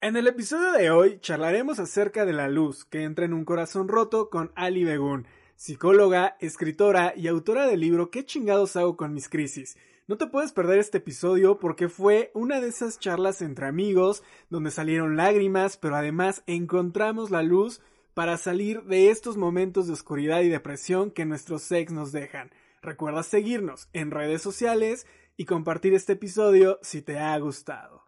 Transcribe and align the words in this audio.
En 0.00 0.14
el 0.14 0.28
episodio 0.28 0.70
de 0.70 0.92
hoy 0.92 1.18
charlaremos 1.18 1.80
acerca 1.80 2.24
de 2.24 2.32
la 2.32 2.46
luz 2.46 2.84
que 2.84 3.02
entra 3.02 3.24
en 3.24 3.32
un 3.32 3.44
corazón 3.44 3.88
roto 3.88 4.30
con 4.30 4.52
Ali 4.54 4.84
Begun, 4.84 5.26
psicóloga, 5.56 6.36
escritora 6.38 7.14
y 7.16 7.26
autora 7.26 7.66
del 7.66 7.80
libro 7.80 8.08
¿Qué 8.08 8.24
chingados 8.24 8.76
hago 8.76 8.96
con 8.96 9.12
mis 9.12 9.28
crisis? 9.28 9.76
No 10.06 10.16
te 10.16 10.28
puedes 10.28 10.52
perder 10.52 10.78
este 10.78 10.98
episodio 10.98 11.58
porque 11.58 11.88
fue 11.88 12.30
una 12.32 12.60
de 12.60 12.68
esas 12.68 13.00
charlas 13.00 13.42
entre 13.42 13.66
amigos 13.66 14.22
donde 14.50 14.70
salieron 14.70 15.16
lágrimas, 15.16 15.76
pero 15.76 15.96
además 15.96 16.44
encontramos 16.46 17.32
la 17.32 17.42
luz 17.42 17.80
para 18.14 18.36
salir 18.36 18.84
de 18.84 19.10
estos 19.10 19.36
momentos 19.36 19.88
de 19.88 19.94
oscuridad 19.94 20.42
y 20.42 20.48
depresión 20.48 21.10
que 21.10 21.24
nuestros 21.24 21.62
sex 21.62 21.90
nos 21.90 22.12
dejan. 22.12 22.52
Recuerda 22.82 23.24
seguirnos 23.24 23.88
en 23.92 24.12
redes 24.12 24.42
sociales 24.42 25.08
y 25.36 25.44
compartir 25.44 25.92
este 25.92 26.12
episodio 26.12 26.78
si 26.82 27.02
te 27.02 27.18
ha 27.18 27.36
gustado. 27.40 28.07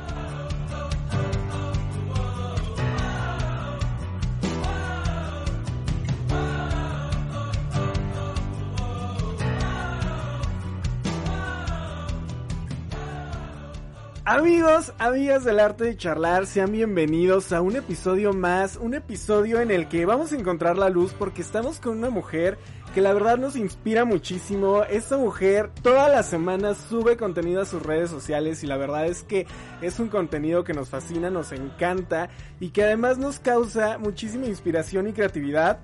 Amigos, 14.23 14.93
amigas 14.99 15.43
del 15.43 15.59
arte 15.59 15.83
de 15.83 15.97
charlar, 15.97 16.45
sean 16.45 16.71
bienvenidos 16.71 17.51
a 17.51 17.61
un 17.61 17.75
episodio 17.75 18.33
más, 18.33 18.77
un 18.77 18.93
episodio 18.93 19.59
en 19.61 19.71
el 19.71 19.87
que 19.87 20.05
vamos 20.05 20.31
a 20.31 20.35
encontrar 20.35 20.77
la 20.77 20.89
luz 20.89 21.11
porque 21.17 21.41
estamos 21.41 21.79
con 21.79 21.97
una 21.97 22.11
mujer 22.11 22.59
que 22.93 23.01
la 23.01 23.13
verdad 23.13 23.39
nos 23.39 23.55
inspira 23.55 24.05
muchísimo. 24.05 24.83
Esta 24.83 25.17
mujer 25.17 25.71
todas 25.81 26.11
las 26.11 26.27
semanas 26.27 26.77
sube 26.87 27.17
contenido 27.17 27.63
a 27.63 27.65
sus 27.65 27.81
redes 27.81 28.11
sociales 28.11 28.63
y 28.63 28.67
la 28.67 28.77
verdad 28.77 29.07
es 29.07 29.23
que 29.23 29.47
es 29.81 29.99
un 29.99 30.07
contenido 30.07 30.63
que 30.63 30.75
nos 30.75 30.89
fascina, 30.89 31.31
nos 31.31 31.51
encanta 31.51 32.29
y 32.59 32.69
que 32.69 32.83
además 32.83 33.17
nos 33.17 33.39
causa 33.39 33.97
muchísima 33.97 34.45
inspiración 34.45 35.07
y 35.07 35.13
creatividad. 35.13 35.79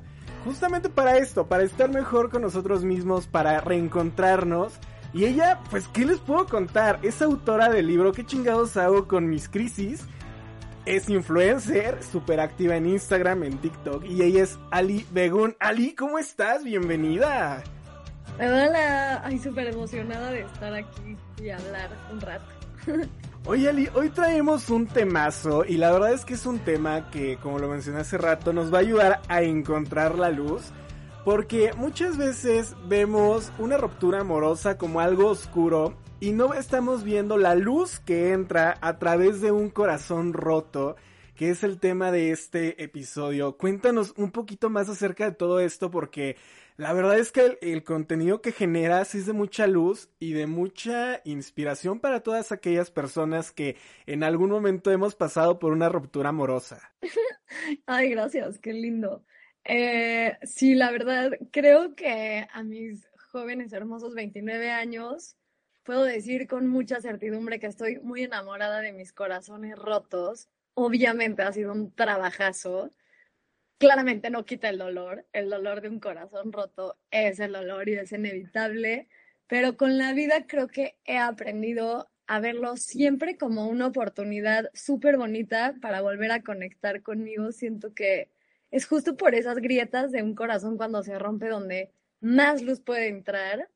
Justamente 0.45 0.89
para 0.89 1.17
esto, 1.17 1.47
para 1.47 1.63
estar 1.63 1.89
mejor 1.89 2.29
con 2.29 2.43
nosotros 2.43 2.83
mismos, 2.83 3.25
para 3.25 3.61
reencontrarnos 3.61 4.73
y 5.13 5.25
ella, 5.25 5.59
pues, 5.69 5.87
¿qué 5.87 6.05
les 6.05 6.19
puedo 6.19 6.45
contar? 6.45 6.99
Es 7.01 7.21
autora 7.21 7.69
del 7.69 7.87
libro 7.87 8.11
¿Qué 8.11 8.25
chingados 8.25 8.77
hago 8.77 9.07
con 9.07 9.29
mis 9.29 9.49
crisis? 9.49 10.03
Es 10.85 11.09
influencer, 11.09 12.01
súper 12.03 12.39
activa 12.39 12.75
en 12.75 12.87
Instagram, 12.87 13.43
en 13.43 13.57
TikTok. 13.57 14.05
Y 14.05 14.21
ella 14.21 14.43
es 14.43 14.57
Ali 14.71 15.05
Begun. 15.11 15.55
Ali, 15.59 15.93
¿cómo 15.95 16.17
estás? 16.17 16.63
Bienvenida. 16.63 17.63
Hola, 18.39 19.21
ay, 19.25 19.39
súper 19.39 19.67
emocionada 19.67 20.31
de 20.31 20.41
estar 20.41 20.73
aquí 20.73 21.17
y 21.41 21.49
hablar 21.49 21.89
un 22.11 22.21
rato. 22.21 22.45
Oye 23.45 23.69
Ali, 23.69 23.89
hoy 23.93 24.09
traemos 24.09 24.69
un 24.69 24.87
temazo 24.87 25.63
y 25.63 25.77
la 25.77 25.91
verdad 25.91 26.11
es 26.11 26.25
que 26.25 26.33
es 26.33 26.45
un 26.45 26.59
tema 26.59 27.09
que, 27.11 27.37
como 27.37 27.59
lo 27.59 27.69
mencioné 27.69 28.01
hace 28.01 28.17
rato, 28.17 28.51
nos 28.51 28.73
va 28.73 28.79
a 28.79 28.81
ayudar 28.81 29.21
a 29.29 29.41
encontrar 29.41 30.19
la 30.19 30.29
luz 30.29 30.63
porque 31.27 31.73
muchas 31.75 32.17
veces 32.17 32.73
vemos 32.87 33.51
una 33.59 33.75
ruptura 33.75 34.21
amorosa 34.21 34.77
como 34.77 35.01
algo 35.01 35.27
oscuro 35.27 35.97
y 36.21 36.31
no 36.31 36.53
estamos 36.53 37.03
viendo 37.03 37.37
la 37.37 37.53
luz 37.53 37.99
que 37.99 38.31
entra 38.31 38.77
a 38.79 38.97
través 38.97 39.41
de 39.41 39.51
un 39.51 39.69
corazón 39.69 40.31
roto, 40.31 40.95
que 41.35 41.49
es 41.49 41.65
el 41.65 41.81
tema 41.81 42.13
de 42.13 42.31
este 42.31 42.81
episodio. 42.81 43.57
Cuéntanos 43.57 44.13
un 44.15 44.31
poquito 44.31 44.69
más 44.69 44.87
acerca 44.87 45.25
de 45.25 45.35
todo 45.35 45.59
esto 45.59 45.91
porque 45.91 46.37
la 46.77 46.93
verdad 46.93 47.19
es 47.19 47.33
que 47.33 47.57
el, 47.59 47.83
contenido 47.83 48.41
que 48.41 48.53
generas 48.53 49.13
es 49.13 49.25
de 49.25 49.33
mucha 49.33 49.67
luz 49.67 50.09
y 50.19 50.31
de 50.31 50.47
mucha 50.47 51.19
inspiración 51.25 51.99
para 51.99 52.21
todas 52.21 52.53
aquellas 52.53 52.89
personas 52.89 53.51
que 53.51 53.75
en 54.05 54.23
algún 54.23 54.49
momento 54.49 54.91
hemos 54.91 55.13
pasado 55.13 55.59
por 55.59 55.73
una 55.73 55.89
ruptura 55.89 56.29
amorosa. 56.29 56.89
Ay, 57.85 58.11
gracias, 58.11 58.59
qué 58.59 58.71
lindo. 58.71 59.25
Eh, 59.69 60.37
sí, 60.43 60.75
la 60.75 60.91
verdad, 60.91 61.31
creo 61.51 61.93
que 61.93 62.47
a 62.53 62.63
mis 62.63 63.05
jóvenes 63.31 63.73
hermosos 63.73 64.15
29 64.15 64.71
años 64.71 65.35
puedo 65.83 66.03
decir 66.03 66.47
con 66.47 66.67
mucha 66.67 67.01
certidumbre 67.01 67.59
que 67.59 67.67
estoy 67.67 67.99
muy 67.99 68.23
enamorada 68.23 68.79
de 68.79 68.93
mis 68.93 69.11
corazones 69.11 69.77
rotos. 69.77 70.47
Obviamente 70.73 71.41
ha 71.43 71.51
sido 71.51 71.73
un 71.73 71.91
trabajazo. 71.93 72.93
Claramente 73.77 74.29
no 74.29 74.45
quita 74.45 74.69
el 74.69 74.77
dolor. 74.77 75.25
El 75.33 75.49
dolor 75.49 75.81
de 75.81 75.89
un 75.89 75.99
corazón 75.99 76.53
roto 76.53 76.97
es 77.11 77.39
el 77.41 77.51
dolor 77.51 77.89
y 77.89 77.95
es 77.95 78.11
inevitable. 78.13 79.09
Pero 79.47 79.75
con 79.75 79.97
la 79.97 80.13
vida 80.13 80.47
creo 80.47 80.69
que 80.69 80.95
he 81.05 81.17
aprendido 81.17 82.09
a 82.27 82.39
verlo 82.39 82.77
siempre 82.77 83.37
como 83.37 83.67
una 83.67 83.87
oportunidad 83.87 84.69
súper 84.73 85.17
bonita 85.17 85.75
para 85.81 86.01
volver 86.01 86.31
a 86.31 86.41
conectar 86.43 87.01
conmigo. 87.01 87.51
Siento 87.51 87.93
que 87.93 88.29
es 88.71 88.85
justo 88.85 89.15
por 89.15 89.35
esas 89.35 89.57
grietas 89.57 90.11
de 90.11 90.23
un 90.23 90.35
corazón 90.35 90.77
cuando 90.77 91.03
se 91.03 91.17
rompe 91.17 91.47
donde 91.49 91.91
más 92.19 92.61
luz 92.61 92.81
puede 92.81 93.07
entrar. 93.07 93.69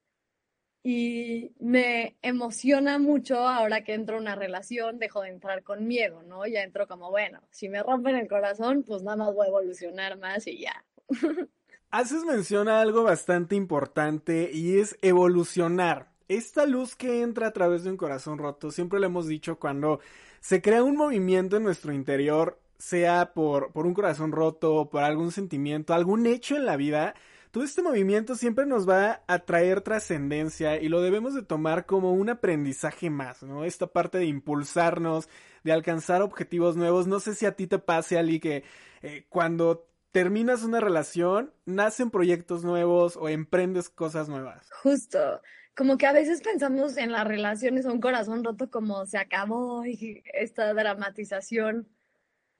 Y 0.84 1.54
me 1.60 2.18
emociona 2.24 2.98
mucho 2.98 3.48
ahora 3.48 3.84
que 3.84 3.94
entro 3.94 4.16
en 4.16 4.24
una 4.24 4.36
relación, 4.36 4.98
dejo 4.98 5.22
de 5.22 5.30
entrar 5.30 5.62
con 5.62 5.88
miedo, 5.88 6.24
¿no? 6.24 6.48
Ya 6.48 6.64
entro 6.64 6.88
como, 6.88 7.12
bueno, 7.12 7.40
si 7.52 7.70
me 7.70 7.84
rompen 7.84 8.16
el 8.16 8.28
corazón, 8.28 8.82
pues 8.82 9.04
nada 9.04 9.18
más 9.18 9.34
voy 9.36 9.46
a 9.46 9.50
evolucionar 9.50 10.18
más 10.18 10.48
y 10.48 10.62
ya. 10.62 10.84
Haces 11.92 12.24
mención 12.24 12.68
a 12.68 12.82
algo 12.82 13.04
bastante 13.04 13.56
importante 13.56 14.50
y 14.52 14.80
es 14.80 14.98
evolucionar. 15.02 16.10
Esta 16.28 16.66
luz 16.66 16.96
que 16.96 17.22
entra 17.22 17.48
a 17.48 17.52
través 17.52 17.84
de 17.84 17.92
un 17.92 17.98
corazón 17.98 18.40
roto, 18.40 18.72
siempre 18.72 19.00
lo 19.00 19.06
hemos 19.06 19.28
dicho 19.28 19.60
cuando 19.60 20.00
se 20.40 20.62
crea 20.62 20.84
un 20.84 20.96
movimiento 20.96 21.58
en 21.58 21.64
nuestro 21.64 21.92
interior, 21.92 22.62
sea 22.82 23.34
por, 23.34 23.72
por 23.72 23.86
un 23.86 23.94
corazón 23.94 24.32
roto, 24.32 24.90
por 24.90 25.04
algún 25.04 25.32
sentimiento, 25.32 25.94
algún 25.94 26.26
hecho 26.26 26.56
en 26.56 26.66
la 26.66 26.78
vida, 26.78 27.14
todo 27.52 27.64
este 27.64 27.84
movimiento 27.84 28.36
siempre 28.36 28.66
nos 28.66 28.90
va 28.90 29.22
a 29.28 29.40
traer 29.40 29.82
trascendencia 29.82 30.82
y 30.82 30.88
lo 30.88 31.02
debemos 31.02 31.36
de 31.36 31.44
tomar 31.44 31.86
como 31.86 32.14
un 32.14 32.30
aprendizaje 32.30 33.10
más, 33.10 33.44
¿no? 33.44 33.66
Esta 33.66 33.88
parte 33.88 34.18
de 34.18 34.26
impulsarnos, 34.26 35.30
de 35.64 35.74
alcanzar 35.74 36.22
objetivos 36.22 36.78
nuevos. 36.78 37.08
No 37.08 37.20
sé 37.20 37.36
si 37.36 37.46
a 37.46 37.56
ti 37.56 37.68
te 37.68 37.78
pase, 37.78 38.18
Ali, 38.18 38.40
que 38.40 38.64
eh, 39.02 39.26
cuando 39.30 39.86
terminas 40.12 40.64
una 40.64 40.80
relación, 40.80 41.54
nacen 41.66 42.10
proyectos 42.10 42.64
nuevos 42.64 43.18
o 43.18 43.30
emprendes 43.30 43.90
cosas 43.90 44.28
nuevas. 44.30 44.70
Justo. 44.82 45.42
Como 45.76 45.98
que 45.98 46.08
a 46.08 46.14
veces 46.14 46.42
pensamos 46.42 46.98
en 46.98 47.12
las 47.12 47.28
relaciones 47.28 47.86
un 47.86 48.02
corazón 48.02 48.44
roto 48.44 48.70
como 48.70 49.06
se 49.06 49.18
acabó 49.18 49.86
y 49.86 50.24
esta 50.34 50.74
dramatización 50.74 51.88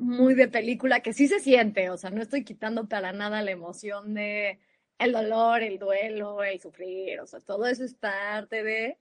muy 0.02 0.34
de 0.36 0.48
película 0.48 1.02
que 1.02 1.14
sí 1.14 1.28
se 1.28 1.40
siente, 1.40 1.90
o 1.92 1.98
sea, 1.98 2.10
no 2.10 2.22
estoy 2.22 2.44
quitando 2.44 2.88
para 2.90 3.14
nada 3.14 3.44
la 3.44 3.52
emoción 3.52 4.16
de 4.16 4.60
el 5.00 5.12
dolor, 5.14 5.62
el 5.64 5.80
duelo, 5.80 6.44
el 6.44 6.60
sufrir, 6.60 7.20
o 7.22 7.28
sea, 7.28 7.40
todo 7.40 7.68
eso 7.68 7.84
es 7.84 7.94
parte 7.96 8.64
de, 8.64 8.98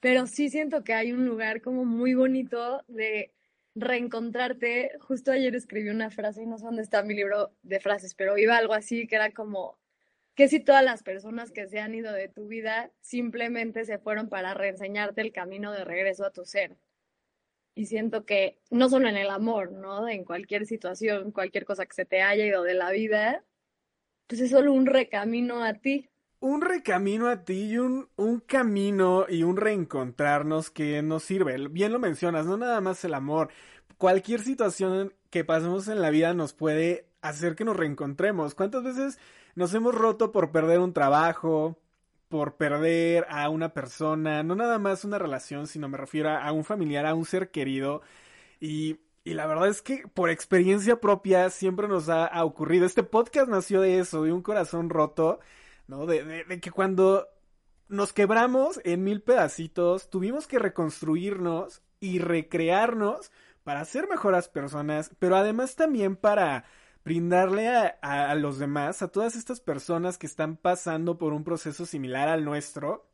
pero 0.00 0.26
sí 0.26 0.50
siento 0.50 0.84
que 0.84 0.94
hay 0.94 1.12
un 1.12 1.26
lugar 1.26 1.62
como 1.62 1.84
muy 1.84 2.14
bonito 2.14 2.84
de 2.88 3.32
reencontrarte. 3.76 4.92
Justo 5.00 5.32
ayer 5.32 5.54
escribí 5.56 5.88
una 5.90 6.10
frase 6.10 6.42
y 6.42 6.46
no 6.46 6.58
sé 6.58 6.64
dónde 6.66 6.82
está 6.82 7.02
mi 7.02 7.14
libro 7.14 7.54
de 7.62 7.80
frases, 7.80 8.14
pero 8.14 8.38
iba 8.38 8.56
algo 8.56 8.74
así 8.74 9.06
que 9.06 9.16
era 9.16 9.32
como 9.32 9.78
que 10.34 10.48
si 10.48 10.60
todas 10.60 10.84
las 10.84 11.02
personas 11.04 11.52
que 11.52 11.68
se 11.68 11.80
han 11.80 11.94
ido 11.94 12.12
de 12.12 12.28
tu 12.28 12.48
vida 12.48 12.92
simplemente 13.00 13.84
se 13.84 13.98
fueron 13.98 14.28
para 14.28 14.54
reenseñarte 14.54 15.20
el 15.22 15.32
camino 15.32 15.72
de 15.72 15.84
regreso 15.84 16.24
a 16.26 16.32
tu 16.32 16.44
ser 16.44 16.76
y 17.74 17.86
siento 17.86 18.24
que 18.24 18.58
no 18.70 18.88
solo 18.88 19.08
en 19.08 19.16
el 19.16 19.30
amor, 19.30 19.72
¿no? 19.72 20.08
En 20.08 20.24
cualquier 20.24 20.66
situación, 20.66 21.32
cualquier 21.32 21.64
cosa 21.64 21.86
que 21.86 21.94
se 21.94 22.04
te 22.04 22.22
haya 22.22 22.46
ido 22.46 22.62
de 22.62 22.74
la 22.74 22.90
vida, 22.90 23.44
pues 24.26 24.40
es 24.40 24.50
solo 24.50 24.72
un 24.72 24.86
recamino 24.86 25.64
a 25.64 25.74
ti. 25.74 26.08
Un 26.40 26.60
recamino 26.60 27.28
a 27.28 27.44
ti 27.44 27.72
y 27.72 27.78
un, 27.78 28.08
un 28.16 28.40
camino 28.40 29.26
y 29.28 29.42
un 29.42 29.56
reencontrarnos 29.56 30.70
que 30.70 31.02
nos 31.02 31.24
sirve. 31.24 31.68
Bien 31.68 31.92
lo 31.92 31.98
mencionas, 31.98 32.46
no 32.46 32.56
nada 32.56 32.80
más 32.80 33.04
el 33.04 33.14
amor. 33.14 33.48
Cualquier 33.98 34.40
situación 34.40 35.14
que 35.30 35.44
pasemos 35.44 35.88
en 35.88 36.00
la 36.00 36.10
vida 36.10 36.34
nos 36.34 36.52
puede 36.52 37.08
hacer 37.22 37.54
que 37.56 37.64
nos 37.64 37.76
reencontremos. 37.76 38.54
¿Cuántas 38.54 38.84
veces 38.84 39.18
nos 39.54 39.72
hemos 39.74 39.94
roto 39.94 40.32
por 40.32 40.52
perder 40.52 40.80
un 40.80 40.92
trabajo, 40.92 41.78
por 42.28 42.56
perder 42.56 43.26
a 43.28 43.48
una 43.48 43.74
persona, 43.74 44.42
no 44.42 44.54
nada 44.54 44.78
más 44.78 45.04
una 45.04 45.18
relación, 45.18 45.66
sino 45.66 45.88
me 45.88 45.98
refiero 45.98 46.30
a 46.30 46.52
un 46.52 46.64
familiar, 46.64 47.06
a 47.06 47.14
un 47.14 47.24
ser 47.24 47.50
querido. 47.50 48.02
Y 48.60 48.98
Y 49.24 49.34
la 49.34 49.46
verdad 49.46 49.68
es 49.68 49.80
que 49.82 50.06
por 50.12 50.28
experiencia 50.30 51.00
propia 51.00 51.48
siempre 51.50 51.88
nos 51.88 52.08
ha, 52.10 52.44
ocurrido. 52.44 52.84
Este 52.86 53.02
podcast 53.02 53.48
nació 53.48 53.80
de 53.80 53.98
eso, 53.98 54.22
de 54.22 54.32
un 54.32 54.42
corazón 54.42 54.90
roto, 54.90 55.40
¿no? 55.86 56.06
De, 56.06 56.44
de, 56.44 56.60
que 56.60 56.70
cuando 56.70 57.26
nos 57.88 58.12
quebramos 58.12 58.80
en 58.84 59.02
mil 59.02 59.22
pedacitos, 59.22 60.10
tuvimos 60.10 60.46
que 60.46 60.58
reconstruirnos 60.58 61.82
y 62.00 62.18
recrearnos 62.18 63.30
para 63.64 63.84
ser 63.86 64.08
mejores 64.08 64.48
personas, 64.48 65.10
pero 65.18 65.36
además 65.36 65.74
también 65.74 66.16
para 66.16 66.64
brindarle 67.04 67.68
a, 67.68 68.34
los 68.34 68.58
demás, 68.58 69.02
a 69.02 69.08
todas 69.08 69.36
estas 69.36 69.60
personas 69.60 70.16
que 70.16 70.26
están 70.26 70.56
pasando 70.56 71.18
por 71.18 71.32
un 71.32 71.44
proceso 71.44 71.84
similar 71.84 72.28
al 72.28 72.44
nuestro, 72.44 73.06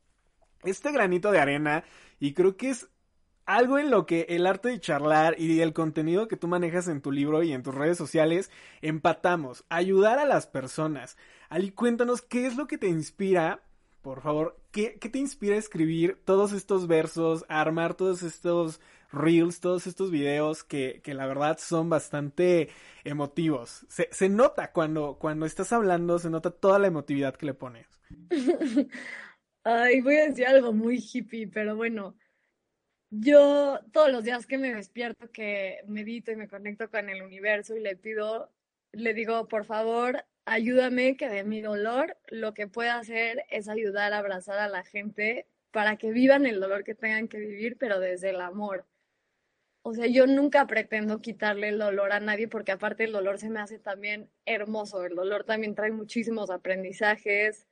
este 0.63 0.93
granito 0.93 1.33
de 1.33 1.41
arena 1.41 1.85
y 2.21 2.33
creo 2.35 2.57
que 2.57 2.71
es 2.71 2.89
algo 3.47 3.79
en 3.79 3.91
lo 3.91 4.07
que 4.07 4.27
el 4.29 4.47
arte 4.47 4.69
de 4.69 4.81
charlar 4.81 5.35
y 5.41 5.61
el 5.61 5.73
contenido 5.73 6.29
que 6.29 6.37
tú 6.37 6.47
manejas 6.47 6.87
en 6.87 7.01
tu 7.01 7.11
libro 7.11 7.43
y 7.43 7.53
en 7.53 7.65
tus 7.65 7.75
redes 7.75 7.99
sociales 7.99 8.51
empatamos, 8.81 9.65
ayudar 9.69 10.21
a 10.21 10.25
las 10.25 10.47
personas. 10.47 11.17
Ali, 11.49 11.73
cuéntanos 11.73 12.23
qué 12.23 12.47
es 12.47 12.57
lo 12.57 12.69
que 12.69 12.79
te 12.79 12.87
inspira, 12.87 13.65
por 14.03 14.21
favor, 14.21 14.57
qué, 14.71 14.99
qué 15.01 15.09
te 15.09 15.19
inspira 15.19 15.57
a 15.57 15.59
escribir 15.59 16.21
todos 16.25 16.53
estos 16.53 16.87
versos, 16.87 17.45
a 17.49 17.61
armar 17.61 17.95
todos 17.95 18.23
estos 18.23 18.81
reels, 19.13 19.61
todos 19.61 19.87
estos 19.87 20.11
videos 20.11 20.65
que, 20.65 21.01
que 21.03 21.15
la 21.15 21.27
verdad 21.27 21.59
son 21.61 21.89
bastante 21.89 22.71
emotivos. 23.05 23.87
Se, 23.89 24.29
nota 24.29 24.73
cuando, 24.73 25.19
cuando 25.19 25.47
estás 25.47 25.73
hablando, 25.73 26.19
se 26.19 26.31
nota 26.31 26.51
toda 26.51 26.79
la 26.79 26.87
emotividad 26.87 27.37
que 27.37 27.47
le 27.47 27.55
pones. 27.55 27.87
Ay, 29.65 30.01
voy 30.01 30.17
a 30.17 30.27
decir 30.27 30.47
algo 30.47 30.73
muy 30.73 30.99
hippie, 30.99 31.49
pero 31.49 31.77
bueno, 31.77 32.17
yo 33.11 33.81
todos 33.93 34.11
los 34.11 34.25
días 34.25 34.47
que 34.47 34.59
me 34.59 34.75
despierto, 34.75 35.31
que 35.31 35.81
medito 35.87 36.33
y 36.33 36.37
me 36.37 36.49
conecto 36.49 36.91
con 36.91 37.09
el 37.09 37.23
universo 37.23 37.77
y 37.77 37.81
le 37.81 37.97
pido, 37.97 38.51
le 38.93 39.15
digo, 39.15 39.49
por 39.49 39.65
favor, 39.65 40.25
ayúdame 40.45 41.17
que 41.17 41.29
de 41.29 41.45
mi 41.45 41.61
dolor 41.61 42.17
lo 42.29 42.55
que 42.55 42.69
pueda 42.69 42.99
hacer 42.99 43.45
es 43.51 43.69
ayudar 43.69 44.13
a 44.13 44.19
abrazar 44.19 44.59
a 44.59 44.69
la 44.69 44.85
gente 44.85 45.47
para 45.71 45.97
que 45.97 46.11
vivan 46.11 46.47
el 46.47 46.61
dolor 46.61 46.85
que 46.85 46.95
tengan 46.95 47.29
que 47.29 47.39
vivir, 47.39 47.77
pero 47.79 48.01
desde 48.01 48.31
el 48.31 48.41
amor. 48.41 48.87
O 49.83 49.95
sea, 49.95 50.07
yo 50.07 50.27
nunca 50.27 50.67
pretendo 50.67 51.23
quitarle 51.23 51.69
el 51.69 51.79
dolor 51.79 52.13
a 52.13 52.21
nadie 52.21 52.49
porque 52.49 52.73
aparte 52.73 53.05
el 53.05 53.13
dolor 53.13 53.39
se 53.39 53.49
me 53.49 53.61
hace 53.61 53.79
también 53.79 54.31
hermoso. 54.45 55.05
El 55.05 55.15
dolor 55.15 55.45
también 55.45 55.75
trae 55.75 55.91
muchísimos 55.91 56.51
aprendizajes. 56.51 57.67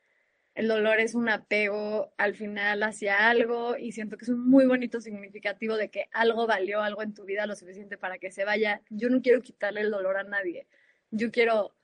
El 0.54 0.68
dolor 0.68 1.00
es 1.00 1.14
un 1.14 1.28
apego 1.28 2.12
al 2.16 2.34
final 2.34 2.82
hacia 2.82 3.28
algo 3.28 3.76
y 3.76 3.92
siento 3.92 4.16
que 4.16 4.24
es 4.24 4.30
un 4.30 4.48
muy 4.48 4.66
bonito 4.66 5.00
significativo 5.00 5.76
de 5.76 5.90
que 5.90 6.08
algo 6.12 6.46
valió 6.46 6.82
algo 6.82 7.02
en 7.02 7.14
tu 7.14 7.24
vida 7.24 7.46
lo 7.46 7.54
suficiente 7.54 7.98
para 7.98 8.18
que 8.18 8.32
se 8.32 8.44
vaya. 8.44 8.82
Yo 8.90 9.10
no 9.10 9.22
quiero 9.22 9.42
quitarle 9.42 9.82
el 9.82 9.90
dolor 9.90 10.16
a 10.16 10.24
nadie. 10.24 10.66
Yo 11.10 11.30
quiero 11.30 11.74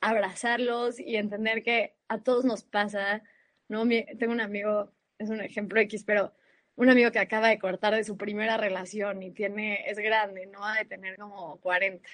abrazarlos 0.00 0.98
y 0.98 1.16
entender 1.16 1.62
que 1.62 1.94
a 2.08 2.18
todos 2.22 2.44
nos 2.44 2.64
pasa, 2.64 3.22
¿no? 3.68 3.86
tengo 4.18 4.32
un 4.32 4.40
amigo, 4.40 4.92
es 5.18 5.30
un 5.30 5.40
ejemplo 5.40 5.80
X, 5.80 6.04
pero 6.04 6.32
un 6.76 6.90
amigo 6.90 7.10
que 7.12 7.20
acaba 7.20 7.48
de 7.48 7.58
cortar 7.58 7.94
de 7.94 8.04
su 8.04 8.16
primera 8.16 8.56
relación 8.56 9.22
y 9.22 9.30
tiene, 9.30 9.88
es 9.88 9.98
grande, 9.98 10.46
no 10.46 10.64
ha 10.64 10.78
de 10.78 10.84
tener 10.84 11.16
como 11.16 11.58
40. 11.60 12.08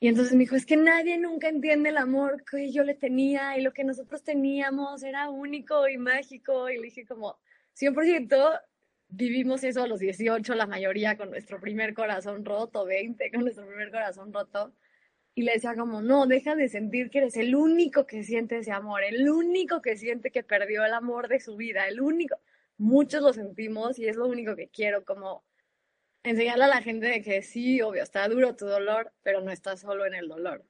Y 0.00 0.08
entonces 0.08 0.34
me 0.34 0.40
dijo, 0.40 0.56
es 0.56 0.66
que 0.66 0.76
nadie 0.76 1.18
nunca 1.18 1.48
entiende 1.48 1.88
el 1.88 1.96
amor 1.96 2.44
que 2.44 2.70
yo 2.70 2.84
le 2.84 2.94
tenía 2.94 3.56
y 3.56 3.62
lo 3.62 3.72
que 3.72 3.84
nosotros 3.84 4.22
teníamos 4.22 5.02
era 5.02 5.30
único 5.30 5.88
y 5.88 5.96
mágico. 5.96 6.68
Y 6.68 6.76
le 6.76 6.82
dije 6.82 7.06
como, 7.06 7.38
100% 7.74 8.60
vivimos 9.08 9.64
eso 9.64 9.82
a 9.82 9.86
los 9.86 10.00
18, 10.00 10.54
la 10.54 10.66
mayoría 10.66 11.16
con 11.16 11.30
nuestro 11.30 11.60
primer 11.60 11.94
corazón 11.94 12.44
roto, 12.44 12.84
20 12.84 13.30
con 13.30 13.40
nuestro 13.42 13.66
primer 13.66 13.90
corazón 13.90 14.32
roto. 14.32 14.74
Y 15.34 15.42
le 15.42 15.54
decía 15.54 15.74
como, 15.74 16.00
no, 16.00 16.26
deja 16.26 16.54
de 16.54 16.68
sentir 16.68 17.10
que 17.10 17.18
eres 17.18 17.36
el 17.36 17.56
único 17.56 18.06
que 18.06 18.22
siente 18.22 18.58
ese 18.58 18.72
amor, 18.72 19.02
el 19.02 19.28
único 19.28 19.80
que 19.82 19.96
siente 19.96 20.30
que 20.30 20.44
perdió 20.44 20.84
el 20.84 20.92
amor 20.92 21.28
de 21.28 21.40
su 21.40 21.56
vida, 21.56 21.88
el 21.88 22.00
único 22.00 22.36
muchos 22.78 23.22
lo 23.22 23.32
sentimos 23.32 23.98
y 23.98 24.08
es 24.08 24.16
lo 24.16 24.26
único 24.26 24.56
que 24.56 24.68
quiero, 24.68 25.04
como 25.04 25.44
enseñarle 26.22 26.64
a 26.64 26.68
la 26.68 26.82
gente 26.82 27.06
de 27.06 27.22
que 27.22 27.42
sí, 27.42 27.80
obvio, 27.82 28.02
está 28.02 28.28
duro 28.28 28.56
tu 28.56 28.66
dolor, 28.66 29.12
pero 29.22 29.40
no 29.40 29.50
estás 29.50 29.80
solo 29.80 30.06
en 30.06 30.14
el 30.14 30.28
dolor. 30.28 30.64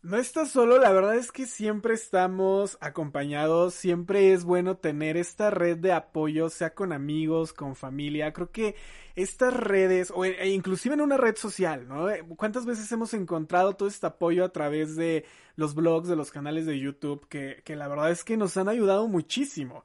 No 0.00 0.16
estás 0.16 0.52
solo, 0.52 0.78
la 0.78 0.92
verdad 0.92 1.16
es 1.16 1.32
que 1.32 1.44
siempre 1.44 1.92
estamos 1.92 2.78
acompañados, 2.80 3.74
siempre 3.74 4.32
es 4.32 4.44
bueno 4.44 4.76
tener 4.76 5.16
esta 5.16 5.50
red 5.50 5.76
de 5.76 5.92
apoyo, 5.92 6.50
sea 6.50 6.72
con 6.72 6.92
amigos, 6.92 7.52
con 7.52 7.74
familia. 7.74 8.32
Creo 8.32 8.52
que 8.52 8.76
estas 9.16 9.52
redes, 9.52 10.12
o 10.14 10.24
e 10.24 10.50
inclusive 10.50 10.94
en 10.94 11.00
una 11.00 11.16
red 11.16 11.34
social, 11.34 11.88
¿no? 11.88 12.06
¿Cuántas 12.36 12.64
veces 12.64 12.90
hemos 12.92 13.12
encontrado 13.12 13.74
todo 13.74 13.88
este 13.88 14.06
apoyo 14.06 14.44
a 14.44 14.52
través 14.52 14.94
de 14.94 15.24
los 15.56 15.74
blogs, 15.74 16.08
de 16.08 16.14
los 16.16 16.30
canales 16.30 16.64
de 16.64 16.78
YouTube, 16.78 17.26
que, 17.28 17.60
que 17.64 17.74
la 17.74 17.88
verdad 17.88 18.12
es 18.12 18.22
que 18.22 18.36
nos 18.36 18.56
han 18.56 18.68
ayudado 18.68 19.08
muchísimo? 19.08 19.84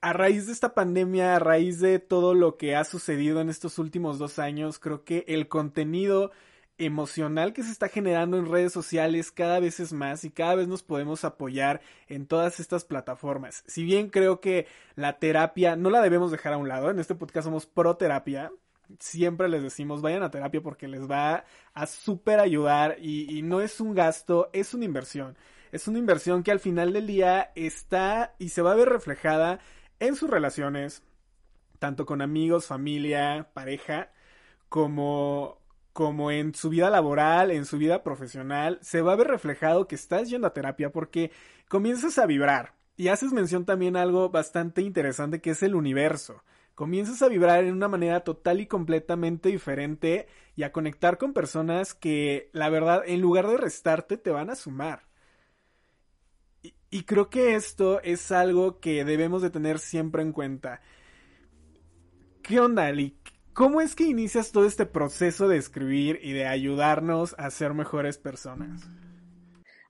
A 0.00 0.12
raíz 0.12 0.46
de 0.46 0.52
esta 0.52 0.74
pandemia, 0.74 1.36
a 1.36 1.38
raíz 1.38 1.78
de 1.80 1.98
todo 1.98 2.34
lo 2.34 2.56
que 2.56 2.74
ha 2.74 2.84
sucedido 2.84 3.40
en 3.40 3.50
estos 3.50 3.78
últimos 3.78 4.18
dos 4.18 4.38
años, 4.38 4.78
creo 4.78 5.04
que 5.04 5.24
el 5.28 5.48
contenido 5.48 6.30
emocional 6.78 7.52
que 7.52 7.62
se 7.62 7.70
está 7.70 7.88
generando 7.88 8.38
en 8.38 8.50
redes 8.50 8.72
sociales 8.72 9.30
cada 9.30 9.60
vez 9.60 9.80
es 9.80 9.92
más 9.92 10.24
y 10.24 10.30
cada 10.30 10.54
vez 10.54 10.66
nos 10.66 10.82
podemos 10.82 11.24
apoyar 11.24 11.82
en 12.08 12.26
todas 12.26 12.58
estas 12.58 12.84
plataformas. 12.84 13.62
Si 13.66 13.84
bien 13.84 14.08
creo 14.08 14.40
que 14.40 14.66
la 14.96 15.18
terapia 15.18 15.76
no 15.76 15.90
la 15.90 16.00
debemos 16.00 16.30
dejar 16.30 16.54
a 16.54 16.58
un 16.58 16.68
lado, 16.68 16.90
en 16.90 16.98
este 16.98 17.14
podcast 17.14 17.44
somos 17.44 17.66
pro 17.66 17.98
terapia, 17.98 18.50
siempre 18.98 19.50
les 19.50 19.62
decimos 19.62 20.00
vayan 20.00 20.22
a 20.22 20.30
terapia 20.30 20.62
porque 20.62 20.88
les 20.88 21.08
va 21.08 21.44
a 21.74 21.86
súper 21.86 22.40
ayudar 22.40 22.96
y, 22.98 23.38
y 23.38 23.42
no 23.42 23.60
es 23.60 23.80
un 23.80 23.94
gasto, 23.94 24.48
es 24.54 24.72
una 24.72 24.86
inversión. 24.86 25.36
Es 25.72 25.86
una 25.86 25.98
inversión 25.98 26.42
que 26.42 26.50
al 26.50 26.58
final 26.58 26.92
del 26.92 27.06
día 27.06 27.52
está 27.54 28.34
y 28.38 28.48
se 28.48 28.62
va 28.62 28.72
a 28.72 28.76
ver 28.76 28.88
reflejada 28.88 29.60
en 30.00 30.16
sus 30.16 30.28
relaciones, 30.28 31.02
tanto 31.78 32.06
con 32.06 32.22
amigos, 32.22 32.66
familia, 32.66 33.50
pareja, 33.54 34.10
como, 34.68 35.60
como 35.92 36.30
en 36.30 36.54
su 36.54 36.70
vida 36.70 36.90
laboral, 36.90 37.50
en 37.50 37.66
su 37.66 37.78
vida 37.78 38.02
profesional, 38.02 38.78
se 38.82 39.02
va 39.02 39.12
a 39.12 39.16
ver 39.16 39.28
reflejado 39.28 39.86
que 39.86 39.94
estás 39.94 40.28
yendo 40.28 40.46
a 40.46 40.52
terapia 40.52 40.90
porque 40.90 41.30
comienzas 41.68 42.18
a 42.18 42.26
vibrar. 42.26 42.74
Y 42.96 43.08
haces 43.08 43.32
mención 43.32 43.64
también 43.64 43.96
a 43.96 44.02
algo 44.02 44.28
bastante 44.28 44.82
interesante 44.82 45.40
que 45.40 45.50
es 45.50 45.62
el 45.62 45.74
universo. 45.74 46.42
Comienzas 46.74 47.22
a 47.22 47.28
vibrar 47.28 47.64
en 47.64 47.74
una 47.74 47.88
manera 47.88 48.20
total 48.20 48.60
y 48.60 48.66
completamente 48.66 49.48
diferente 49.48 50.28
y 50.54 50.64
a 50.64 50.72
conectar 50.72 51.18
con 51.18 51.32
personas 51.32 51.94
que, 51.94 52.50
la 52.52 52.68
verdad, 52.68 53.02
en 53.06 53.20
lugar 53.20 53.46
de 53.48 53.56
restarte, 53.56 54.18
te 54.18 54.30
van 54.30 54.50
a 54.50 54.54
sumar. 54.54 55.09
Y 56.90 57.04
creo 57.04 57.30
que 57.30 57.54
esto 57.54 58.02
es 58.02 58.32
algo 58.32 58.80
que 58.80 59.04
debemos 59.04 59.42
de 59.42 59.50
tener 59.50 59.78
siempre 59.78 60.22
en 60.22 60.32
cuenta. 60.32 60.80
¿Qué 62.42 62.58
onda, 62.58 62.86
Ali? 62.86 63.16
¿Cómo 63.52 63.80
es 63.80 63.94
que 63.94 64.04
inicias 64.04 64.50
todo 64.50 64.66
este 64.66 64.86
proceso 64.86 65.46
de 65.46 65.56
escribir 65.56 66.18
y 66.22 66.32
de 66.32 66.46
ayudarnos 66.46 67.34
a 67.38 67.50
ser 67.50 67.74
mejores 67.74 68.18
personas? 68.18 68.82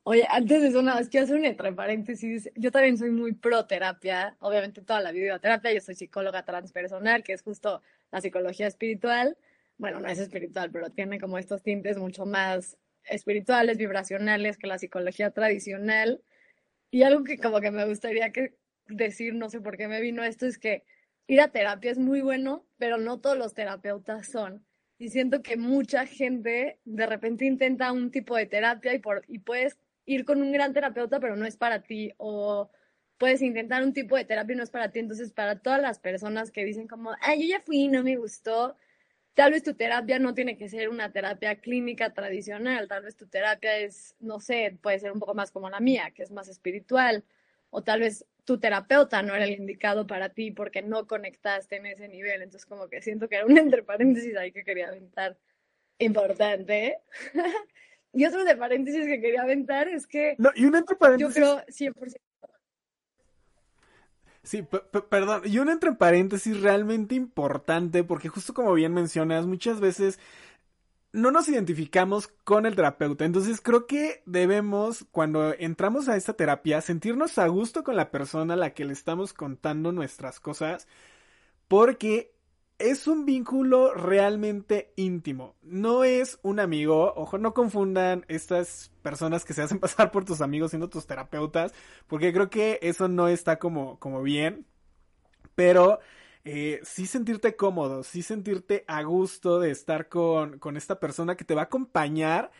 Oye, 0.03 0.27
antes 0.29 0.61
de 0.61 0.69
eso, 0.69 0.83
nada, 0.83 1.01
es 1.01 1.09
que 1.09 1.21
hacer 1.21 1.37
un 1.37 1.45
entre 1.45 1.73
paréntesis. 1.73 2.51
Yo 2.57 2.71
también 2.71 2.99
soy 2.99 3.11
muy 3.11 3.33
pro 3.33 3.67
terapia. 3.67 4.37
Obviamente, 4.41 4.83
toda 4.83 5.01
la 5.01 5.13
vida 5.13 5.39
terapia. 5.39 5.73
Yo 5.73 5.81
soy 5.81 5.95
psicóloga 5.95 6.45
transpersonal, 6.45 7.23
que 7.23 7.33
es 7.33 7.43
justo 7.43 7.81
la 8.11 8.21
psicología 8.21 8.67
espiritual. 8.67 9.37
Bueno, 9.79 10.01
no 10.01 10.09
es 10.09 10.19
espiritual, 10.19 10.71
pero 10.71 10.91
tiene 10.91 11.21
como 11.21 11.39
estos 11.39 11.63
tintes 11.63 11.97
mucho 11.97 12.27
más 12.27 12.77
espirituales, 13.05 13.79
vibracionales 13.79 14.59
que 14.59 14.67
la 14.67 14.79
psicología 14.79 15.31
tradicional. 15.31 16.23
Y 16.91 17.03
algo 17.03 17.25
que 17.25 17.39
como 17.39 17.61
que 17.61 17.71
me 17.71 17.87
gustaría 17.87 18.33
que 18.33 18.57
decir, 18.87 19.35
no 19.35 19.49
sé 19.51 19.61
por 19.61 19.77
qué 19.77 19.89
me 19.89 20.01
vino 20.01 20.25
esto, 20.25 20.47
es 20.47 20.59
que 20.59 20.85
ir 21.27 21.41
a 21.41 21.49
terapia 21.49 21.91
es 21.91 21.99
muy 21.99 22.21
bueno, 22.21 22.67
pero 22.79 22.99
no 22.99 23.21
todos 23.21 23.39
los 23.39 23.55
terapeutas 23.55 24.27
son. 24.29 24.67
Y 24.99 25.09
siento 25.09 25.43
que 25.43 25.57
mucha 25.57 26.05
gente 26.07 26.79
de 26.85 27.07
repente 27.07 27.47
intenta 27.47 27.93
un 27.93 28.11
tipo 28.11 28.37
de 28.37 28.47
terapia 28.47 28.93
y, 28.93 28.99
por, 28.99 29.25
y 29.29 29.39
puedes 29.39 29.79
ir 30.05 30.25
con 30.25 30.43
un 30.43 30.53
gran 30.53 30.75
terapeuta, 30.75 31.21
pero 31.21 31.37
no 31.37 31.47
es 31.47 31.57
para 31.57 31.83
ti. 31.83 32.13
O 32.19 32.71
puedes 33.17 33.41
intentar 33.43 33.83
un 33.83 33.93
tipo 33.93 34.17
de 34.17 34.25
terapia 34.25 34.55
y 34.55 34.57
no 34.57 34.63
es 34.63 34.71
para 34.71 34.91
ti. 34.91 34.99
Entonces, 34.99 35.33
para 35.33 35.61
todas 35.61 35.81
las 35.81 36.01
personas 36.01 36.51
que 36.51 36.65
dicen 36.65 36.89
como, 36.89 37.13
ay, 37.23 37.43
yo 37.43 37.57
ya 37.57 37.61
fui 37.63 37.89
no 37.89 38.03
me 38.03 38.17
gustó, 38.17 38.77
Tal 39.35 39.53
vez 39.53 39.63
tu 39.63 39.75
terapia 39.75 40.19
no 40.19 40.35
tiene 40.35 40.57
que 40.57 40.69
ser 40.69 40.89
una 40.89 41.13
terapia 41.13 41.57
clínica 41.57 42.13
tradicional, 42.13 42.89
tal 42.89 43.05
vez 43.05 43.17
tu 43.17 43.27
terapia 43.27 43.79
es, 43.79 44.17
no 44.21 44.41
sé, 44.41 44.77
puede 44.83 44.99
ser 44.99 45.13
un 45.13 45.21
poco 45.21 45.35
más 45.35 45.51
como 45.51 45.71
la 45.71 45.81
mía, 45.81 46.11
que 46.15 46.23
es 46.23 46.31
más 46.31 46.49
espiritual, 46.49 47.25
o 47.71 47.83
tal 47.83 48.01
vez 48.01 48.27
tu 48.45 48.59
terapeuta 48.59 49.23
no 49.23 49.35
era 49.35 49.45
el 49.45 49.53
indicado 49.53 50.07
para 50.07 50.31
ti 50.31 50.51
porque 50.51 50.83
no 50.83 51.07
conectaste 51.07 51.77
en 51.77 51.87
ese 51.87 52.09
nivel, 52.09 52.43
entonces 52.43 52.67
como 52.67 52.89
que 52.89 53.01
siento 53.01 53.29
que 53.29 53.37
era 53.37 53.47
un 53.47 53.57
entre 53.59 53.83
paréntesis 53.83 54.37
ahí 54.37 54.53
que 54.53 54.65
quería 54.65 54.89
aventar 54.89 55.39
importante. 55.99 56.99
y 58.13 58.25
otro 58.25 58.45
de 58.45 58.57
paréntesis 58.57 59.07
que 59.07 59.21
quería 59.21 59.43
aventar 59.43 59.89
es 59.89 60.07
que... 60.07 60.35
No, 60.39 60.51
y 60.55 60.65
un 60.65 60.75
entre 60.75 60.97
paréntesis... 60.97 61.37
Yo 61.37 61.41
creo 61.41 61.67
100%. 61.67 62.17
Sí, 64.43 64.67
perdón, 65.11 65.43
y 65.45 65.59
un 65.59 65.69
entre 65.69 65.93
paréntesis 65.93 66.61
realmente 66.63 67.15
importante, 67.15 68.05
porque 68.05 68.29
justo 68.31 68.55
como 68.55 68.73
bien 68.73 68.95
mencionas, 68.95 69.47
muchas 69.47 69.81
veces 69.81 70.19
no 71.13 71.31
nos 71.31 71.49
identificamos 71.49 72.29
con 72.45 72.67
el 72.67 72.77
terapeuta. 72.77 73.25
Entonces 73.25 73.61
creo 73.61 73.87
que 73.87 74.23
debemos, 74.27 75.05
cuando 75.11 75.55
entramos 75.59 76.09
a 76.09 76.17
esta 76.17 76.35
terapia, 76.35 76.81
sentirnos 76.81 77.39
a 77.39 77.49
gusto 77.49 77.85
con 77.85 77.97
la 77.97 78.11
persona 78.11 78.55
a 78.55 78.57
la 78.57 78.75
que 78.75 78.85
le 78.85 78.93
estamos 78.93 79.33
contando 79.33 79.93
nuestras 79.93 80.41
cosas, 80.41 80.87
porque 81.69 82.33
es 82.81 83.07
un 83.07 83.27
vínculo 83.27 83.95
realmente 83.95 84.93
íntimo. 84.97 85.57
No 85.63 86.05
es 86.05 86.39
un 86.43 86.61
amigo. 86.61 87.13
Ojo, 87.15 87.39
no 87.39 87.55
confundan 87.55 88.25
estas 88.29 88.91
personas 89.03 89.45
que 89.45 89.53
se 89.53 89.63
hacen 89.63 89.79
pasar 89.81 90.11
por 90.11 90.25
tus 90.25 90.41
amigos 90.41 90.71
siendo 90.71 90.89
tus 90.89 91.07
terapeutas. 91.07 91.73
Porque 92.07 92.33
creo 92.33 92.51
que 92.51 92.79
eso 92.83 93.09
no 93.09 93.29
está 93.29 93.59
como, 93.59 93.99
como 93.99 94.23
bien. 94.23 94.67
Pero 95.55 96.01
eh, 96.45 96.81
sí 96.83 97.07
sentirte 97.07 97.55
cómodo, 97.57 98.03
sí 98.03 98.23
sentirte 98.23 98.85
a 98.89 99.03
gusto 99.03 99.61
de 99.61 99.71
estar 99.71 100.09
con, 100.09 100.59
con 100.59 100.77
esta 100.77 100.99
persona 100.99 101.37
que 101.37 101.45
te 101.45 101.55
va 101.55 101.63
a 101.63 101.65
acompañar 101.65 102.51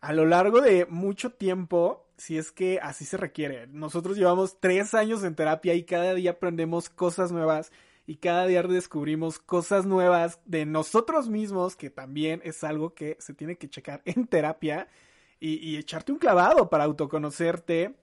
a 0.00 0.12
lo 0.12 0.26
largo 0.26 0.60
de 0.60 0.86
mucho 0.86 1.32
tiempo, 1.32 2.06
si 2.16 2.38
es 2.38 2.52
que 2.52 2.80
así 2.82 3.04
se 3.04 3.16
requiere. 3.16 3.66
Nosotros 3.68 4.16
llevamos 4.16 4.58
tres 4.60 4.94
años 4.94 5.24
en 5.24 5.34
terapia 5.34 5.74
y 5.74 5.84
cada 5.84 6.14
día 6.14 6.32
aprendemos 6.32 6.90
cosas 6.90 7.32
nuevas 7.32 7.72
y 8.10 8.16
cada 8.16 8.44
día 8.44 8.60
descubrimos 8.64 9.38
cosas 9.38 9.86
nuevas 9.86 10.40
de 10.44 10.66
nosotros 10.66 11.28
mismos, 11.28 11.76
que 11.76 11.90
también 11.90 12.40
es 12.42 12.64
algo 12.64 12.92
que 12.92 13.16
se 13.20 13.34
tiene 13.34 13.56
que 13.56 13.70
checar 13.70 14.02
en 14.04 14.26
terapia 14.26 14.88
y, 15.38 15.76
echarte 15.76 16.10
un 16.10 16.18
clavado 16.18 16.68
para 16.70 16.82
autoconocerte 16.82 17.94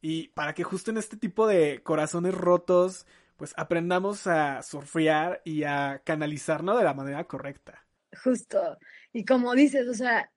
y 0.00 0.30
para 0.30 0.52
que 0.52 0.64
justo 0.64 0.90
en 0.90 0.96
este 0.96 1.16
tipo 1.16 1.46
de 1.46 1.80
corazones 1.84 2.34
rotos, 2.34 3.06
pues 3.36 3.54
aprendamos 3.56 4.26
a 4.26 4.64
surfear 4.64 5.42
y 5.44 5.62
a 5.62 6.02
canalizarnos 6.04 6.76
de 6.76 6.82
la 6.82 6.94
manera 6.94 7.22
correcta. 7.22 7.86
Justo. 8.24 8.78
Y 9.12 9.24
como 9.24 9.54
dices, 9.54 9.86
o 9.86 9.94
sea, 9.94 10.32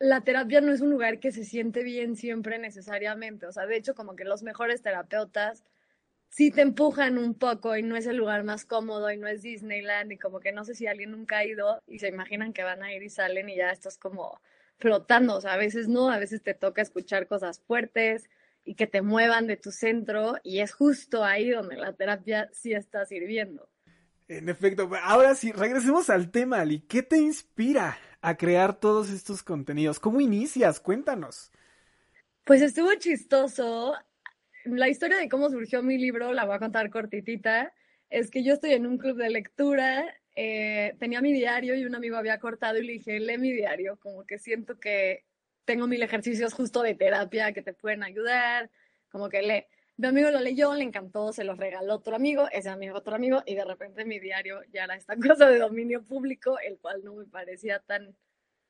la 0.00 0.22
terapia 0.22 0.60
no 0.60 0.72
es 0.72 0.80
un 0.80 0.90
lugar 0.90 1.20
que 1.20 1.30
se 1.30 1.44
siente 1.44 1.84
bien 1.84 2.16
siempre 2.16 2.58
necesariamente. 2.58 3.46
O 3.46 3.52
sea, 3.52 3.64
de 3.66 3.76
hecho, 3.76 3.94
como 3.94 4.16
que 4.16 4.24
los 4.24 4.42
mejores 4.42 4.82
terapeutas 4.82 5.62
sí 6.36 6.50
te 6.50 6.60
empujan 6.60 7.16
un 7.16 7.32
poco 7.32 7.78
y 7.78 7.82
no 7.82 7.96
es 7.96 8.06
el 8.06 8.18
lugar 8.18 8.44
más 8.44 8.66
cómodo 8.66 9.10
y 9.10 9.16
no 9.16 9.26
es 9.26 9.40
Disneyland 9.40 10.12
y 10.12 10.18
como 10.18 10.38
que 10.38 10.52
no 10.52 10.66
sé 10.66 10.74
si 10.74 10.86
alguien 10.86 11.12
nunca 11.12 11.38
ha 11.38 11.46
ido 11.46 11.82
y 11.86 11.98
se 11.98 12.08
imaginan 12.08 12.52
que 12.52 12.62
van 12.62 12.82
a 12.82 12.92
ir 12.92 13.02
y 13.02 13.08
salen 13.08 13.48
y 13.48 13.56
ya 13.56 13.70
estás 13.70 13.96
como 13.96 14.38
flotando, 14.76 15.36
o 15.36 15.40
sea, 15.40 15.54
a 15.54 15.56
veces 15.56 15.88
no, 15.88 16.10
a 16.10 16.18
veces 16.18 16.42
te 16.42 16.52
toca 16.52 16.82
escuchar 16.82 17.26
cosas 17.26 17.60
fuertes 17.60 18.28
y 18.66 18.74
que 18.74 18.86
te 18.86 19.00
muevan 19.00 19.46
de 19.46 19.56
tu 19.56 19.72
centro 19.72 20.34
y 20.42 20.60
es 20.60 20.74
justo 20.74 21.24
ahí 21.24 21.48
donde 21.48 21.76
la 21.76 21.94
terapia 21.94 22.50
sí 22.52 22.74
está 22.74 23.06
sirviendo. 23.06 23.70
En 24.28 24.50
efecto, 24.50 24.90
ahora 25.02 25.34
sí, 25.36 25.52
regresemos 25.52 26.10
al 26.10 26.30
tema, 26.30 26.60
Ali. 26.60 26.80
¿Qué 26.80 27.02
te 27.02 27.16
inspira 27.16 27.96
a 28.20 28.36
crear 28.36 28.78
todos 28.78 29.08
estos 29.08 29.42
contenidos? 29.42 30.00
¿Cómo 30.00 30.20
inicias? 30.20 30.80
Cuéntanos. 30.80 31.50
Pues 32.44 32.60
estuvo 32.60 32.92
chistoso 32.96 33.94
la 34.66 34.88
historia 34.88 35.16
de 35.18 35.28
cómo 35.28 35.48
surgió 35.50 35.82
mi 35.82 35.98
libro 35.98 36.32
la 36.32 36.44
voy 36.44 36.56
a 36.56 36.58
contar 36.58 36.90
cortitita. 36.90 37.72
Es 38.10 38.30
que 38.30 38.42
yo 38.42 38.54
estoy 38.54 38.72
en 38.72 38.86
un 38.86 38.98
club 38.98 39.16
de 39.16 39.30
lectura, 39.30 40.04
eh, 40.34 40.94
tenía 40.98 41.20
mi 41.20 41.32
diario 41.32 41.74
y 41.74 41.84
un 41.84 41.94
amigo 41.94 42.16
había 42.16 42.38
cortado 42.38 42.78
y 42.78 42.86
le 42.86 42.92
dije, 42.94 43.18
lee 43.20 43.38
mi 43.38 43.52
diario, 43.52 43.98
como 43.98 44.24
que 44.24 44.38
siento 44.38 44.78
que 44.78 45.24
tengo 45.64 45.86
mil 45.86 46.02
ejercicios 46.02 46.54
justo 46.54 46.82
de 46.82 46.94
terapia 46.94 47.52
que 47.52 47.62
te 47.62 47.72
pueden 47.72 48.02
ayudar, 48.02 48.70
como 49.08 49.28
que 49.28 49.42
lee. 49.42 49.64
Mi 49.96 50.08
amigo 50.08 50.30
lo 50.30 50.40
leyó, 50.40 50.74
le 50.74 50.84
encantó, 50.84 51.32
se 51.32 51.42
lo 51.42 51.54
regaló 51.54 51.94
otro 51.94 52.14
amigo, 52.14 52.48
ese 52.52 52.68
amigo 52.68 52.98
otro 52.98 53.14
amigo, 53.14 53.42
y 53.46 53.54
de 53.54 53.64
repente 53.64 54.04
mi 54.04 54.20
diario 54.20 54.60
ya 54.72 54.84
era 54.84 54.94
esta 54.94 55.16
cosa 55.16 55.48
de 55.48 55.58
dominio 55.58 56.04
público, 56.04 56.58
el 56.58 56.78
cual 56.78 57.02
no 57.02 57.14
me 57.14 57.24
parecía 57.24 57.78
tan, 57.80 58.14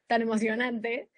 tan 0.07 0.23
emocionante. 0.23 1.11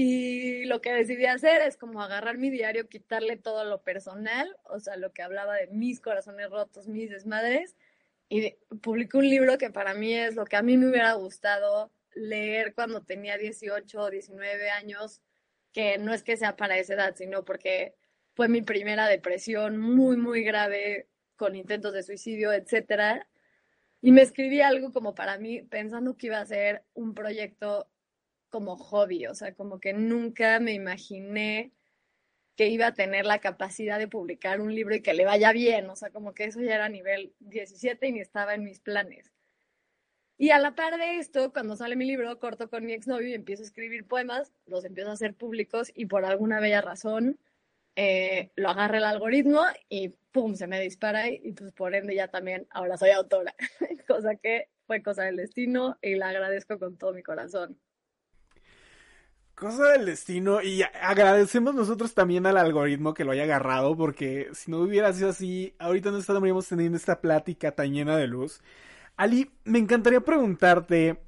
Y 0.00 0.64
lo 0.66 0.80
que 0.80 0.92
decidí 0.92 1.26
hacer 1.26 1.60
es 1.60 1.76
como 1.76 2.00
agarrar 2.00 2.38
mi 2.38 2.50
diario, 2.50 2.88
quitarle 2.88 3.36
todo 3.36 3.64
lo 3.64 3.82
personal, 3.82 4.56
o 4.62 4.78
sea, 4.78 4.96
lo 4.96 5.12
que 5.12 5.22
hablaba 5.22 5.56
de 5.56 5.66
mis 5.66 5.98
corazones 5.98 6.50
rotos, 6.50 6.86
mis 6.86 7.10
desmadres, 7.10 7.74
y 8.28 8.54
publiqué 8.80 9.16
un 9.16 9.28
libro 9.28 9.58
que 9.58 9.70
para 9.70 9.94
mí 9.94 10.14
es 10.14 10.36
lo 10.36 10.44
que 10.44 10.54
a 10.54 10.62
mí 10.62 10.76
me 10.76 10.88
hubiera 10.88 11.14
gustado 11.14 11.90
leer 12.14 12.74
cuando 12.74 13.02
tenía 13.02 13.38
18 13.38 14.00
o 14.00 14.08
19 14.08 14.70
años, 14.70 15.20
que 15.72 15.98
no 15.98 16.14
es 16.14 16.22
que 16.22 16.36
sea 16.36 16.54
para 16.54 16.78
esa 16.78 16.94
edad, 16.94 17.16
sino 17.16 17.44
porque 17.44 17.96
fue 18.34 18.46
mi 18.46 18.62
primera 18.62 19.08
depresión 19.08 19.78
muy, 19.78 20.16
muy 20.16 20.44
grave, 20.44 21.08
con 21.34 21.56
intentos 21.56 21.92
de 21.92 22.04
suicidio, 22.04 22.52
etcétera. 22.52 23.28
Y 24.00 24.12
me 24.12 24.22
escribí 24.22 24.60
algo 24.60 24.92
como 24.92 25.16
para 25.16 25.38
mí, 25.38 25.62
pensando 25.62 26.16
que 26.16 26.28
iba 26.28 26.38
a 26.38 26.46
ser 26.46 26.84
un 26.94 27.14
proyecto 27.14 27.88
como 28.50 28.76
hobby, 28.76 29.26
o 29.26 29.34
sea, 29.34 29.54
como 29.54 29.80
que 29.80 29.92
nunca 29.92 30.60
me 30.60 30.72
imaginé 30.72 31.72
que 32.58 32.68
iba 32.68 32.88
a 32.88 32.94
tener 32.94 33.24
la 33.24 33.38
capacidad 33.38 34.00
de 34.00 34.08
publicar 34.08 34.60
un 34.60 34.74
libro 34.74 34.94
y 34.96 35.00
que 35.00 35.14
le 35.14 35.24
vaya 35.24 35.52
bien, 35.52 35.88
o 35.90 35.96
sea, 35.96 36.10
como 36.10 36.34
que 36.34 36.44
eso 36.44 36.60
ya 36.60 36.74
era 36.74 36.88
nivel 36.88 37.32
17 37.38 38.08
y 38.08 38.12
ni 38.12 38.20
estaba 38.20 38.54
en 38.54 38.64
mis 38.64 38.80
planes. 38.80 39.32
Y 40.36 40.50
a 40.50 40.58
la 40.58 40.74
par 40.74 40.98
de 40.98 41.18
esto, 41.18 41.52
cuando 41.52 41.76
sale 41.76 41.94
mi 41.96 42.04
libro, 42.04 42.38
corto 42.40 42.68
con 42.68 42.84
mi 42.84 42.94
exnovio 42.94 43.28
y 43.28 43.34
empiezo 43.34 43.62
a 43.62 43.66
escribir 43.66 44.06
poemas, 44.06 44.52
los 44.66 44.84
empiezo 44.84 45.10
a 45.10 45.14
hacer 45.14 45.34
públicos 45.34 45.92
y 45.94 46.06
por 46.06 46.24
alguna 46.24 46.58
bella 46.58 46.80
razón 46.80 47.38
eh, 47.96 48.50
lo 48.56 48.70
agarra 48.70 48.98
el 48.98 49.04
algoritmo 49.04 49.62
y 49.88 50.10
pum, 50.32 50.56
se 50.56 50.66
me 50.66 50.80
dispara 50.80 51.28
y, 51.28 51.40
y 51.44 51.52
pues 51.52 51.72
por 51.72 51.94
ende 51.94 52.14
ya 52.16 52.28
también 52.28 52.66
ahora 52.70 52.96
soy 52.96 53.10
autora, 53.10 53.54
cosa 54.08 54.34
que 54.36 54.68
fue 54.86 55.02
cosa 55.02 55.24
del 55.24 55.36
destino 55.36 55.96
y 56.02 56.16
la 56.16 56.30
agradezco 56.30 56.78
con 56.78 56.96
todo 56.98 57.12
mi 57.12 57.22
corazón 57.22 57.78
cosa 59.58 59.92
del 59.92 60.06
destino 60.06 60.62
y 60.62 60.82
agradecemos 60.82 61.74
nosotros 61.74 62.14
también 62.14 62.46
al 62.46 62.56
algoritmo 62.56 63.12
que 63.12 63.24
lo 63.24 63.32
haya 63.32 63.42
agarrado 63.42 63.96
porque 63.96 64.48
si 64.52 64.70
no 64.70 64.78
hubiera 64.78 65.12
sido 65.12 65.30
así, 65.30 65.74
ahorita 65.78 66.10
no 66.10 66.18
estaríamos 66.18 66.68
teniendo 66.68 66.96
esta 66.96 67.20
plática 67.20 67.72
tan 67.72 67.92
llena 67.92 68.16
de 68.16 68.28
luz. 68.28 68.62
Ali, 69.16 69.50
me 69.64 69.80
encantaría 69.80 70.20
preguntarte, 70.20 71.18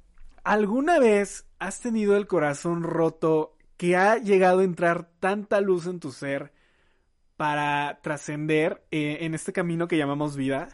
¿alguna 0.43 0.97
vez 0.99 1.45
has 1.59 1.81
tenido 1.81 2.15
el 2.15 2.27
corazón 2.27 2.83
roto 2.83 3.57
que 3.75 3.97
ha 3.97 4.17
llegado 4.17 4.59
a 4.59 4.63
entrar 4.63 5.09
tanta 5.19 5.59
luz 5.59 5.85
en 5.85 5.99
tu 5.99 6.11
ser 6.11 6.53
para 7.35 7.99
trascender 8.01 8.81
eh, 8.91 9.17
en 9.21 9.33
este 9.33 9.51
camino 9.51 9.87
que 9.87 9.97
llamamos 9.97 10.37
vida? 10.37 10.69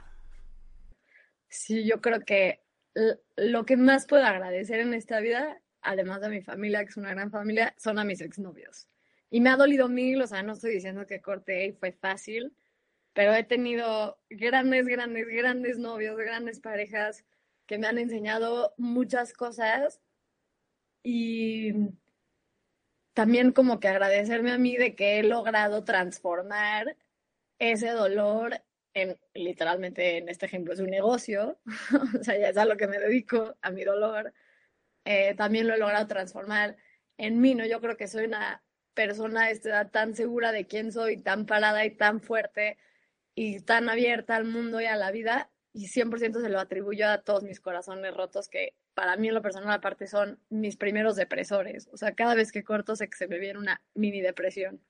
Sí, 1.49 1.87
yo 1.87 2.01
creo 2.01 2.19
que 2.21 2.61
lo 3.35 3.65
que 3.65 3.77
más 3.77 4.05
puedo 4.05 4.23
agradecer 4.25 4.79
en 4.79 4.93
esta 4.93 5.19
vida 5.19 5.61
además 5.81 6.21
de 6.21 6.29
mi 6.29 6.41
familia, 6.41 6.83
que 6.83 6.89
es 6.89 6.97
una 6.97 7.11
gran 7.11 7.31
familia, 7.31 7.73
son 7.77 7.99
a 7.99 8.03
mis 8.03 8.21
exnovios. 8.21 8.87
Y 9.29 9.41
me 9.41 9.49
ha 9.49 9.57
dolido 9.57 9.89
mil, 9.89 10.21
o 10.21 10.27
sea, 10.27 10.43
no 10.43 10.53
estoy 10.53 10.73
diciendo 10.73 11.05
que 11.05 11.21
corté 11.21 11.65
y 11.67 11.71
fue 11.73 11.91
fácil, 11.91 12.53
pero 13.13 13.33
he 13.33 13.43
tenido 13.43 14.19
grandes, 14.29 14.85
grandes, 14.85 15.27
grandes 15.27 15.79
novios, 15.79 16.17
grandes 16.17 16.59
parejas 16.59 17.25
que 17.65 17.77
me 17.77 17.87
han 17.87 17.97
enseñado 17.97 18.73
muchas 18.77 19.33
cosas 19.33 19.99
y 21.03 21.73
también 23.13 23.51
como 23.51 23.79
que 23.79 23.87
agradecerme 23.87 24.51
a 24.51 24.57
mí 24.57 24.77
de 24.77 24.95
que 24.95 25.19
he 25.19 25.23
logrado 25.23 25.83
transformar 25.83 26.95
ese 27.59 27.89
dolor 27.89 28.61
en, 28.93 29.17
literalmente 29.33 30.17
en 30.17 30.29
este 30.29 30.45
ejemplo, 30.45 30.73
es 30.73 30.79
un 30.79 30.89
negocio, 30.89 31.59
o 32.19 32.23
sea, 32.23 32.37
ya 32.37 32.49
es 32.49 32.57
a 32.57 32.65
lo 32.65 32.77
que 32.77 32.87
me 32.87 32.99
dedico, 32.99 33.55
a 33.61 33.71
mi 33.71 33.83
dolor, 33.83 34.33
eh, 35.07 35.35
también 35.35 35.67
lo 35.67 35.73
he 35.73 35.77
logrado 35.77 36.05
transformar 36.05 36.75
en 37.17 37.39
mí, 37.39 37.55
¿no? 37.55 37.65
Yo 37.65 37.79
creo 37.79 37.95
que 37.95 38.09
soy 38.09 38.25
una 38.25 38.61
persona 38.93 39.43
a 39.43 39.51
esta 39.51 39.69
edad 39.69 39.89
tan 39.89 40.15
segura 40.15 40.51
de 40.51 40.67
quién 40.67 40.91
soy, 40.91 41.15
tan 41.15 41.45
parada 41.45 41.85
y 41.85 41.91
tan 41.91 42.19
fuerte 42.19 42.77
y 43.33 43.61
tan 43.61 43.87
abierta 43.87 44.35
al 44.35 44.43
mundo 44.43 44.81
y 44.81 44.85
a 44.85 44.97
la 44.97 45.11
vida 45.11 45.49
y 45.71 45.87
100% 45.87 46.41
se 46.41 46.49
lo 46.49 46.59
atribuyo 46.59 47.07
a 47.07 47.21
todos 47.21 47.43
mis 47.43 47.61
corazones 47.61 48.13
rotos 48.17 48.49
que 48.49 48.73
para 48.95 49.15
mí 49.15 49.29
en 49.29 49.35
lo 49.35 49.41
personal 49.41 49.71
aparte 49.71 50.07
son 50.07 50.39
mis 50.49 50.75
primeros 50.75 51.15
depresores. 51.15 51.87
O 51.93 51.97
sea, 51.97 52.13
cada 52.13 52.35
vez 52.35 52.51
que 52.51 52.65
corto 52.65 52.93
que 52.95 53.07
se 53.17 53.29
me 53.29 53.39
viene 53.39 53.59
una 53.59 53.81
mini 53.93 54.19
depresión. 54.19 54.81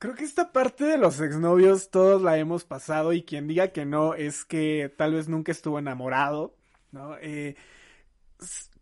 Creo 0.00 0.16
que 0.16 0.24
esta 0.24 0.50
parte 0.50 0.84
de 0.84 0.98
los 0.98 1.20
exnovios 1.20 1.90
todos 1.90 2.22
la 2.22 2.38
hemos 2.38 2.64
pasado 2.64 3.12
y 3.12 3.22
quien 3.22 3.46
diga 3.46 3.68
que 3.68 3.84
no 3.84 4.14
es 4.14 4.44
que 4.44 4.92
tal 4.96 5.14
vez 5.14 5.28
nunca 5.28 5.52
estuvo 5.52 5.78
enamorado, 5.78 6.56
¿no? 6.90 7.16
Eh, 7.18 7.54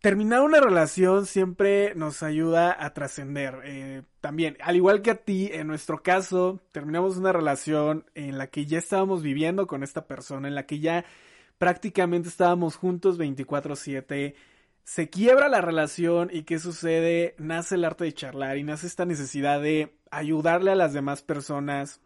terminar 0.01 0.41
una 0.41 0.59
relación 0.59 1.25
siempre 1.25 1.93
nos 1.95 2.23
ayuda 2.23 2.75
a 2.79 2.93
trascender. 2.93 3.61
Eh, 3.65 4.03
también, 4.21 4.57
al 4.61 4.75
igual 4.75 5.01
que 5.01 5.11
a 5.11 5.15
ti, 5.15 5.49
en 5.51 5.67
nuestro 5.67 6.03
caso, 6.03 6.59
terminamos 6.71 7.17
una 7.17 7.33
relación 7.33 8.05
en 8.15 8.37
la 8.37 8.47
que 8.47 8.65
ya 8.65 8.77
estábamos 8.77 9.21
viviendo 9.21 9.67
con 9.67 9.83
esta 9.83 10.07
persona, 10.07 10.47
en 10.47 10.55
la 10.55 10.65
que 10.65 10.79
ya 10.79 11.05
prácticamente 11.57 12.29
estábamos 12.29 12.75
juntos 12.75 13.17
24/7. 13.17 14.35
Se 14.83 15.09
quiebra 15.09 15.49
la 15.49 15.61
relación 15.61 16.29
y 16.31 16.43
¿qué 16.43 16.59
sucede? 16.59 17.35
Nace 17.37 17.75
el 17.75 17.83
arte 17.83 18.05
de 18.05 18.13
charlar 18.13 18.57
y 18.57 18.63
nace 18.63 18.87
esta 18.87 19.05
necesidad 19.05 19.61
de 19.61 19.97
ayudarle 20.11 20.71
a 20.71 20.75
las 20.75 20.93
demás 20.93 21.21
personas 21.23 21.99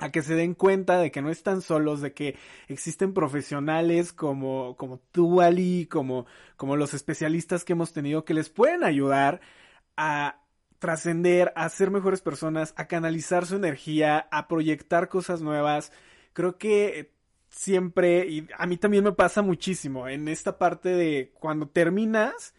a 0.00 0.10
que 0.10 0.22
se 0.22 0.34
den 0.34 0.54
cuenta 0.54 0.98
de 0.98 1.10
que 1.10 1.20
no 1.20 1.30
están 1.30 1.60
solos, 1.60 2.00
de 2.00 2.14
que 2.14 2.36
existen 2.68 3.12
profesionales 3.12 4.14
como, 4.14 4.74
como 4.76 4.98
tú, 5.12 5.42
Ali, 5.42 5.86
como, 5.86 6.26
como 6.56 6.76
los 6.76 6.94
especialistas 6.94 7.64
que 7.64 7.74
hemos 7.74 7.92
tenido 7.92 8.24
que 8.24 8.32
les 8.32 8.48
pueden 8.48 8.82
ayudar 8.82 9.42
a 9.98 10.40
trascender, 10.78 11.52
a 11.54 11.68
ser 11.68 11.90
mejores 11.90 12.22
personas, 12.22 12.72
a 12.78 12.86
canalizar 12.86 13.44
su 13.44 13.56
energía, 13.56 14.26
a 14.30 14.48
proyectar 14.48 15.10
cosas 15.10 15.42
nuevas. 15.42 15.92
Creo 16.32 16.56
que 16.56 17.12
siempre, 17.50 18.26
y 18.26 18.48
a 18.56 18.66
mí 18.66 18.78
también 18.78 19.04
me 19.04 19.12
pasa 19.12 19.42
muchísimo, 19.42 20.08
en 20.08 20.28
esta 20.28 20.56
parte 20.56 20.88
de 20.88 21.30
cuando 21.38 21.68
terminas, 21.68 22.54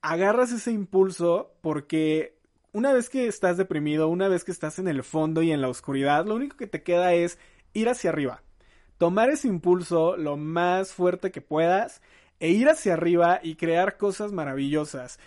agarras 0.00 0.50
ese 0.50 0.72
impulso 0.72 1.54
porque 1.60 2.41
una 2.72 2.92
vez 2.92 3.10
que 3.10 3.26
estás 3.26 3.56
deprimido, 3.56 4.08
una 4.08 4.28
vez 4.28 4.44
que 4.44 4.52
estás 4.52 4.78
en 4.78 4.88
el 4.88 5.02
fondo 5.02 5.42
y 5.42 5.52
en 5.52 5.60
la 5.60 5.68
oscuridad, 5.68 6.26
lo 6.26 6.34
único 6.34 6.56
que 6.56 6.66
te 6.66 6.82
queda 6.82 7.12
es 7.12 7.38
ir 7.74 7.88
hacia 7.88 8.10
arriba. 8.10 8.42
Tomar 8.98 9.30
ese 9.30 9.48
impulso 9.48 10.16
lo 10.16 10.36
más 10.36 10.92
fuerte 10.92 11.30
que 11.30 11.42
puedas 11.42 12.00
e 12.40 12.50
ir 12.50 12.68
hacia 12.68 12.94
arriba 12.94 13.40
y 13.42 13.56
crear 13.56 13.98
cosas 13.98 14.32
maravillosas. 14.32 15.18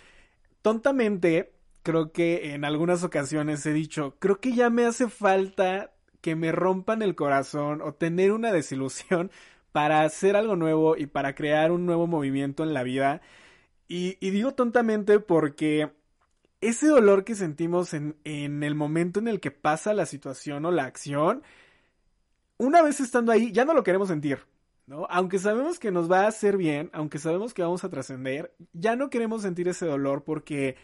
Tontamente, 0.62 1.52
creo 1.82 2.12
que 2.12 2.54
en 2.54 2.64
algunas 2.64 3.04
ocasiones 3.04 3.64
he 3.66 3.72
dicho, 3.72 4.16
creo 4.18 4.40
que 4.40 4.52
ya 4.52 4.70
me 4.70 4.84
hace 4.84 5.08
falta 5.08 5.92
que 6.20 6.34
me 6.34 6.50
rompan 6.50 7.02
el 7.02 7.14
corazón 7.14 7.80
o 7.80 7.94
tener 7.94 8.32
una 8.32 8.52
desilusión 8.52 9.30
para 9.72 10.02
hacer 10.02 10.36
algo 10.36 10.56
nuevo 10.56 10.96
y 10.96 11.06
para 11.06 11.34
crear 11.34 11.70
un 11.70 11.86
nuevo 11.86 12.06
movimiento 12.08 12.64
en 12.64 12.74
la 12.74 12.82
vida. 12.82 13.20
Y, 13.88 14.16
y 14.20 14.30
digo 14.30 14.54
tontamente 14.54 15.20
porque 15.20 15.92
ese 16.68 16.88
dolor 16.88 17.24
que 17.24 17.34
sentimos 17.34 17.94
en, 17.94 18.16
en 18.24 18.62
el 18.62 18.74
momento 18.74 19.20
en 19.20 19.28
el 19.28 19.40
que 19.40 19.50
pasa 19.50 19.94
la 19.94 20.06
situación 20.06 20.64
o 20.64 20.70
la 20.70 20.84
acción, 20.84 21.42
una 22.58 22.82
vez 22.82 23.00
estando 23.00 23.32
ahí, 23.32 23.52
ya 23.52 23.64
no 23.64 23.74
lo 23.74 23.82
queremos 23.82 24.08
sentir. 24.08 24.40
¿no? 24.86 25.06
Aunque 25.10 25.38
sabemos 25.38 25.78
que 25.78 25.90
nos 25.90 26.10
va 26.10 26.22
a 26.22 26.28
hacer 26.28 26.56
bien, 26.56 26.90
aunque 26.92 27.18
sabemos 27.18 27.54
que 27.54 27.62
vamos 27.62 27.84
a 27.84 27.90
trascender, 27.90 28.54
ya 28.72 28.96
no 28.96 29.10
queremos 29.10 29.42
sentir 29.42 29.68
ese 29.68 29.86
dolor 29.86 30.24
porque 30.24 30.76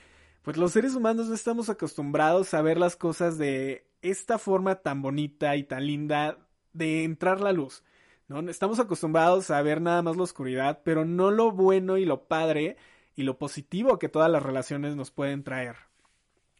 pues 0.43 0.57
los 0.57 0.73
seres 0.73 0.95
humanos 0.95 1.29
no 1.29 1.35
estamos 1.35 1.69
acostumbrados 1.69 2.53
a 2.53 2.63
ver 2.63 2.79
las 2.79 2.97
cosas 2.97 3.39
de 3.39 3.87
esta 4.03 4.39
forma 4.39 4.77
tan 4.77 5.03
bonita 5.03 5.55
y 5.57 5.63
tan 5.63 5.87
linda 5.87 6.39
de 6.73 7.05
entrar 7.05 7.41
la 7.41 7.53
luz. 7.53 7.85
¿no? 8.27 8.41
Estamos 8.51 8.81
acostumbrados 8.81 9.51
a 9.51 9.63
ver 9.63 9.81
nada 9.81 10.03
más 10.03 10.17
la 10.17 10.25
oscuridad, 10.25 10.81
pero 10.85 11.05
no 11.05 11.31
lo 11.31 11.53
bueno 11.53 11.97
y 11.97 12.05
lo 12.05 12.25
padre 12.25 12.77
y 13.15 13.23
lo 13.23 13.39
positivo 13.39 13.99
que 13.99 14.09
todas 14.09 14.31
las 14.31 14.43
relaciones 14.43 14.97
nos 14.97 15.11
pueden 15.11 15.43
traer. 15.43 15.77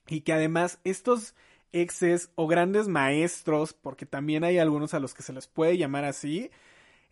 Y 0.09 0.23
que 0.23 0.33
además 0.33 0.81
estos 0.85 1.35
exes 1.73 2.31
o 2.35 2.47
grandes 2.47 2.89
maestros, 2.89 3.73
porque 3.73 4.07
también 4.07 4.45
hay 4.45 4.59
algunos 4.59 4.95
a 4.95 5.01
los 5.01 5.15
que 5.15 5.23
se 5.23 5.33
les 5.33 5.47
puede 5.47 5.79
llamar 5.79 6.05
así, 6.05 6.51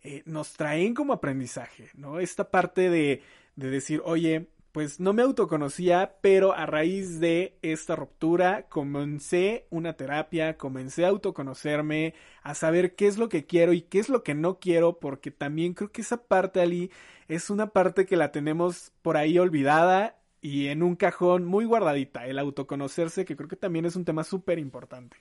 eh, 0.03 0.23
nos 0.25 0.53
traen 0.53 0.93
como 0.93 1.13
aprendizaje, 1.13 1.89
¿no? 1.95 2.19
Esta 2.19 2.49
parte 2.49 2.89
de, 2.89 3.23
de 3.55 3.69
decir, 3.69 4.01
oye, 4.05 4.47
pues 4.71 4.99
no 4.99 5.13
me 5.13 5.21
autoconocía, 5.21 6.15
pero 6.21 6.53
a 6.53 6.65
raíz 6.65 7.19
de 7.19 7.57
esta 7.61 7.95
ruptura 7.95 8.67
comencé 8.69 9.67
una 9.69 9.93
terapia, 9.93 10.57
comencé 10.57 11.05
a 11.05 11.09
autoconocerme, 11.09 12.13
a 12.43 12.55
saber 12.55 12.95
qué 12.95 13.07
es 13.07 13.17
lo 13.17 13.29
que 13.29 13.45
quiero 13.45 13.73
y 13.73 13.81
qué 13.81 13.99
es 13.99 14.09
lo 14.09 14.23
que 14.23 14.33
no 14.33 14.59
quiero, 14.59 14.99
porque 14.99 15.31
también 15.31 15.73
creo 15.73 15.91
que 15.91 16.01
esa 16.01 16.23
parte, 16.25 16.61
Ali, 16.61 16.91
es 17.27 17.49
una 17.49 17.67
parte 17.67 18.05
que 18.05 18.15
la 18.15 18.31
tenemos 18.31 18.91
por 19.01 19.17
ahí 19.17 19.37
olvidada 19.39 20.17
y 20.41 20.67
en 20.67 20.83
un 20.83 20.95
cajón 20.95 21.45
muy 21.45 21.65
guardadita, 21.65 22.25
el 22.25 22.39
autoconocerse, 22.39 23.25
que 23.25 23.35
creo 23.35 23.49
que 23.49 23.55
también 23.55 23.85
es 23.85 23.95
un 23.95 24.05
tema 24.05 24.23
súper 24.23 24.57
importante. 24.57 25.17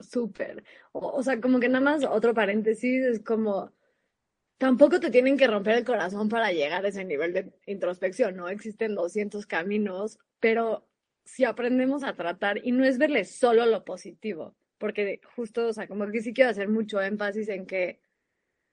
Súper. 0.00 0.64
O, 0.92 1.22
sea, 1.22 1.40
como 1.40 1.60
que 1.60 1.68
nada 1.68 1.84
más 1.84 2.04
otro 2.04 2.34
paréntesis, 2.34 3.04
es 3.04 3.22
como, 3.22 3.72
tampoco 4.58 5.00
te 5.00 5.10
tienen 5.10 5.36
que 5.36 5.46
romper 5.46 5.78
el 5.78 5.84
corazón 5.84 6.28
para 6.28 6.52
llegar 6.52 6.84
a 6.84 6.88
ese 6.88 7.04
nivel 7.04 7.32
de 7.32 7.52
introspección, 7.66 8.36
¿no? 8.36 8.48
Existen 8.48 8.94
200 8.94 9.46
caminos, 9.46 10.18
pero 10.40 10.88
si 11.24 11.44
aprendemos 11.44 12.04
a 12.04 12.14
tratar, 12.14 12.60
y 12.64 12.72
no 12.72 12.84
es 12.84 12.98
verle 12.98 13.24
solo 13.24 13.66
lo 13.66 13.84
positivo, 13.84 14.56
porque 14.78 15.20
justo, 15.34 15.66
o 15.66 15.72
sea, 15.72 15.88
como 15.88 16.10
que 16.10 16.22
sí 16.22 16.32
quiero 16.32 16.50
hacer 16.50 16.68
mucho 16.68 17.00
énfasis 17.00 17.48
en 17.48 17.66
que 17.66 18.00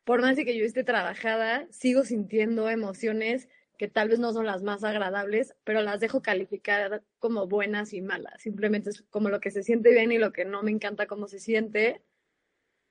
por 0.03 0.21
más 0.21 0.35
de 0.35 0.45
que 0.45 0.57
yo 0.57 0.65
esté 0.65 0.83
trabajada, 0.83 1.67
sigo 1.71 2.03
sintiendo 2.03 2.69
emociones 2.69 3.47
que 3.77 3.87
tal 3.87 4.09
vez 4.09 4.19
no 4.19 4.33
son 4.33 4.45
las 4.45 4.61
más 4.61 4.83
agradables, 4.83 5.55
pero 5.63 5.81
las 5.81 5.99
dejo 5.99 6.21
calificar 6.21 7.03
como 7.19 7.47
buenas 7.47 7.93
y 7.93 8.01
malas. 8.01 8.41
Simplemente 8.41 8.91
es 8.91 9.01
como 9.09 9.29
lo 9.29 9.39
que 9.39 9.51
se 9.51 9.63
siente 9.63 9.91
bien 9.91 10.11
y 10.11 10.17
lo 10.17 10.31
que 10.31 10.45
no 10.45 10.61
me 10.61 10.71
encanta 10.71 11.07
cómo 11.07 11.27
se 11.27 11.39
siente. 11.39 12.03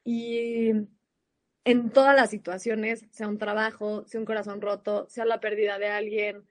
Y 0.04 0.72
en 1.64 1.90
todas 1.90 2.16
las 2.16 2.30
situaciones, 2.30 3.06
sea 3.10 3.28
un 3.28 3.38
trabajo, 3.38 4.04
sea 4.06 4.20
un 4.20 4.26
corazón 4.26 4.60
roto, 4.60 5.06
sea 5.08 5.24
la 5.24 5.40
pérdida 5.40 5.78
de 5.78 5.88
alguien, 5.88 6.44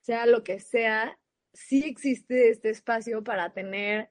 sea 0.00 0.26
lo 0.26 0.44
que 0.44 0.60
sea, 0.60 1.18
sí 1.52 1.84
existe 1.86 2.50
este 2.50 2.70
espacio 2.70 3.22
para 3.22 3.52
tener 3.52 4.10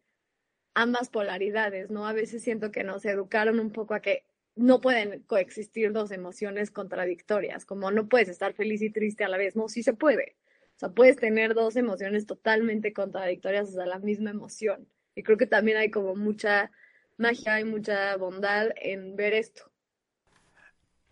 ambas 0.76 1.10
polaridades, 1.10 1.90
¿no? 1.92 2.08
A 2.08 2.14
veces 2.14 2.44
siento 2.44 2.72
que 2.72 2.84
nos 2.84 3.06
educaron 3.06 3.60
un 3.60 3.72
poco 3.72 3.94
a 3.94 4.02
que 4.02 4.26
no 4.56 4.82
pueden 4.82 5.24
coexistir 5.24 5.92
dos 5.92 6.12
emociones 6.12 6.72
contradictorias, 6.72 7.66
como 7.66 7.92
no 7.92 8.08
puedes 8.08 8.30
estar 8.30 8.54
feliz 8.54 8.82
y 8.82 8.92
triste 8.92 9.24
a 9.24 9.30
la 9.30 9.38
vez, 9.38 9.56
no, 9.56 9.68
sí 9.68 9.84
se 9.84 9.94
puede. 9.94 10.36
O 10.76 10.80
sea, 10.80 10.90
puedes 10.90 11.18
tener 11.18 11.54
dos 11.54 11.76
emociones 11.76 12.26
totalmente 12.26 12.94
contradictorias 12.94 13.70
hasta 13.70 13.86
la 13.86 14.00
misma 14.00 14.32
emoción. 14.32 14.88
Y 15.16 15.24
creo 15.24 15.38
que 15.38 15.46
también 15.46 15.78
hay 15.78 15.92
como 15.92 16.16
mucha 16.16 16.72
magia 17.18 17.60
y 17.60 17.64
mucha 17.64 18.16
bondad 18.18 18.70
en 18.76 19.16
ver 19.16 19.34
esto. 19.34 19.73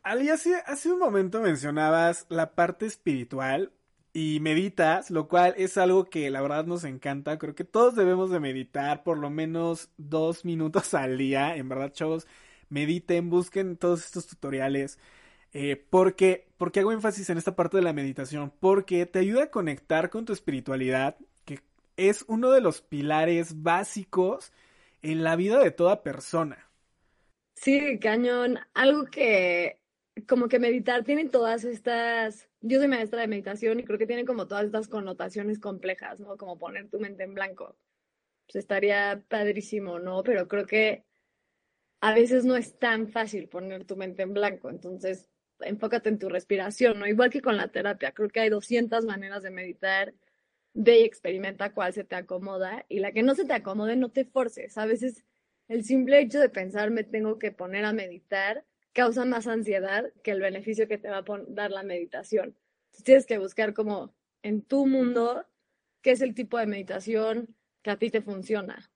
Ali, 0.03 0.29
hace, 0.29 0.55
hace 0.65 0.91
un 0.91 0.99
momento 0.99 1.41
mencionabas 1.41 2.25
la 2.29 2.55
parte 2.55 2.87
espiritual 2.87 3.71
y 4.13 4.39
meditas, 4.41 5.11
lo 5.11 5.27
cual 5.27 5.53
es 5.57 5.77
algo 5.77 6.05
que 6.05 6.29
la 6.31 6.41
verdad 6.41 6.65
nos 6.65 6.83
encanta. 6.83 7.37
Creo 7.37 7.55
que 7.55 7.63
todos 7.63 7.95
debemos 7.95 8.31
de 8.31 8.39
meditar 8.39 9.03
por 9.03 9.17
lo 9.17 9.29
menos 9.29 9.89
dos 9.97 10.43
minutos 10.43 10.93
al 10.95 11.17
día. 11.17 11.55
En 11.55 11.69
verdad, 11.69 11.93
chavos, 11.93 12.27
mediten, 12.69 13.29
busquen 13.29 13.77
todos 13.77 14.03
estos 14.05 14.27
tutoriales. 14.27 14.97
Eh, 15.53 15.75
porque, 15.89 16.47
porque 16.57 16.79
hago 16.79 16.93
énfasis 16.93 17.29
en 17.29 17.37
esta 17.37 17.55
parte 17.55 17.77
de 17.77 17.83
la 17.83 17.93
meditación, 17.93 18.53
porque 18.59 19.05
te 19.05 19.19
ayuda 19.19 19.43
a 19.45 19.51
conectar 19.51 20.09
con 20.09 20.25
tu 20.25 20.33
espiritualidad, 20.33 21.17
que 21.45 21.59
es 21.97 22.23
uno 22.27 22.51
de 22.51 22.61
los 22.61 22.81
pilares 22.81 23.61
básicos 23.61 24.53
en 25.01 25.23
la 25.23 25.35
vida 25.35 25.59
de 25.59 25.71
toda 25.71 26.03
persona. 26.03 26.69
Sí, 27.55 27.99
cañón. 27.99 28.59
Algo 28.73 29.05
que 29.05 29.80
como 30.27 30.47
que 30.47 30.59
meditar 30.59 31.03
tiene 31.03 31.29
todas 31.29 31.63
estas, 31.63 32.49
yo 32.61 32.79
soy 32.79 32.87
maestra 32.87 33.21
de 33.21 33.27
meditación 33.27 33.79
y 33.79 33.83
creo 33.83 33.97
que 33.97 34.07
tiene 34.07 34.25
como 34.25 34.47
todas 34.47 34.65
estas 34.65 34.87
connotaciones 34.87 35.59
complejas, 35.59 36.19
¿no? 36.19 36.37
Como 36.37 36.57
poner 36.57 36.89
tu 36.89 36.99
mente 36.99 37.23
en 37.23 37.33
blanco. 37.33 37.77
Pues 38.45 38.57
estaría 38.57 39.23
padrísimo, 39.29 39.99
¿no? 39.99 40.23
Pero 40.23 40.47
creo 40.47 40.65
que 40.65 41.05
a 42.01 42.13
veces 42.13 42.45
no 42.45 42.57
es 42.57 42.77
tan 42.79 43.07
fácil 43.07 43.47
poner 43.47 43.85
tu 43.85 43.95
mente 43.95 44.23
en 44.23 44.33
blanco, 44.33 44.69
entonces 44.69 45.29
enfócate 45.59 46.09
en 46.09 46.19
tu 46.19 46.29
respiración, 46.29 46.99
¿no? 46.99 47.07
Igual 47.07 47.29
que 47.29 47.41
con 47.41 47.57
la 47.57 47.69
terapia, 47.69 48.11
creo 48.11 48.29
que 48.29 48.39
hay 48.41 48.49
200 48.49 49.05
maneras 49.05 49.43
de 49.43 49.51
meditar, 49.51 50.13
ve 50.73 51.01
y 51.01 51.03
experimenta 51.03 51.73
cuál 51.73 51.93
se 51.93 52.03
te 52.03 52.15
acomoda 52.15 52.85
y 52.89 52.99
la 52.99 53.11
que 53.11 53.23
no 53.23 53.35
se 53.35 53.45
te 53.45 53.53
acomode 53.53 53.95
no 53.95 54.09
te 54.09 54.25
forces, 54.25 54.77
a 54.77 54.85
veces 54.85 55.25
el 55.67 55.85
simple 55.85 56.19
hecho 56.19 56.39
de 56.39 56.49
pensar 56.49 56.91
me 56.91 57.03
tengo 57.03 57.37
que 57.39 57.51
poner 57.51 57.85
a 57.85 57.93
meditar 57.93 58.65
causa 58.93 59.25
más 59.25 59.47
ansiedad 59.47 60.11
que 60.23 60.31
el 60.31 60.41
beneficio 60.41 60.87
que 60.87 60.97
te 60.97 61.09
va 61.09 61.17
a 61.19 61.25
dar 61.47 61.71
la 61.71 61.83
meditación. 61.83 62.55
Tienes 63.03 63.25
que 63.25 63.37
buscar 63.37 63.73
como 63.73 64.13
en 64.43 64.61
tu 64.61 64.85
mundo 64.85 65.45
qué 66.01 66.11
es 66.11 66.21
el 66.21 66.33
tipo 66.33 66.57
de 66.57 66.67
meditación 66.67 67.55
que 67.81 67.91
a 67.91 67.97
ti 67.97 68.09
te 68.09 68.21
funciona 68.21 68.91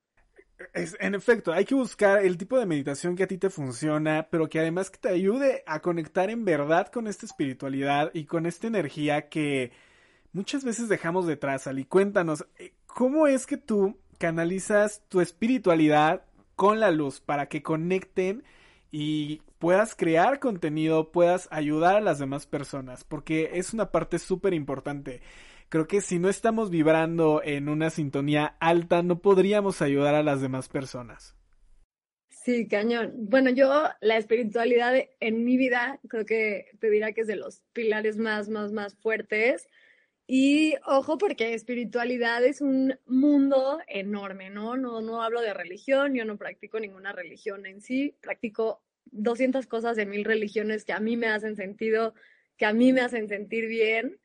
en 0.74 1.16
efecto, 1.16 1.52
hay 1.52 1.66
que 1.66 1.76
buscar 1.76 2.24
el 2.24 2.38
tipo 2.38 2.58
de 2.58 2.66
meditación 2.66 3.16
que 3.16 3.24
a 3.24 3.28
ti 3.28 3.38
te 3.38 3.50
funciona, 3.50 4.28
pero 4.32 4.50
que 4.50 4.60
además 4.60 4.90
que 4.90 4.98
te 4.98 5.10
ayude 5.10 5.64
a 5.66 5.82
conectar 5.82 6.30
en 6.30 6.46
verdad 6.46 6.88
con 6.88 7.08
esta 7.08 7.26
espiritualidad 7.26 8.12
y 8.14 8.26
con 8.26 8.46
esta 8.46 8.68
energía 8.68 9.28
que 9.28 9.72
muchas 10.32 10.64
veces 10.64 10.88
dejamos 10.88 11.28
detrás. 11.28 11.68
Ali, 11.68 11.86
cuéntanos, 11.86 12.46
eh, 12.58 12.74
¿cómo 12.86 13.28
es 13.28 13.46
que 13.46 13.58
tú 13.58 14.00
canalizas 14.18 15.04
tu 15.10 15.20
espiritualidad 15.20 16.24
con 16.56 16.80
la 16.80 16.92
luz 16.92 17.20
para 17.20 17.48
que 17.48 17.62
conecten 17.62 18.44
y 18.98 19.42
puedas 19.60 19.96
crear 19.96 20.40
contenido, 20.40 21.12
puedas 21.12 21.50
ayudar 21.52 21.96
a 21.96 22.02
las 22.02 22.20
demás 22.20 22.48
personas? 22.48 23.04
Porque 23.04 23.52
es 23.54 23.74
una 23.74 23.92
parte 23.92 24.20
súper 24.20 24.54
importante 24.54 25.22
creo 25.70 25.88
que 25.88 26.02
si 26.02 26.20
no 26.20 26.30
estamos 26.30 26.70
vibrando 26.70 27.42
en 27.44 27.70
una 27.70 27.90
sintonía 27.90 28.56
alta, 28.60 29.04
no 29.04 29.22
podríamos 29.22 29.82
ayudar 29.82 30.16
a 30.16 30.24
las 30.24 30.42
demás 30.42 30.70
personas. 30.70 31.36
Sí, 32.30 32.68
cañón. 32.68 33.12
Bueno, 33.16 33.50
yo 33.50 33.86
la 34.02 34.18
espiritualidad 34.18 34.94
en 35.20 35.44
mi 35.44 35.58
vida 35.58 36.00
creo 36.08 36.26
que 36.26 36.68
te 36.80 36.90
dirá 36.90 37.12
que 37.12 37.22
es 37.22 37.28
de 37.28 37.36
los 37.36 37.64
pilares 37.74 38.18
más, 38.18 38.50
más, 38.50 38.72
más 38.72 38.96
fuertes. 38.96 39.68
Y 40.28 40.76
ojo, 40.86 41.18
porque 41.18 41.54
espiritualidad 41.54 42.44
es 42.44 42.62
un 42.62 42.98
mundo 43.06 43.80
enorme, 43.88 44.50
¿no? 44.50 44.78
No, 44.78 45.02
no 45.02 45.22
hablo 45.22 45.42
de 45.42 45.54
religión, 45.54 46.16
yo 46.16 46.24
no 46.26 46.38
practico 46.38 46.80
ninguna 46.80 47.12
religión 47.12 47.66
en 47.66 47.82
sí, 47.82 48.16
practico 48.22 48.85
200 49.06 49.68
cosas 49.68 49.96
de 49.96 50.06
mil 50.06 50.26
religiones 50.26 50.86
que 50.86 50.94
a 50.94 51.00
mí 51.00 51.18
me 51.18 51.28
hacen 51.28 51.56
sentido, 51.56 52.14
que 52.58 52.66
a 52.66 52.74
mí 52.74 52.94
me 52.94 53.02
hacen 53.02 53.28
sentir 53.28 53.68
bien. 53.68 54.20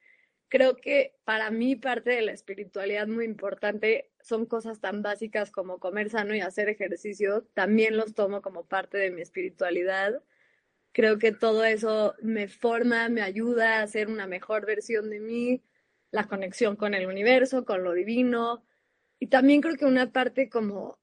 Creo 0.48 0.76
que 0.76 1.14
para 1.24 1.50
mí 1.50 1.76
parte 1.76 2.10
de 2.10 2.22
la 2.22 2.32
espiritualidad 2.32 3.06
muy 3.06 3.24
importante 3.24 4.10
son 4.20 4.46
cosas 4.46 4.80
tan 4.80 5.02
básicas 5.02 5.50
como 5.50 5.78
comer 5.78 6.10
sano 6.10 6.34
y 6.34 6.40
hacer 6.40 6.68
ejercicio, 6.68 7.46
también 7.54 7.96
los 7.96 8.14
tomo 8.14 8.42
como 8.42 8.66
parte 8.66 8.98
de 8.98 9.10
mi 9.10 9.22
espiritualidad. 9.22 10.22
Creo 10.92 11.18
que 11.18 11.32
todo 11.32 11.64
eso 11.64 12.14
me 12.20 12.48
forma, 12.48 13.08
me 13.08 13.22
ayuda 13.22 13.80
a 13.80 13.86
ser 13.86 14.08
una 14.08 14.26
mejor 14.26 14.66
versión 14.66 15.08
de 15.08 15.20
mí, 15.20 15.62
la 16.10 16.26
conexión 16.26 16.74
con 16.76 16.94
el 16.94 17.06
universo, 17.06 17.64
con 17.64 17.84
lo 17.84 17.92
divino. 17.92 18.64
Y 19.20 19.28
también 19.28 19.60
creo 19.60 19.76
que 19.76 19.84
una 19.84 20.12
parte 20.12 20.48
como 20.48 20.98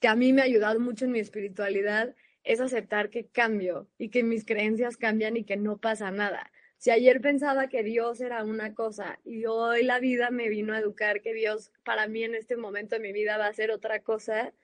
que 0.00 0.08
a 0.08 0.14
mí 0.14 0.32
me 0.32 0.40
ha 0.40 0.44
ayudado 0.44 0.80
mucho 0.80 1.04
en 1.04 1.12
mi 1.12 1.18
espiritualidad 1.18 2.14
es 2.48 2.60
aceptar 2.62 3.10
que 3.10 3.26
cambio 3.26 3.88
y 3.98 4.08
que 4.08 4.22
mis 4.22 4.46
creencias 4.46 4.96
cambian 4.96 5.36
y 5.36 5.44
que 5.44 5.58
no 5.58 5.76
pasa 5.76 6.10
nada. 6.10 6.50
Si 6.78 6.90
ayer 6.90 7.20
pensaba 7.20 7.68
que 7.68 7.82
Dios 7.82 8.22
era 8.22 8.42
una 8.42 8.74
cosa 8.74 9.20
y 9.22 9.44
hoy 9.44 9.82
la 9.84 10.00
vida 10.00 10.30
me 10.30 10.48
vino 10.48 10.72
a 10.72 10.78
educar 10.78 11.20
que 11.20 11.34
Dios 11.34 11.72
para 11.84 12.08
mí 12.08 12.24
en 12.24 12.34
este 12.34 12.56
momento 12.56 12.96
de 12.96 13.02
mi 13.02 13.12
vida 13.12 13.36
va 13.36 13.48
a 13.48 13.52
ser 13.52 13.70
otra 13.70 14.00
cosa, 14.00 14.54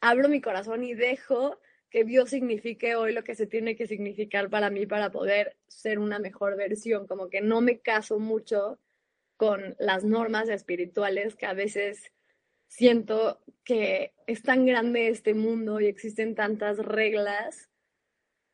abro 0.00 0.28
mi 0.28 0.40
corazón 0.40 0.84
y 0.84 0.94
dejo 0.94 1.58
que 1.90 2.04
Dios 2.04 2.30
signifique 2.30 2.94
hoy 2.94 3.12
lo 3.12 3.24
que 3.24 3.34
se 3.34 3.48
tiene 3.48 3.74
que 3.74 3.88
significar 3.88 4.48
para 4.48 4.70
mí 4.70 4.86
para 4.86 5.10
poder 5.10 5.56
ser 5.66 5.98
una 5.98 6.20
mejor 6.20 6.56
versión, 6.56 7.08
como 7.08 7.28
que 7.28 7.40
no 7.40 7.60
me 7.60 7.80
caso 7.80 8.20
mucho 8.20 8.78
con 9.36 9.74
las 9.80 10.04
normas 10.04 10.48
espirituales 10.48 11.34
que 11.34 11.46
a 11.46 11.54
veces 11.54 12.12
siento 12.68 13.40
que 13.64 14.12
es 14.26 14.42
tan 14.42 14.66
grande 14.66 15.08
este 15.08 15.34
mundo 15.34 15.80
y 15.80 15.86
existen 15.86 16.34
tantas 16.34 16.78
reglas 16.78 17.70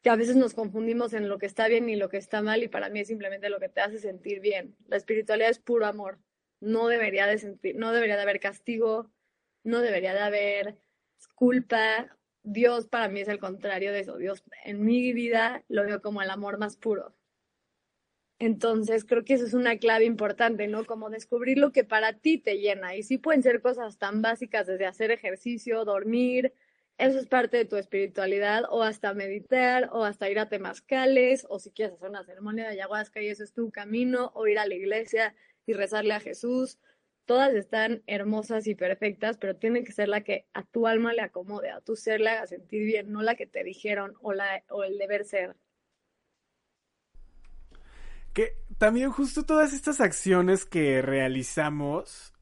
que 0.02 0.10
a 0.10 0.16
veces 0.16 0.36
nos 0.36 0.54
confundimos 0.54 1.12
en 1.12 1.28
lo 1.28 1.38
que 1.38 1.46
está 1.46 1.68
bien 1.68 1.88
y 1.88 1.96
lo 1.96 2.08
que 2.08 2.16
está 2.16 2.42
mal 2.42 2.62
y 2.62 2.68
para 2.68 2.88
mí 2.88 3.00
es 3.00 3.08
simplemente 3.08 3.50
lo 3.50 3.60
que 3.60 3.68
te 3.68 3.80
hace 3.80 3.98
sentir 3.98 4.40
bien. 4.40 4.76
La 4.86 4.96
espiritualidad 4.96 5.50
es 5.50 5.58
puro 5.58 5.86
amor. 5.86 6.18
No 6.60 6.88
debería 6.88 7.26
de 7.26 7.38
sentir, 7.38 7.76
no 7.76 7.92
debería 7.92 8.16
de 8.16 8.22
haber 8.22 8.40
castigo, 8.40 9.10
no 9.62 9.80
debería 9.80 10.14
de 10.14 10.20
haber 10.20 10.80
culpa. 11.34 12.16
Dios 12.42 12.86
para 12.86 13.08
mí 13.08 13.20
es 13.20 13.28
el 13.28 13.38
contrario 13.38 13.92
de 13.92 14.00
eso. 14.00 14.16
Dios 14.16 14.42
en 14.64 14.84
mi 14.84 15.12
vida 15.12 15.64
lo 15.68 15.84
veo 15.84 16.00
como 16.00 16.22
el 16.22 16.30
amor 16.30 16.58
más 16.58 16.76
puro. 16.76 17.14
Entonces, 18.40 19.04
creo 19.04 19.24
que 19.24 19.34
eso 19.34 19.46
es 19.46 19.54
una 19.54 19.78
clave 19.78 20.06
importante, 20.06 20.66
¿no? 20.66 20.84
Como 20.86 21.10
descubrir 21.10 21.58
lo 21.58 21.70
que 21.72 21.84
para 21.84 22.14
ti 22.14 22.38
te 22.38 22.58
llena. 22.58 22.96
Y 22.96 23.04
sí 23.04 23.18
pueden 23.18 23.42
ser 23.44 23.60
cosas 23.60 23.98
tan 23.98 24.22
básicas 24.22 24.66
desde 24.66 24.86
hacer 24.86 25.12
ejercicio, 25.12 25.84
dormir, 25.84 26.52
eso 27.00 27.18
es 27.18 27.26
parte 27.26 27.56
de 27.56 27.64
tu 27.64 27.76
espiritualidad, 27.76 28.64
o 28.68 28.82
hasta 28.82 29.14
meditar, 29.14 29.88
o 29.92 30.04
hasta 30.04 30.28
ir 30.28 30.38
a 30.38 30.50
temazcales, 30.50 31.46
o 31.48 31.58
si 31.58 31.70
quieres 31.70 31.94
hacer 31.94 32.10
una 32.10 32.24
ceremonia 32.24 32.64
de 32.64 32.72
ayahuasca 32.72 33.22
y 33.22 33.28
eso 33.28 33.42
es 33.42 33.54
tu 33.54 33.70
camino, 33.70 34.32
o 34.34 34.46
ir 34.46 34.58
a 34.58 34.66
la 34.66 34.74
iglesia 34.74 35.34
y 35.64 35.72
rezarle 35.72 36.12
a 36.12 36.20
Jesús. 36.20 36.78
Todas 37.24 37.54
están 37.54 38.02
hermosas 38.06 38.66
y 38.66 38.74
perfectas, 38.74 39.38
pero 39.38 39.56
tienen 39.56 39.84
que 39.84 39.92
ser 39.92 40.08
la 40.08 40.22
que 40.22 40.46
a 40.52 40.62
tu 40.64 40.86
alma 40.86 41.14
le 41.14 41.22
acomode, 41.22 41.70
a 41.70 41.80
tu 41.80 41.96
ser 41.96 42.20
le 42.20 42.30
haga 42.30 42.46
sentir 42.46 42.84
bien, 42.84 43.10
no 43.12 43.22
la 43.22 43.34
que 43.34 43.46
te 43.46 43.64
dijeron 43.64 44.14
o, 44.20 44.34
la, 44.34 44.62
o 44.68 44.84
el 44.84 44.98
deber 44.98 45.24
ser. 45.24 45.56
Que 48.32 48.56
también 48.78 49.10
justo 49.10 49.44
todas 49.44 49.72
estas 49.72 50.00
acciones 50.00 50.64
que 50.64 51.02
realizamos 51.02 52.32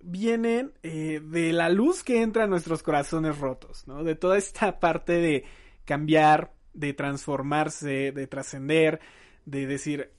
vienen 0.00 0.72
eh, 0.82 1.20
de 1.22 1.52
la 1.52 1.68
luz 1.68 2.02
que 2.02 2.22
entra 2.22 2.44
a 2.44 2.46
nuestros 2.46 2.82
corazones 2.82 3.38
rotos, 3.38 3.86
¿no? 3.86 4.04
De 4.04 4.14
toda 4.14 4.38
esta 4.38 4.78
parte 4.80 5.14
de 5.14 5.44
cambiar, 5.84 6.52
de 6.72 6.92
transformarse, 6.92 8.12
de 8.12 8.26
trascender, 8.26 9.00
de 9.44 9.66
decir, 9.66 10.12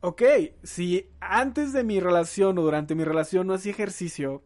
ok, 0.00 0.22
si 0.62 1.10
antes 1.20 1.72
de 1.72 1.84
mi 1.84 2.00
relación 2.00 2.58
o 2.58 2.62
durante 2.62 2.94
mi 2.94 3.04
relación 3.04 3.46
no 3.46 3.54
hacía 3.54 3.72
ejercicio, 3.72 4.44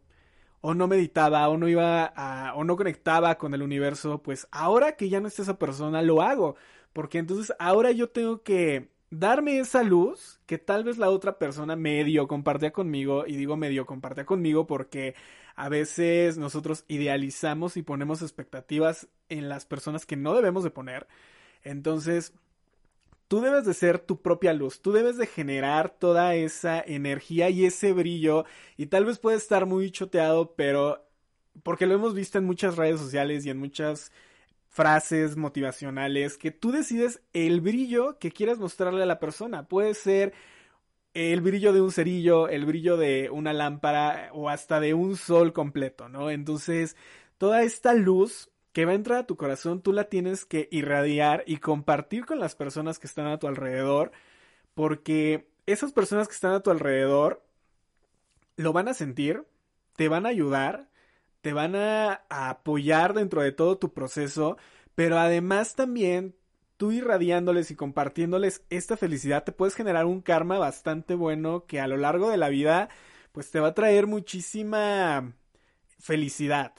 o 0.67 0.73
no 0.73 0.89
meditaba, 0.89 1.47
o 1.51 1.59
no 1.59 1.69
iba 1.69 2.07
a, 2.07 2.55
o 2.55 2.65
no 2.65 2.77
conectaba 2.77 3.37
con 3.37 3.53
el 3.53 3.61
universo, 3.61 4.23
pues 4.23 4.49
ahora 4.51 4.97
que 4.97 5.11
ya 5.11 5.21
no 5.21 5.29
está 5.29 5.43
esa 5.43 5.59
persona, 5.59 6.01
lo 6.01 6.23
hago. 6.23 6.57
Porque 6.95 7.19
entonces 7.19 7.55
ahora 7.59 7.91
yo 7.91 8.09
tengo 8.09 8.43
que 8.43 8.89
darme 9.19 9.59
esa 9.59 9.83
luz 9.83 10.41
que 10.47 10.59
tal 10.59 10.85
vez 10.85 10.99
la 10.99 11.11
otra 11.11 11.39
persona 11.39 11.77
medio 11.77 12.27
compartía 12.27 12.73
conmigo, 12.73 13.25
y 13.27 13.37
digo 13.37 13.57
medio 13.57 13.87
compartía 13.87 14.27
conmigo 14.27 14.67
porque 14.67 15.15
a 15.57 15.69
veces 15.69 16.37
nosotros 16.37 16.85
idealizamos 16.89 17.77
y 17.77 17.83
ponemos 17.83 18.23
expectativas 18.23 19.09
en 19.29 19.49
las 19.49 19.67
personas 19.67 20.07
que 20.07 20.17
no 20.17 20.35
debemos 20.35 20.65
de 20.65 20.71
poner. 20.71 21.07
Entonces, 21.63 22.33
tú 23.29 23.41
debes 23.41 23.65
de 23.65 23.75
ser 23.75 23.99
tu 23.99 24.21
propia 24.21 24.53
luz, 24.53 24.83
tú 24.83 24.93
debes 24.93 25.17
de 25.17 25.27
generar 25.27 25.91
toda 25.91 26.35
esa 26.35 26.81
energía 26.81 27.51
y 27.51 27.65
ese 27.67 27.93
brillo, 27.93 28.45
y 28.77 28.87
tal 28.87 29.05
vez 29.05 29.19
puede 29.19 29.37
estar 29.37 29.67
muy 29.67 29.91
choteado, 29.91 30.55
pero 30.57 31.07
porque 31.63 31.87
lo 31.87 31.95
hemos 31.95 32.15
visto 32.15 32.39
en 32.39 32.45
muchas 32.45 32.77
redes 32.77 33.01
sociales 33.01 33.47
y 33.47 33.51
en 33.51 33.59
muchas 33.59 34.11
frases 34.75 35.37
motivacionales, 35.37 36.37
que 36.37 36.51
tú 36.51 36.73
decides 36.73 37.23
el 37.33 37.61
brillo 37.61 38.19
que 38.19 38.33
quieras 38.33 38.59
mostrarle 38.59 39.05
a 39.05 39.07
la 39.07 39.21
persona. 39.21 39.69
Puede 39.69 39.95
ser 39.95 40.35
el 41.15 41.41
brillo 41.43 41.73
de 41.73 41.81
un 41.81 41.93
cerillo, 41.93 42.49
el 42.49 42.67
brillo 42.67 42.97
de 42.97 43.31
una 43.31 43.53
lámpara 43.53 44.31
o 44.33 44.49
hasta 44.51 44.81
de 44.81 44.93
un 44.93 45.17
sol 45.17 45.53
completo, 45.53 46.09
¿no? 46.09 46.29
Entonces, 46.29 46.97
toda 47.39 47.63
esta 47.63 47.95
luz 47.95 48.51
que 48.73 48.85
va 48.85 48.93
a 48.93 48.97
entrar 48.97 49.21
a 49.21 49.27
tu 49.27 49.37
corazón, 49.37 49.81
tú 49.81 49.93
la 49.93 50.05
tienes 50.05 50.45
que 50.45 50.69
irradiar 50.73 51.45
y 51.47 51.59
compartir 51.59 52.27
con 52.27 52.41
las 52.41 52.57
personas 52.57 52.99
que 52.99 53.07
están 53.07 53.29
a 53.29 53.39
tu 53.39 53.47
alrededor, 53.47 54.11
porque 54.75 55.49
esas 55.67 55.93
personas 55.93 56.27
que 56.27 56.35
están 56.35 56.53
a 56.53 56.65
tu 56.65 56.73
alrededor 56.73 57.45
lo 58.57 58.73
van 58.73 58.89
a 58.89 58.95
sentir, 58.95 59.45
te 59.95 60.09
van 60.09 60.27
a 60.27 60.31
ayudar, 60.31 60.89
te 61.45 61.53
van 61.53 61.77
a, 61.77 62.25
apoyar 62.31 63.13
dentro 63.13 63.43
de 63.43 63.53
todo 63.53 63.77
tu 63.77 63.93
proceso, 63.93 64.57
pero 64.95 65.19
además 65.19 65.75
también 65.75 66.35
tú 66.79 66.91
irradiándoles 66.91 67.71
y 67.71 67.77
compartiéndoles 67.77 68.65
esta 68.71 68.97
felicidad 68.97 69.45
te 69.45 69.53
puedes 69.53 69.75
generar 69.75 70.07
un 70.07 70.23
karma 70.23 70.59
bastante 70.59 71.15
bueno 71.15 71.67
que 71.67 71.81
a 71.81 71.87
lo 71.87 71.99
largo 71.99 72.31
de 72.31 72.39
la 72.39 72.49
vida 72.49 72.89
pues 73.33 73.51
te 73.51 73.61
va 73.61 73.69
a 73.69 73.75
traer 73.75 74.07
muchísima 74.07 75.35
felicidad. 75.99 76.73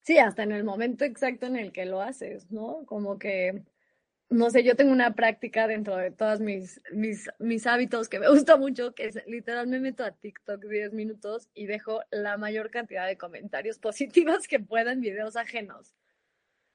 Sí, 0.00 0.18
hasta 0.18 0.42
en 0.42 0.50
el 0.50 0.64
momento 0.64 1.04
exacto 1.04 1.46
en 1.46 1.54
el 1.54 1.70
que 1.70 1.84
lo 1.86 2.02
haces, 2.02 2.50
¿no? 2.50 2.84
Como 2.86 3.20
que 3.20 3.62
no 4.32 4.50
sé, 4.50 4.64
yo 4.64 4.76
tengo 4.76 4.92
una 4.92 5.14
práctica 5.14 5.66
dentro 5.66 5.96
de 5.96 6.10
todos 6.10 6.40
mis, 6.40 6.80
mis, 6.92 7.28
mis 7.38 7.66
hábitos 7.66 8.08
que 8.08 8.18
me 8.18 8.28
gusta 8.30 8.56
mucho, 8.56 8.94
que 8.94 9.06
es 9.06 9.18
literal 9.26 9.66
me 9.66 9.78
meto 9.78 10.04
a 10.04 10.12
TikTok 10.12 10.64
10 10.64 10.94
minutos 10.94 11.48
y 11.54 11.66
dejo 11.66 12.00
la 12.10 12.38
mayor 12.38 12.70
cantidad 12.70 13.06
de 13.06 13.18
comentarios 13.18 13.78
positivos 13.80 14.48
que 14.48 14.58
pueda 14.58 14.92
en 14.92 15.00
videos 15.00 15.36
ajenos. 15.36 15.94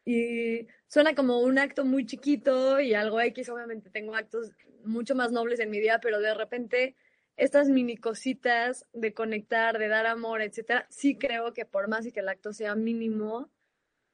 Y 0.05 0.67
suena 0.87 1.15
como 1.15 1.41
un 1.41 1.57
acto 1.57 1.83
muy 1.83 2.05
chiquito 2.05 2.79
y 2.79 2.93
algo 2.93 3.19
X, 3.19 3.49
obviamente 3.49 3.89
tengo 3.89 4.15
actos 4.15 4.51
mucho 4.85 5.15
más 5.15 5.31
nobles 5.31 5.59
en 5.59 5.69
mi 5.69 5.79
día, 5.79 5.99
pero 5.99 6.19
de 6.21 6.33
repente 6.33 6.95
estas 7.35 7.69
mini 7.69 7.97
cositas 7.97 8.85
de 8.93 9.13
conectar, 9.13 9.77
de 9.77 9.87
dar 9.87 10.05
amor, 10.05 10.41
etcétera, 10.41 10.87
sí 10.89 11.17
creo 11.17 11.53
que 11.53 11.65
por 11.65 11.87
más 11.87 12.05
y 12.05 12.11
que 12.11 12.21
el 12.21 12.29
acto 12.29 12.53
sea 12.53 12.75
mínimo, 12.75 13.51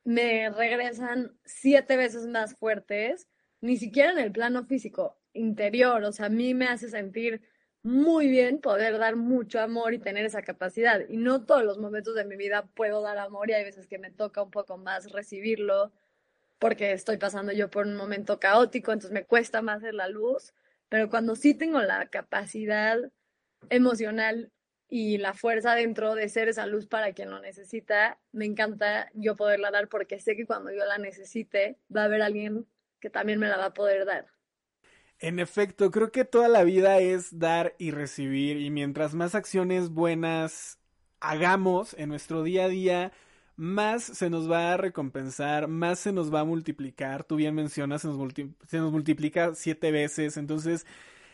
me 0.03 0.49
regresan 0.49 1.37
siete 1.45 1.95
veces 1.95 2.27
más 2.27 2.55
fuertes 2.55 3.27
ni 3.63 3.77
siquiera 3.77 4.11
en 4.11 4.19
el 4.19 4.33
plano 4.33 4.65
físico, 4.65 5.17
interior, 5.31 6.03
o 6.03 6.11
sea, 6.11 6.25
a 6.25 6.29
mí 6.29 6.53
me 6.53 6.67
hace 6.67 6.89
sentir 6.89 7.41
muy 7.81 8.27
bien 8.27 8.59
poder 8.59 8.97
dar 8.97 9.15
mucho 9.15 9.61
amor 9.61 9.93
y 9.93 9.99
tener 9.99 10.25
esa 10.25 10.41
capacidad. 10.41 10.99
Y 11.07 11.15
no 11.15 11.45
todos 11.45 11.63
los 11.63 11.77
momentos 11.77 12.13
de 12.13 12.25
mi 12.25 12.35
vida 12.35 12.67
puedo 12.75 13.01
dar 13.01 13.17
amor 13.17 13.49
y 13.49 13.53
hay 13.53 13.63
veces 13.63 13.87
que 13.87 13.99
me 13.99 14.11
toca 14.11 14.43
un 14.43 14.51
poco 14.51 14.77
más 14.77 15.09
recibirlo 15.13 15.93
porque 16.59 16.91
estoy 16.91 17.17
pasando 17.17 17.53
yo 17.53 17.69
por 17.69 17.87
un 17.87 17.95
momento 17.95 18.37
caótico, 18.37 18.91
entonces 18.91 19.13
me 19.13 19.23
cuesta 19.23 19.61
más 19.61 19.81
ver 19.81 19.93
la 19.93 20.09
luz, 20.09 20.53
pero 20.89 21.09
cuando 21.09 21.37
sí 21.37 21.53
tengo 21.53 21.81
la 21.81 22.07
capacidad 22.07 22.97
emocional 23.69 24.51
y 24.89 25.19
la 25.19 25.33
fuerza 25.33 25.73
dentro 25.73 26.15
de 26.15 26.27
ser 26.27 26.49
esa 26.49 26.65
luz 26.65 26.85
para 26.85 27.13
quien 27.13 27.29
lo 27.29 27.39
necesita, 27.39 28.19
me 28.33 28.43
encanta 28.43 29.09
yo 29.13 29.37
poderla 29.37 29.71
dar 29.71 29.87
porque 29.87 30.19
sé 30.19 30.35
que 30.35 30.45
cuando 30.45 30.69
yo 30.71 30.83
la 30.83 30.97
necesite 30.97 31.77
va 31.95 32.01
a 32.01 32.05
haber 32.05 32.21
alguien 32.21 32.67
que 33.03 33.09
también 33.09 33.37
me 33.37 33.49
la 33.49 33.57
va 33.57 33.65
a 33.65 33.73
poder 33.73 34.05
dar. 34.05 34.27
En 35.19 35.39
efecto, 35.39 35.91
creo 35.91 36.09
que 36.09 36.23
toda 36.23 36.47
la 36.47 36.63
vida 36.63 36.99
es 36.99 37.37
dar 37.37 37.75
y 37.77 37.91
recibir 37.91 38.55
y 38.61 38.69
mientras 38.69 39.13
más 39.13 39.35
acciones 39.35 39.89
buenas 39.89 40.79
hagamos 41.19 41.93
en 41.99 42.07
nuestro 42.07 42.43
día 42.43 42.63
a 42.63 42.69
día, 42.69 43.11
más 43.57 44.03
se 44.03 44.29
nos 44.29 44.49
va 44.49 44.71
a 44.71 44.77
recompensar, 44.77 45.67
más 45.67 45.99
se 45.99 46.13
nos 46.13 46.33
va 46.33 46.39
a 46.39 46.45
multiplicar. 46.45 47.25
Tú 47.25 47.35
bien 47.35 47.55
mencionas, 47.55 48.03
se 48.03 48.07
nos, 48.07 48.33
se 48.67 48.77
nos 48.77 48.93
multiplica 48.93 49.53
siete 49.53 49.91
veces. 49.91 50.37
Entonces, 50.37 50.85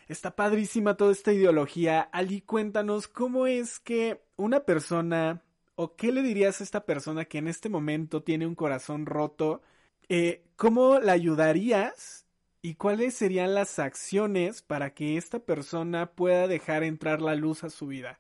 Está 0.10 0.36
padrísima 0.36 0.98
toda 0.98 1.12
esta 1.12 1.32
ideología. 1.32 2.02
Ali, 2.02 2.42
cuéntanos 2.42 3.08
cómo 3.08 3.46
es 3.46 3.80
que 3.80 4.20
una 4.38 4.62
persona, 4.62 5.44
o 5.76 5.96
qué 5.96 6.12
le 6.12 6.24
dirías 6.24 6.60
a 6.60 6.64
esta 6.64 6.84
persona 6.84 7.26
que 7.26 7.38
en 7.38 7.48
este 7.48 7.70
momento 7.70 8.24
tiene 8.24 8.48
un 8.48 8.56
corazón 8.56 9.06
roto, 9.06 9.62
eh, 10.10 10.43
¿cómo 10.56 11.00
la 11.00 11.13
ayudarías 11.13 12.26
y 12.62 12.76
cuáles 12.76 13.13
serían 13.13 13.54
las 13.54 13.80
acciones 13.80 14.62
para 14.62 14.93
que 14.93 15.17
esta 15.17 15.39
persona 15.39 16.12
pueda 16.12 16.48
dejar 16.48 16.84
entrar 16.84 17.22
la 17.22 17.36
luz 17.36 17.63
a 17.63 17.69
su 17.69 17.88
vida? 17.88 18.19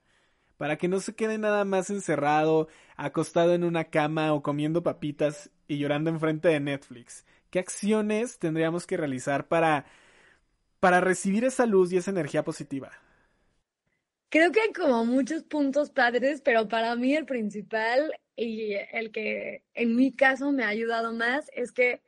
Para 0.57 0.77
que 0.77 0.87
no 0.87 0.99
se 0.99 1.15
quede 1.15 1.37
nada 1.37 1.65
más 1.65 1.89
encerrado, 1.89 2.67
acostado 2.95 3.53
en 3.53 3.63
una 3.63 3.85
cama 3.85 4.33
o 4.33 4.43
comiendo 4.43 4.83
papitas 4.83 5.49
y 5.67 5.77
llorando 5.77 6.09
enfrente 6.09 6.49
de 6.49 6.59
Netflix. 6.59 7.25
¿Qué 7.49 7.59
acciones 7.59 8.39
tendríamos 8.39 8.85
que 8.85 8.97
realizar 8.97 9.47
para 9.47 9.85
para 10.79 11.01
recibir 11.01 11.43
esa 11.43 11.65
luz 11.65 11.91
y 11.91 11.97
esa 11.97 12.11
energía 12.11 12.43
positiva? 12.43 12.91
Creo 14.29 14.51
que 14.51 14.61
hay 14.61 14.73
como 14.73 15.05
muchos 15.05 15.43
puntos 15.43 15.89
padres, 15.89 16.41
pero 16.41 16.67
para 16.67 16.95
mí 16.95 17.15
el 17.15 17.25
principal 17.25 18.13
y 18.45 18.75
el 18.91 19.11
que 19.11 19.63
en 19.73 19.95
mi 19.95 20.13
caso 20.13 20.51
me 20.51 20.63
ha 20.63 20.69
ayudado 20.69 21.13
más 21.13 21.49
es 21.53 21.71
que 21.71 22.01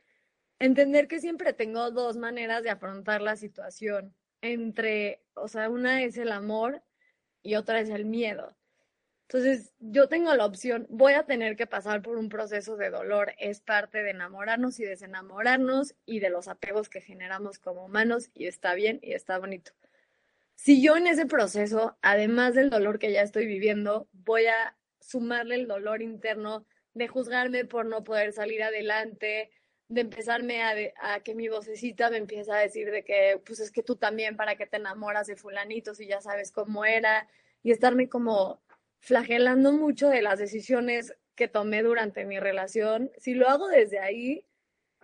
entender 0.59 1.07
que 1.07 1.19
siempre 1.19 1.53
tengo 1.53 1.91
dos 1.91 2.15
maneras 2.17 2.63
de 2.63 2.69
afrontar 2.69 3.21
la 3.21 3.35
situación. 3.35 4.15
Entre, 4.41 5.21
o 5.33 5.47
sea, 5.47 5.69
una 5.69 6.03
es 6.03 6.17
el 6.17 6.31
amor 6.31 6.83
y 7.43 7.55
otra 7.55 7.79
es 7.79 7.89
el 7.89 8.05
miedo. 8.05 8.55
Entonces, 9.27 9.73
yo 9.79 10.07
tengo 10.07 10.35
la 10.35 10.45
opción, 10.45 10.87
voy 10.89 11.13
a 11.13 11.23
tener 11.23 11.55
que 11.55 11.67
pasar 11.67 12.01
por 12.01 12.17
un 12.17 12.27
proceso 12.27 12.75
de 12.75 12.89
dolor, 12.89 13.33
es 13.37 13.61
parte 13.61 14.03
de 14.03 14.11
enamorarnos 14.11 14.79
y 14.79 14.83
desenamorarnos 14.83 15.95
y 16.05 16.19
de 16.19 16.29
los 16.29 16.49
apegos 16.49 16.89
que 16.89 16.99
generamos 16.99 17.57
como 17.57 17.85
humanos 17.85 18.29
y 18.33 18.47
está 18.47 18.73
bien 18.73 18.99
y 19.01 19.13
está 19.13 19.37
bonito. 19.37 19.71
Si 20.55 20.81
yo 20.81 20.97
en 20.97 21.07
ese 21.07 21.25
proceso, 21.25 21.97
además 22.01 22.55
del 22.55 22.69
dolor 22.69 22.99
que 22.99 23.11
ya 23.11 23.21
estoy 23.21 23.45
viviendo, 23.45 24.09
voy 24.11 24.47
a 24.47 24.75
sumarle 25.01 25.55
el 25.55 25.67
dolor 25.67 26.01
interno 26.01 26.65
de 26.93 27.07
juzgarme 27.07 27.65
por 27.65 27.85
no 27.85 28.03
poder 28.03 28.33
salir 28.33 28.63
adelante, 28.63 29.51
de 29.87 30.01
empezarme 30.01 30.61
a, 30.63 31.19
que 31.19 31.35
mi 31.35 31.49
vocecita 31.49 32.09
me 32.09 32.17
empieza 32.17 32.55
a 32.55 32.61
decir 32.61 32.91
de 32.91 33.03
que, 33.03 33.41
pues 33.45 33.59
es 33.59 33.71
que 33.71 33.83
tú 33.83 33.97
también, 33.97 34.37
¿para 34.37 34.55
qué 34.55 34.65
te 34.65 34.77
enamoras 34.77 35.27
de 35.27 35.35
fulanito 35.35 35.93
si 35.93 36.07
ya 36.07 36.21
sabes 36.21 36.51
cómo 36.51 36.85
era? 36.85 37.27
Y 37.61 37.71
estarme 37.71 38.07
como 38.07 38.61
flagelando 38.99 39.73
mucho 39.73 40.07
de 40.07 40.21
las 40.21 40.39
decisiones 40.39 41.13
que 41.35 41.49
tomé 41.49 41.83
durante 41.83 42.23
mi 42.23 42.39
relación. 42.39 43.11
Si 43.17 43.33
lo 43.33 43.49
hago 43.49 43.67
desde 43.67 43.99
ahí, 43.99 44.45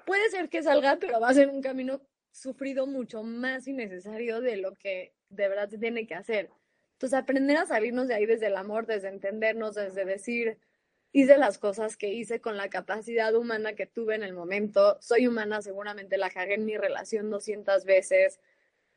puede 0.06 0.30
ser 0.30 0.48
que 0.48 0.64
salga, 0.64 0.98
pero 0.98 1.20
va 1.20 1.30
a 1.30 1.34
ser 1.34 1.50
un 1.50 1.62
camino 1.62 2.02
sufrido 2.32 2.88
mucho 2.88 3.24
más 3.24 3.68
innecesario 3.68 4.40
de 4.40 4.58
lo 4.58 4.76
que 4.76 5.14
de 5.30 5.50
verdad 5.50 5.70
se 5.70 5.78
tiene 5.78 6.08
que 6.08 6.16
hacer. 6.16 6.50
Entonces, 6.98 7.18
aprender 7.20 7.58
a 7.58 7.66
salirnos 7.66 8.08
de 8.08 8.16
ahí 8.16 8.26
desde 8.26 8.48
el 8.48 8.56
amor, 8.58 8.86
desde 8.88 9.10
entendernos, 9.10 9.76
desde 9.76 10.06
decir, 10.06 10.58
hice 11.12 11.38
las 11.38 11.58
cosas 11.58 11.98
que 11.98 12.10
hice 12.10 12.42
con 12.42 12.58
la 12.58 12.70
capacidad 12.70 13.34
humana 13.36 13.74
que 13.74 13.86
tuve 13.86 14.16
en 14.16 14.24
el 14.24 14.34
momento. 14.34 14.98
Soy 15.02 15.28
humana, 15.28 15.62
seguramente 15.62 16.18
la 16.18 16.30
cagué 16.30 16.56
en 16.56 16.66
mi 16.66 16.78
relación 16.78 17.30
200 17.30 17.86
veces. 17.86 18.40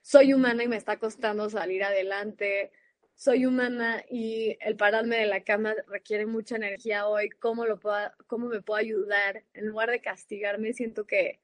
Soy 0.03 0.33
humana 0.33 0.65
y 0.65 0.69
me 0.69 0.77
está 0.77 0.99
costando 0.99 1.51
salir 1.51 1.85
adelante 1.85 2.73
soy 3.21 3.45
humana 3.45 4.03
y 4.09 4.57
el 4.61 4.77
pararme 4.77 5.19
de 5.19 5.27
la 5.27 5.45
cama 5.45 5.75
requiere 5.89 6.25
mucha 6.25 6.57
energía 6.57 7.07
hoy, 7.07 7.29
¿cómo, 7.29 7.67
lo 7.67 7.79
puedo, 7.79 8.11
cómo 8.27 8.47
me 8.49 8.63
puedo 8.63 8.81
ayudar? 8.81 9.45
En 9.53 9.67
lugar 9.67 9.91
de 9.91 10.01
castigarme, 10.01 10.73
siento 10.73 11.07
que 11.07 11.39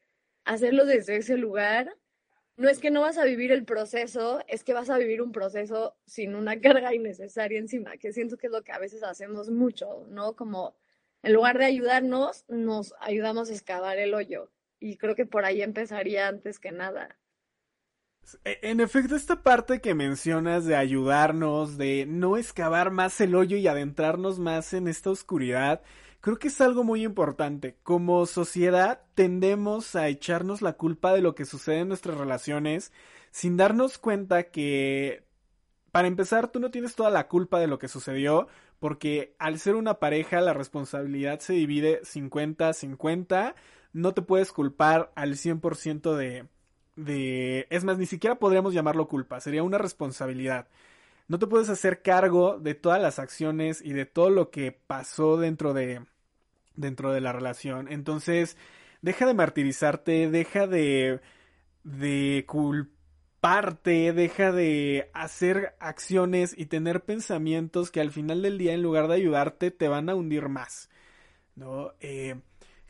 hacerlo 0.47 0.87
desde 0.87 1.16
ese 1.16 1.37
lugar 1.37 1.95
no 2.57 2.69
es 2.69 2.79
que 2.79 2.90
no 2.90 3.03
vas 3.03 3.19
a 3.19 3.25
vivir 3.25 3.53
el 3.53 3.64
proceso, 3.64 4.40
es 4.49 4.64
que 4.64 4.73
vas 4.73 4.90
a 4.90 4.99
vivir 4.99 5.23
un 5.23 5.33
proceso 5.33 5.97
sin 6.07 6.35
una 6.35 6.61
carga 6.61 6.95
innecesaria 6.95 7.59
encima, 7.59 7.97
que 7.99 8.12
siento 8.12 8.37
que 8.37 8.47
es 8.49 8.53
lo 8.53 8.62
que 8.62 8.73
a 8.73 8.79
veces 8.79 9.03
hacemos 9.03 9.51
mucho, 9.51 10.07
¿no? 10.09 10.37
Como 10.37 10.77
en 11.23 11.33
lugar 11.33 11.59
de 11.59 11.66
ayudarnos, 11.66 12.45
nos 12.49 12.95
ayudamos 13.01 13.51
a 13.51 13.53
excavar 13.53 13.99
el 13.99 14.14
hoyo. 14.14 14.51
Y 14.79 14.97
creo 14.99 15.14
que 15.14 15.27
por 15.27 15.45
ahí 15.45 15.62
empezaría 15.62 16.29
antes 16.29 16.59
que 16.61 16.73
nada. 16.73 17.19
En 18.45 18.81
efecto, 18.81 19.15
esta 19.15 19.43
parte 19.43 19.81
que 19.81 19.95
mencionas 19.95 20.65
de 20.65 20.75
ayudarnos, 20.75 21.79
de 21.79 22.07
no 22.07 22.37
excavar 22.37 22.91
más 22.91 23.21
el 23.21 23.35
hoyo 23.37 23.57
y 23.57 23.69
adentrarnos 23.69 24.41
más 24.41 24.75
en 24.75 24.89
esta 24.89 25.11
oscuridad, 25.11 25.83
creo 26.21 26.39
que 26.39 26.49
es 26.49 26.61
algo 26.61 26.83
muy 26.83 27.05
importante. 27.05 27.77
Como 27.85 28.27
sociedad 28.27 29.01
tendemos 29.15 29.95
a 29.95 30.09
echarnos 30.09 30.61
la 30.61 30.73
culpa 30.73 31.12
de 31.12 31.21
lo 31.21 31.37
que 31.37 31.45
sucede 31.45 31.81
en 31.81 31.89
nuestras 31.89 32.19
relaciones 32.19 32.93
sin 33.31 33.57
darnos 33.57 33.99
cuenta 33.99 34.45
que, 34.51 35.23
para 35.93 36.09
empezar, 36.09 36.49
tú 36.49 36.59
no 36.59 36.71
tienes 36.71 36.97
toda 36.97 37.11
la 37.11 37.29
culpa 37.29 37.61
de 37.61 37.69
lo 37.69 37.79
que 37.79 37.87
sucedió, 37.87 38.49
porque 38.81 39.37
al 39.39 39.59
ser 39.59 39.77
una 39.77 40.01
pareja 40.01 40.41
la 40.41 40.53
responsabilidad 40.53 41.39
se 41.41 41.53
divide 41.53 42.03
50-50, 42.03 43.55
no 43.93 44.15
te 44.15 44.23
puedes 44.23 44.53
culpar 44.53 45.12
al 45.15 45.37
100% 45.37 46.17
de 46.17 46.47
de... 46.97 47.67
Es 47.71 47.85
más, 47.85 47.99
ni 47.99 48.07
siquiera 48.07 48.39
podríamos 48.39 48.75
llamarlo 48.75 49.09
culpa, 49.09 49.41
sería 49.41 49.63
una 49.63 49.79
responsabilidad. 49.79 50.69
No 51.29 51.39
te 51.39 51.47
puedes 51.47 51.69
hacer 51.69 52.03
cargo 52.03 52.59
de 52.59 52.75
todas 52.75 53.01
las 53.01 53.19
acciones 53.19 53.83
y 53.83 53.93
de 53.93 54.07
todo 54.07 54.31
lo 54.31 54.51
que 54.51 54.73
pasó 54.73 55.37
dentro 55.37 55.75
de 55.75 56.03
dentro 56.77 57.13
de 57.13 57.21
la 57.21 57.33
relación. 57.33 57.89
Entonces, 57.89 58.57
deja 59.03 59.27
de 59.27 59.35
martirizarte, 59.35 60.31
deja 60.31 60.67
de 60.67 61.21
de 61.85 62.45
culparte, 62.49 64.13
deja 64.13 64.53
de 64.53 65.11
hacer 65.15 65.77
acciones 65.81 66.55
y 66.57 66.67
tener 66.67 67.05
pensamientos 67.05 67.91
que 67.91 68.01
al 68.01 68.11
final 68.13 68.43
del 68.43 68.59
día 68.59 68.75
en 68.75 68.83
lugar 68.83 69.09
de 69.09 69.15
ayudarte 69.15 69.71
te 69.71 69.89
van 69.89 70.09
a 70.09 70.15
hundir 70.15 70.49
más. 70.49 70.91
¿No? 71.55 71.93
Eh, 72.01 72.37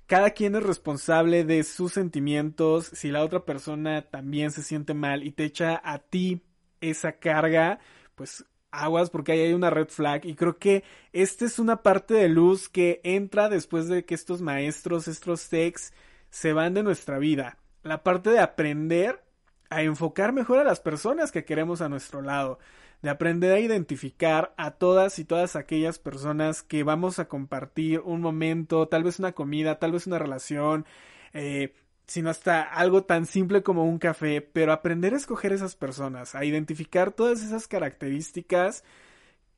cada 0.07 0.31
quien 0.31 0.55
es 0.55 0.63
responsable 0.63 1.45
de 1.45 1.65
sus 1.65 1.93
sentimientos. 1.93 2.87
Si 2.93 3.11
la 3.11 3.25
otra 3.25 3.45
persona 3.45 4.03
también 4.03 4.51
se 4.51 4.63
siente 4.63 4.95
mal 4.95 5.25
y 5.25 5.33
te 5.33 5.45
echa 5.45 5.81
a 5.85 5.99
ti 5.99 6.43
esa 6.81 7.13
carga, 7.13 7.79
pues 8.15 8.45
aguas 8.71 9.11
porque 9.11 9.33
ahí 9.33 9.41
hay 9.41 9.53
una 9.53 9.71
red 9.71 9.89
flag 9.89 10.27
y 10.27 10.35
creo 10.35 10.59
que 10.59 10.85
esta 11.13 11.45
es 11.45 11.59
una 11.59 11.83
parte 11.83 12.15
de 12.15 12.29
luz 12.29 12.69
que 12.69 13.01
entra 13.05 13.49
después 13.49 13.89
de 13.89 14.05
que 14.05 14.15
estos 14.15 14.43
maestros, 14.43 15.09
estos 15.09 15.49
techs 15.49 15.93
se 16.31 16.53
van 16.53 16.75
de 16.75 16.83
nuestra 16.83 17.19
vida. 17.19 17.59
La 17.83 18.03
parte 18.03 18.31
de 18.31 18.41
aprender 18.41 19.23
a 19.71 19.83
enfocar 19.83 20.33
mejor 20.33 20.59
a 20.59 20.65
las 20.65 20.81
personas 20.81 21.33
que 21.33 21.45
queremos 21.45 21.81
a 21.81 21.89
nuestro 21.89 22.23
lado 22.23 22.59
de 23.03 23.11
aprender 23.11 23.53
a 23.53 23.61
identificar 23.61 24.55
a 24.57 24.73
todas 24.73 25.19
y 25.19 25.25
todas 25.25 25.57
aquellas 25.57 25.99
personas 25.99 26.63
que 26.63 26.83
vamos 26.83 27.19
a 27.19 27.29
compartir 27.29 28.01
un 28.01 28.21
momento, 28.21 28.89
tal 28.89 29.05
vez 29.05 29.19
una 29.19 29.33
comida, 29.33 29.79
tal 29.79 29.93
vez 29.93 30.07
una 30.07 30.19
relación, 30.19 30.87
eh, 31.33 31.75
sino 32.07 32.31
hasta 32.31 32.63
algo 32.63 33.05
tan 33.05 33.27
simple 33.27 33.63
como 33.63 33.85
un 33.85 33.99
café, 33.99 34.41
pero 34.41 34.73
aprender 34.73 35.15
a 35.15 35.19
escoger 35.19 35.53
esas 35.53 35.77
personas, 35.77 36.35
a 36.35 36.45
identificar 36.45 37.13
todas 37.13 37.43
esas 37.43 37.69
características 37.69 38.85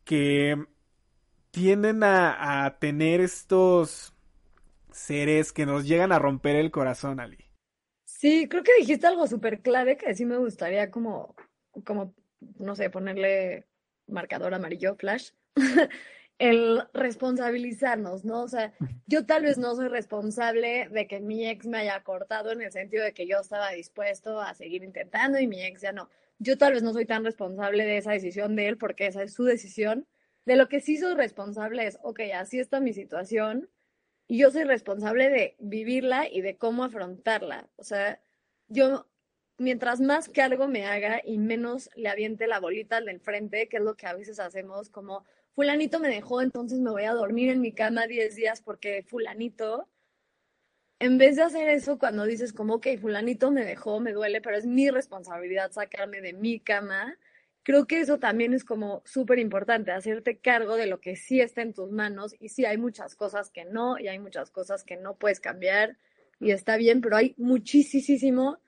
que 0.05 0.67
tienden 1.51 2.03
a, 2.03 2.65
a 2.65 2.79
tener 2.79 3.21
estos 3.21 4.15
seres 4.91 5.53
que 5.53 5.67
nos 5.67 5.87
llegan 5.87 6.13
a 6.13 6.19
romper 6.19 6.57
el 6.57 6.71
corazón, 6.71 7.21
Ali. 7.21 7.39
Sí, 8.05 8.49
creo 8.49 8.63
que 8.63 8.73
dijiste 8.79 9.07
algo 9.07 9.27
súper 9.27 9.61
clave 9.61 9.97
que 9.97 10.15
sí 10.15 10.25
me 10.25 10.39
gustaría 10.39 10.91
como, 10.91 11.37
como 11.85 12.15
no 12.59 12.77
sé, 12.77 12.91
ponerle 12.91 13.67
marcador 14.07 14.55
amarillo, 14.55 14.97
flash, 14.97 15.31
el 16.39 16.83
responsabilizarnos, 16.95 18.25
¿no? 18.25 18.43
O 18.43 18.49
sea, 18.49 18.73
yo 19.07 19.27
tal 19.27 19.43
vez 19.43 19.59
no 19.59 19.75
soy 19.75 19.89
responsable 19.89 20.89
de 20.89 21.07
que 21.09 21.21
mi 21.21 21.49
ex 21.49 21.67
me 21.67 21.79
haya 21.79 22.03
cortado 22.03 22.53
en 22.53 22.63
el 22.63 22.71
sentido 22.71 23.05
de 23.05 23.13
que 23.13 23.27
yo 23.27 23.41
estaba 23.41 23.71
dispuesto 23.71 24.41
a 24.41 24.55
seguir 24.55 24.85
intentando 24.85 25.39
y 25.39 25.49
mi 25.49 25.63
ex 25.65 25.83
ya 25.83 25.93
no. 25.93 26.09
Yo 26.39 26.57
tal 26.57 26.75
vez 26.75 26.83
no 26.83 26.93
soy 26.93 27.07
tan 27.07 27.25
responsable 27.25 27.85
de 27.85 27.99
esa 27.99 28.13
decisión 28.13 28.55
de 28.55 28.69
él 28.69 28.79
porque 28.79 29.07
esa 29.07 29.23
es 29.23 29.35
su 29.35 29.45
decisión. 29.45 30.07
De 30.45 30.57
lo 30.57 30.69
que 30.69 30.81
sí 30.81 30.97
soy 30.97 31.15
responsable 31.15 31.87
es, 31.87 31.99
ok, 32.03 32.21
así 32.35 32.61
está 32.61 32.81
mi 32.81 32.93
situación 32.93 33.69
y 34.29 34.39
yo 34.39 34.51
soy 34.51 34.65
responsable 34.65 35.31
de 35.31 35.57
vivirla 35.59 36.29
y 36.31 36.41
de 36.43 36.57
cómo 36.57 36.85
afrontarla. 36.85 37.69
O 37.77 37.83
sea, 37.83 38.21
yo 38.69 39.09
mientras 39.59 40.01
más 40.01 40.29
cargo 40.29 40.69
me 40.69 40.87
haga 40.87 41.21
y 41.25 41.39
menos 41.39 41.91
le 41.97 42.09
aviente 42.09 42.47
la 42.47 42.61
bolita 42.61 42.97
al 42.97 43.07
del 43.07 43.21
frente, 43.21 43.69
que 43.69 43.77
es 43.79 43.83
lo 43.83 43.97
que 43.97 44.07
a 44.07 44.15
veces 44.15 44.41
hacemos, 44.41 44.89
como 44.89 45.25
fulanito 45.55 45.99
me 45.99 46.09
dejó, 46.09 46.41
entonces 46.41 46.79
me 46.79 46.91
voy 46.91 47.05
a 47.05 47.13
dormir 47.13 47.51
en 47.51 47.61
mi 47.61 47.73
cama 47.73 48.07
10 48.07 48.37
días 48.37 48.63
porque 48.63 49.03
fulanito, 49.03 49.89
en 51.01 51.19
vez 51.19 51.37
de 51.37 51.43
hacer 51.43 51.69
eso 51.69 51.99
cuando 51.99 52.25
dices 52.25 52.53
como, 52.53 52.75
ok, 52.75 52.87
fulanito 53.01 53.51
me 53.51 53.65
dejó, 53.65 54.01
me 54.01 54.13
duele, 54.13 54.41
pero 54.41 54.57
es 54.57 54.67
mi 54.67 54.91
responsabilidad 54.91 55.73
sacarme 55.73 56.21
de 56.21 56.33
mi 56.33 56.61
cama, 56.61 57.19
creo 57.65 57.87
que 57.87 58.01
eso 58.01 58.19
también 58.19 58.55
es 58.55 58.65
como 58.65 59.03
súper 59.05 59.41
importante, 59.41 59.91
hacerte 59.91 60.39
cargo 60.39 60.77
de 60.77 60.87
lo 60.87 61.01
que 61.01 61.17
sí 61.17 61.41
está 61.41 61.63
en 61.63 61.75
tus 61.75 61.91
manos 61.91 62.35
y 62.39 62.51
sí 62.51 62.65
hay 62.65 62.79
muchas 62.79 63.17
cosas 63.17 63.51
que 63.51 63.65
no 63.65 63.99
y 63.99 64.07
hay 64.07 64.21
muchas 64.21 64.51
cosas 64.51 64.85
que 64.85 64.97
no 64.97 65.17
puedes 65.17 65.41
cambiar 65.41 65.97
y 66.41 66.53
está 66.53 66.77
bien, 66.77 67.01
pero 67.01 67.17
hay 67.17 67.35
muchísimo 67.37 68.59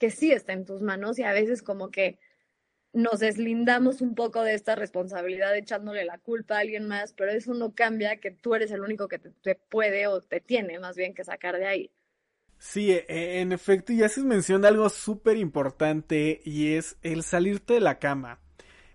que 0.00 0.10
sí 0.10 0.32
está 0.32 0.54
en 0.54 0.64
tus 0.64 0.80
manos 0.80 1.18
y 1.18 1.22
a 1.22 1.32
veces 1.32 1.62
como 1.62 1.90
que 1.90 2.18
nos 2.92 3.20
deslindamos 3.20 4.00
un 4.00 4.14
poco 4.14 4.42
de 4.42 4.54
esta 4.54 4.74
responsabilidad 4.74 5.54
echándole 5.56 6.04
la 6.04 6.18
culpa 6.18 6.56
a 6.56 6.60
alguien 6.60 6.88
más, 6.88 7.12
pero 7.12 7.30
eso 7.30 7.54
no 7.54 7.74
cambia 7.74 8.16
que 8.16 8.32
tú 8.32 8.54
eres 8.54 8.72
el 8.72 8.80
único 8.80 9.06
que 9.06 9.18
te, 9.18 9.54
puede 9.54 10.08
o 10.08 10.20
te 10.22 10.40
tiene 10.40 10.80
más 10.80 10.96
bien 10.96 11.14
que 11.14 11.22
sacar 11.22 11.56
de 11.58 11.66
ahí. 11.66 11.90
Sí, 12.58 12.90
e, 12.90 13.04
e, 13.08 13.40
en 13.42 13.52
efecto, 13.52 13.92
y 13.92 14.02
haces 14.02 14.24
mención 14.24 14.62
de 14.62 14.68
algo 14.68 14.88
súper 14.88 15.36
importante 15.36 16.40
y 16.44 16.74
es 16.74 16.96
el 17.02 17.22
salirte 17.22 17.74
de 17.74 17.80
la 17.80 17.98
cama, 17.98 18.40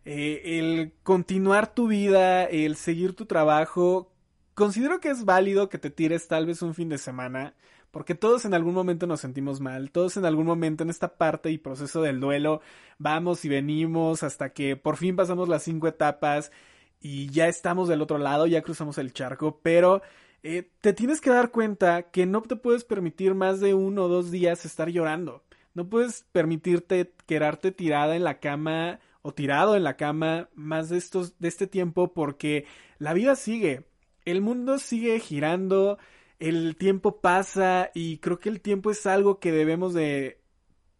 eh, 0.05 0.59
el 0.59 0.91
continuar 1.03 1.73
tu 1.73 1.87
vida, 1.87 2.45
el 2.45 2.75
seguir 2.75 3.15
tu 3.15 3.27
trabajo. 3.27 4.11
Considero 4.55 4.99
que 4.99 5.09
es 5.09 5.23
válido 5.23 5.69
que 5.69 5.77
te 5.77 5.91
tires 5.91 6.27
tal 6.27 6.47
vez 6.47 6.61
un 6.63 6.73
fin 6.73 6.89
de 6.89 6.97
semana, 6.97 7.55
porque 7.95 8.13
todos 8.13 8.43
en 8.43 8.53
algún 8.53 8.73
momento 8.73 9.07
nos 9.07 9.21
sentimos 9.21 9.61
mal, 9.61 9.89
todos 9.89 10.17
en 10.17 10.25
algún 10.25 10.45
momento 10.45 10.83
en 10.83 10.89
esta 10.89 11.15
parte 11.15 11.49
y 11.49 11.57
proceso 11.57 12.01
del 12.01 12.19
duelo 12.19 12.59
vamos 12.97 13.45
y 13.45 13.47
venimos 13.47 14.21
hasta 14.21 14.51
que 14.51 14.75
por 14.75 14.97
fin 14.97 15.15
pasamos 15.15 15.47
las 15.47 15.63
cinco 15.63 15.87
etapas 15.87 16.51
y 16.99 17.29
ya 17.29 17.47
estamos 17.47 17.87
del 17.87 18.01
otro 18.01 18.17
lado, 18.17 18.47
ya 18.47 18.63
cruzamos 18.63 18.97
el 18.97 19.13
charco, 19.13 19.61
pero 19.63 20.01
eh, 20.43 20.69
te 20.81 20.91
tienes 20.91 21.21
que 21.21 21.29
dar 21.29 21.51
cuenta 21.51 22.11
que 22.11 22.25
no 22.25 22.41
te 22.41 22.57
puedes 22.57 22.83
permitir 22.83 23.33
más 23.33 23.61
de 23.61 23.73
uno 23.73 24.03
o 24.03 24.07
dos 24.09 24.29
días 24.29 24.65
estar 24.65 24.89
llorando. 24.89 25.45
No 25.73 25.87
puedes 25.87 26.25
permitirte 26.33 27.13
quedarte 27.25 27.71
tirada 27.71 28.17
en 28.17 28.25
la 28.25 28.41
cama 28.41 28.99
o 29.21 29.33
tirado 29.33 29.77
en 29.77 29.85
la 29.85 29.95
cama 29.95 30.49
más 30.53 30.89
de 30.89 30.97
estos 30.97 31.39
de 31.39 31.47
este 31.47 31.65
tiempo 31.65 32.13
porque 32.13 32.65
la 32.99 33.13
vida 33.13 33.37
sigue. 33.37 33.85
El 34.25 34.41
mundo 34.41 34.79
sigue 34.79 35.17
girando, 35.21 35.97
el 36.39 36.75
tiempo 36.75 37.21
pasa 37.21 37.91
y 37.93 38.17
creo 38.17 38.39
que 38.39 38.49
el 38.49 38.61
tiempo 38.61 38.91
es 38.91 39.05
algo 39.05 39.39
que 39.39 39.51
debemos 39.51 39.93
de 39.93 40.41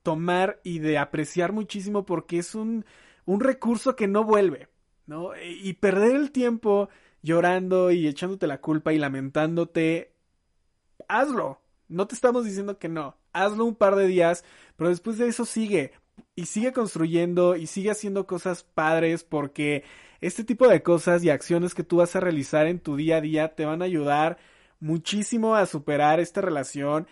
tomar 0.04 0.60
y 0.64 0.80
de 0.80 0.98
apreciar 0.98 1.52
muchísimo 1.52 2.06
porque 2.06 2.38
es 2.38 2.56
un, 2.56 2.86
un 3.26 3.40
recurso 3.40 3.96
que 3.96 4.08
no 4.08 4.24
vuelve, 4.24 4.70
¿no? 5.08 5.32
Y 5.42 5.74
perder 5.74 6.16
el 6.16 6.32
tiempo 6.32 6.90
llorando 7.22 7.92
y 7.92 8.08
echándote 8.08 8.48
la 8.48 8.62
culpa 8.62 8.94
y 8.94 9.00
lamentándote, 9.00 10.14
hazlo. 11.08 11.62
No 11.88 12.08
te 12.08 12.16
estamos 12.16 12.46
diciendo 12.46 12.80
que 12.80 12.90
no. 12.90 13.16
Hazlo 13.34 13.66
un 13.66 13.76
par 13.76 13.96
de 13.96 14.08
días, 14.08 14.44
pero 14.76 14.90
después 14.90 15.18
de 15.18 15.28
eso 15.28 15.46
sigue 15.46 15.92
y 16.36 16.46
sigue 16.46 16.72
construyendo 16.72 17.56
y 17.56 17.68
sigue 17.68 17.92
haciendo 17.92 18.28
cosas 18.28 18.64
padres 18.64 19.24
porque 19.24 19.84
este 20.22 20.44
tipo 20.44 20.68
de 20.68 20.82
cosas 20.82 21.24
y 21.24 21.30
acciones 21.30 21.74
que 21.74 21.84
tú 21.84 21.98
vas 21.98 22.16
a 22.16 22.20
realizar 22.20 22.68
en 22.68 22.80
tu 22.80 22.96
día 22.96 23.18
a 23.18 23.22
día 23.22 23.56
te 23.56 23.66
van 23.66 23.82
a 23.82 23.86
ayudar 23.86 24.38
muchísimo 24.80 25.56
a 25.56 25.66
superar 25.66 26.20
esta 26.20 26.42
relación 26.42 27.08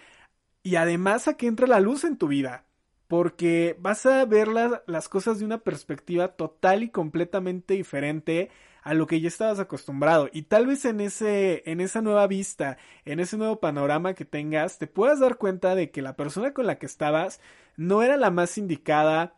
y 0.63 0.75
además 0.77 1.27
a 1.27 1.35
que 1.35 1.47
entre 1.47 1.67
la 1.67 1.79
luz 1.79 2.03
en 2.03 2.17
tu 2.17 2.27
vida. 2.27 2.65
Porque 3.07 3.77
vas 3.79 4.05
a 4.05 4.25
ver 4.25 4.47
las 4.87 5.09
cosas 5.09 5.39
de 5.39 5.45
una 5.45 5.59
perspectiva 5.59 6.29
total 6.29 6.83
y 6.83 6.89
completamente 6.89 7.75
diferente 7.75 8.49
a 8.81 8.93
lo 8.93 9.07
que 9.07 9.21
ya 9.21 9.27
estabas 9.27 9.59
acostumbrado. 9.59 10.29
Y 10.33 10.43
tal 10.43 10.67
vez 10.67 10.85
en 10.85 10.99
ese, 10.99 11.63
en 11.69 11.79
esa 11.79 12.01
nueva 12.01 12.27
vista, 12.27 12.77
en 13.05 13.19
ese 13.19 13.37
nuevo 13.37 13.59
panorama 13.59 14.13
que 14.13 14.25
tengas, 14.25 14.77
te 14.77 14.87
puedas 14.87 15.19
dar 15.19 15.37
cuenta 15.37 15.75
de 15.75 15.91
que 15.91 16.01
la 16.01 16.15
persona 16.15 16.53
con 16.53 16.67
la 16.67 16.79
que 16.79 16.85
estabas 16.85 17.39
no 17.77 18.03
era 18.03 18.17
la 18.17 18.31
más 18.31 18.57
indicada 18.57 19.35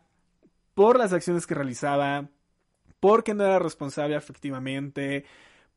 por 0.74 0.98
las 0.98 1.12
acciones 1.12 1.46
que 1.46 1.54
realizaba, 1.54 2.28
porque 3.00 3.34
no 3.34 3.44
era 3.44 3.58
responsable 3.58 4.16
efectivamente, 4.16 5.24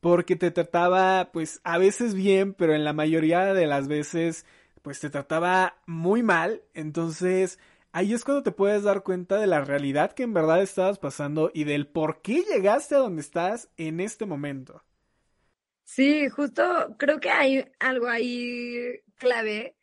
porque 0.00 0.36
te 0.36 0.50
trataba 0.50 1.30
pues 1.32 1.60
a 1.64 1.78
veces 1.78 2.14
bien, 2.14 2.54
pero 2.54 2.74
en 2.74 2.84
la 2.84 2.92
mayoría 2.92 3.54
de 3.54 3.66
las 3.66 3.88
veces 3.88 4.46
pues 4.82 5.00
te 5.00 5.10
trataba 5.10 5.76
muy 5.86 6.22
mal, 6.22 6.62
entonces 6.74 7.58
ahí 7.92 8.14
es 8.14 8.24
cuando 8.24 8.42
te 8.42 8.52
puedes 8.52 8.82
dar 8.84 9.02
cuenta 9.02 9.38
de 9.38 9.46
la 9.46 9.62
realidad 9.62 10.12
que 10.12 10.22
en 10.24 10.34
verdad 10.34 10.62
estabas 10.62 10.98
pasando 10.98 11.50
y 11.54 11.64
del 11.64 11.86
por 11.86 12.22
qué 12.22 12.42
llegaste 12.42 12.94
a 12.94 12.98
donde 12.98 13.22
estás 13.22 13.68
en 13.76 14.00
este 14.00 14.26
momento. 14.26 14.82
Sí, 15.84 16.28
justo 16.28 16.96
creo 16.98 17.18
que 17.20 17.30
hay 17.30 17.64
algo 17.80 18.08
ahí 18.08 19.00
clave 19.16 19.76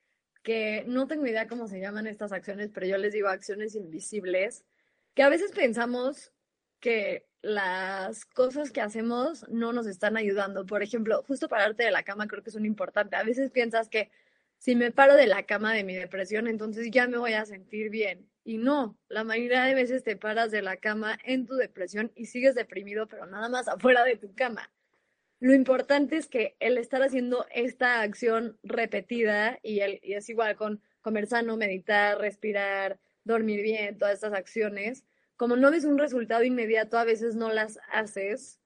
que 0.43 0.85
no 0.87 1.07
tengo 1.07 1.27
idea 1.27 1.47
cómo 1.47 1.67
se 1.67 1.79
llaman 1.81 2.07
estas 2.07 2.31
acciones, 2.31 2.71
pero 2.73 2.87
yo 2.87 2.97
les 2.97 3.11
digo 3.13 3.27
acciones 3.27 3.75
invisibles, 3.75 4.65
que 5.13 5.23
a 5.23 5.29
veces 5.29 5.51
pensamos 5.51 6.31
que 6.79 7.26
las 7.41 8.25
cosas 8.25 8.71
que 8.71 8.81
hacemos 8.81 9.47
no 9.49 9.73
nos 9.73 9.87
están 9.87 10.17
ayudando. 10.17 10.65
Por 10.65 10.83
ejemplo, 10.83 11.23
justo 11.27 11.47
pararte 11.47 11.83
de 11.83 11.91
la 11.91 12.03
cama 12.03 12.27
creo 12.27 12.43
que 12.43 12.49
es 12.49 12.55
un 12.55 12.65
importante. 12.65 13.15
A 13.15 13.23
veces 13.23 13.51
piensas 13.51 13.89
que 13.89 14.09
si 14.57 14.75
me 14.75 14.91
paro 14.91 15.15
de 15.15 15.27
la 15.27 15.43
cama 15.43 15.73
de 15.73 15.83
mi 15.83 15.95
depresión, 15.95 16.47
entonces 16.47 16.89
ya 16.91 17.07
me 17.07 17.17
voy 17.17 17.33
a 17.33 17.45
sentir 17.45 17.89
bien. 17.89 18.29
Y 18.43 18.57
no, 18.57 18.97
la 19.07 19.23
mayoría 19.23 19.63
de 19.63 19.75
veces 19.75 20.03
te 20.03 20.15
paras 20.15 20.51
de 20.51 20.61
la 20.61 20.77
cama 20.77 21.17
en 21.23 21.45
tu 21.45 21.55
depresión 21.55 22.11
y 22.15 22.25
sigues 22.25 22.55
deprimido, 22.55 23.07
pero 23.07 23.25
nada 23.25 23.49
más 23.49 23.67
afuera 23.67 24.03
de 24.03 24.17
tu 24.17 24.33
cama. 24.33 24.71
Lo 25.39 25.53
importante 25.53 26.15
es 26.17 26.27
que 26.27 26.55
el 26.59 26.77
estar 26.77 27.03
haciendo 27.03 27.45
esta 27.51 28.01
acción 28.01 28.57
repetida 28.63 29.59
y, 29.61 29.81
el, 29.81 29.99
y 30.01 30.13
es 30.13 30.29
igual 30.29 30.55
con 30.55 30.81
comer 31.01 31.27
sano, 31.27 31.57
meditar, 31.57 32.17
respirar, 32.19 32.99
dormir 33.23 33.61
bien, 33.61 33.97
todas 33.97 34.15
estas 34.15 34.33
acciones, 34.33 35.03
como 35.37 35.55
no 35.55 35.71
ves 35.71 35.85
un 35.85 35.97
resultado 35.97 36.43
inmediato, 36.43 36.97
a 36.97 37.05
veces 37.05 37.35
no 37.35 37.51
las 37.51 37.79
haces, 37.91 38.59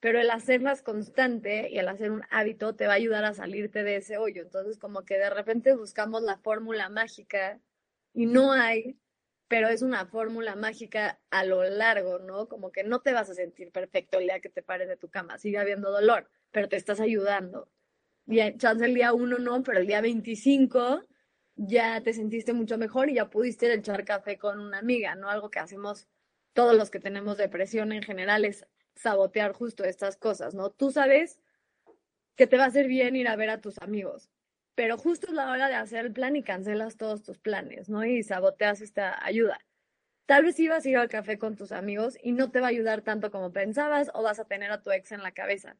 pero 0.00 0.20
el 0.20 0.30
hacerlas 0.30 0.82
constante 0.82 1.68
y 1.70 1.78
el 1.78 1.88
hacer 1.88 2.10
un 2.10 2.22
hábito 2.30 2.74
te 2.74 2.86
va 2.86 2.94
a 2.94 2.96
ayudar 2.96 3.24
a 3.24 3.34
salirte 3.34 3.84
de 3.84 3.96
ese 3.96 4.18
hoyo. 4.18 4.42
Entonces, 4.42 4.78
como 4.78 5.04
que 5.04 5.18
de 5.18 5.30
repente 5.30 5.74
buscamos 5.74 6.22
la 6.22 6.38
fórmula 6.38 6.88
mágica 6.88 7.60
y 8.12 8.26
no 8.26 8.52
hay, 8.52 8.98
pero 9.48 9.68
es 9.68 9.82
una 9.82 10.06
fórmula 10.06 10.56
mágica 10.56 11.20
a 11.30 11.44
lo 11.44 11.64
largo, 11.64 12.18
¿no? 12.18 12.48
Como 12.48 12.72
que 12.72 12.82
no 12.82 13.00
te 13.00 13.12
vas 13.12 13.30
a 13.30 13.34
sentir 13.34 13.70
perfecto 13.70 14.18
el 14.18 14.24
día 14.24 14.40
que 14.40 14.48
te 14.48 14.62
pares 14.62 14.88
de 14.88 14.96
tu 14.96 15.08
cama, 15.10 15.38
sigue 15.38 15.58
habiendo 15.58 15.90
dolor, 15.90 16.30
pero 16.50 16.68
te 16.68 16.76
estás 16.76 17.00
ayudando. 17.00 17.68
Y 18.26 18.56
chance 18.56 18.84
el 18.84 18.94
día 18.94 19.12
uno 19.12 19.38
no, 19.38 19.62
pero 19.62 19.78
el 19.78 19.86
día 19.86 20.00
25 20.00 21.04
ya 21.56 22.00
te 22.02 22.12
sentiste 22.12 22.52
mucho 22.52 22.78
mejor 22.78 23.10
y 23.10 23.14
ya 23.14 23.30
pudiste 23.30 23.72
echar 23.72 24.04
café 24.04 24.38
con 24.38 24.60
una 24.60 24.78
amiga, 24.78 25.14
¿no? 25.14 25.30
Algo 25.30 25.50
que 25.50 25.58
hacemos 25.58 26.06
todos 26.52 26.76
los 26.76 26.90
que 26.90 27.00
tenemos 27.00 27.36
depresión 27.38 27.92
en 27.92 28.02
general 28.02 28.44
es 28.44 28.66
sabotear 28.94 29.52
justo 29.52 29.84
estas 29.84 30.16
cosas, 30.16 30.54
¿no? 30.54 30.70
Tú 30.70 30.90
sabes 30.90 31.40
que 32.36 32.46
te 32.46 32.56
va 32.56 32.64
a 32.64 32.68
hacer 32.68 32.88
bien 32.88 33.16
ir 33.16 33.28
a 33.28 33.36
ver 33.36 33.50
a 33.50 33.60
tus 33.60 33.78
amigos, 33.80 34.30
pero 34.74 34.98
justo 34.98 35.28
es 35.28 35.32
la 35.32 35.50
hora 35.50 35.68
de 35.68 35.74
hacer 35.74 36.06
el 36.06 36.12
plan 36.12 36.36
y 36.36 36.42
cancelas 36.42 36.96
todos 36.96 37.22
tus 37.22 37.38
planes, 37.38 37.88
¿no? 37.88 38.04
Y 38.04 38.22
saboteas 38.22 38.80
esta 38.80 39.24
ayuda. 39.24 39.58
Tal 40.26 40.44
vez 40.44 40.58
ibas 40.60 40.84
a 40.84 40.88
ir 40.88 40.96
al 40.98 41.08
café 41.08 41.38
con 41.38 41.56
tus 41.56 41.72
amigos 41.72 42.18
y 42.22 42.32
no 42.32 42.50
te 42.50 42.60
va 42.60 42.66
a 42.66 42.70
ayudar 42.70 43.02
tanto 43.02 43.30
como 43.30 43.52
pensabas 43.52 44.10
o 44.12 44.22
vas 44.22 44.40
a 44.40 44.44
tener 44.44 44.70
a 44.72 44.82
tu 44.82 44.90
ex 44.90 45.12
en 45.12 45.22
la 45.22 45.32
cabeza. 45.32 45.76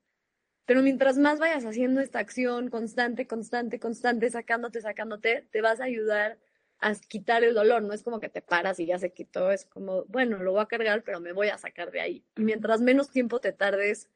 Pero 0.66 0.82
mientras 0.82 1.16
más 1.16 1.38
vayas 1.38 1.64
haciendo 1.64 2.00
esta 2.00 2.18
acción 2.18 2.70
constante, 2.70 3.26
constante, 3.26 3.78
constante, 3.78 4.30
sacándote, 4.30 4.80
sacándote, 4.80 5.46
te 5.52 5.60
vas 5.60 5.80
a 5.80 5.84
ayudar 5.84 6.38
a 6.80 6.92
quitar 6.94 7.44
el 7.44 7.54
dolor. 7.54 7.82
No 7.82 7.92
es 7.92 8.02
como 8.02 8.18
que 8.18 8.28
te 8.28 8.42
paras 8.42 8.80
y 8.80 8.86
ya 8.86 8.98
se 8.98 9.12
quitó, 9.12 9.52
es 9.52 9.64
como, 9.64 10.04
bueno, 10.06 10.38
lo 10.38 10.52
voy 10.52 10.60
a 10.60 10.66
cargar, 10.66 11.04
pero 11.04 11.20
me 11.20 11.32
voy 11.32 11.48
a 11.48 11.58
sacar 11.58 11.92
de 11.92 12.00
ahí. 12.00 12.24
Y 12.36 12.42
mientras 12.42 12.80
menos 12.80 13.10
tiempo 13.10 13.40
te 13.40 13.52
tardes 13.52 14.10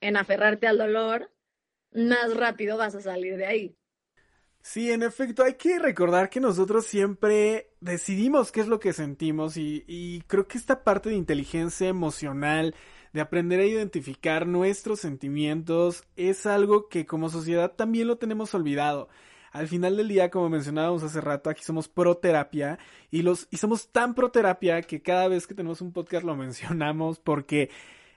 en 0.00 0.16
aferrarte 0.16 0.68
al 0.68 0.78
dolor, 0.78 1.32
más 1.92 2.36
rápido 2.36 2.76
vas 2.76 2.94
a 2.94 3.00
salir 3.00 3.36
de 3.36 3.46
ahí. 3.46 3.76
Sí, 4.62 4.90
en 4.90 5.02
efecto, 5.02 5.44
hay 5.44 5.54
que 5.54 5.78
recordar 5.78 6.28
que 6.28 6.40
nosotros 6.40 6.86
siempre 6.86 7.70
decidimos 7.80 8.50
qué 8.50 8.60
es 8.60 8.66
lo 8.66 8.80
que 8.80 8.92
sentimos 8.92 9.56
y, 9.56 9.84
y 9.86 10.22
creo 10.22 10.48
que 10.48 10.58
esta 10.58 10.82
parte 10.82 11.08
de 11.08 11.14
inteligencia 11.14 11.88
emocional 11.88 12.74
de 13.16 13.22
aprender 13.22 13.60
a 13.60 13.64
identificar 13.64 14.46
nuestros 14.46 15.00
sentimientos 15.00 16.04
es 16.16 16.44
algo 16.44 16.90
que 16.90 17.06
como 17.06 17.30
sociedad 17.30 17.72
también 17.72 18.08
lo 18.08 18.18
tenemos 18.18 18.54
olvidado. 18.54 19.08
Al 19.52 19.68
final 19.68 19.96
del 19.96 20.08
día, 20.08 20.30
como 20.30 20.50
mencionábamos 20.50 21.02
hace 21.02 21.22
rato, 21.22 21.48
aquí 21.48 21.62
somos 21.62 21.88
pro 21.88 22.18
terapia 22.18 22.78
y 23.10 23.22
los 23.22 23.48
y 23.50 23.56
somos 23.56 23.88
tan 23.88 24.14
pro 24.14 24.30
terapia 24.30 24.82
que 24.82 25.00
cada 25.00 25.28
vez 25.28 25.46
que 25.46 25.54
tenemos 25.54 25.80
un 25.80 25.94
podcast 25.94 26.26
lo 26.26 26.36
mencionamos 26.36 27.18
porque 27.18 27.70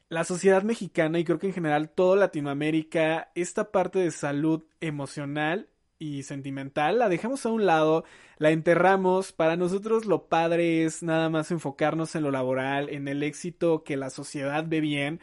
la 0.10 0.26
sociedad 0.26 0.64
mexicana 0.64 1.18
y 1.18 1.24
creo 1.24 1.40
que 1.40 1.48
en 1.48 1.54
general 1.54 1.92
toda 1.92 2.18
Latinoamérica, 2.18 3.32
esta 3.36 3.72
parte 3.72 4.00
de 4.00 4.12
salud 4.12 4.66
emocional 4.82 5.70
y 6.00 6.24
sentimental, 6.24 6.98
la 6.98 7.10
dejamos 7.10 7.46
a 7.46 7.50
un 7.50 7.66
lado, 7.66 8.06
la 8.38 8.52
enterramos. 8.52 9.34
Para 9.34 9.58
nosotros 9.58 10.06
lo 10.06 10.28
padre 10.28 10.86
es 10.86 11.04
nada 11.04 11.30
más 11.30 11.52
enfocarnos 11.52 12.16
en 12.16 12.24
lo 12.24 12.32
laboral, 12.32 12.90
en 12.90 13.08
el 13.08 13.22
éxito 13.22 13.84
que 13.84 13.98
la 13.98 14.10
sociedad 14.10 14.66
ve 14.68 14.80
bien. 14.80 15.20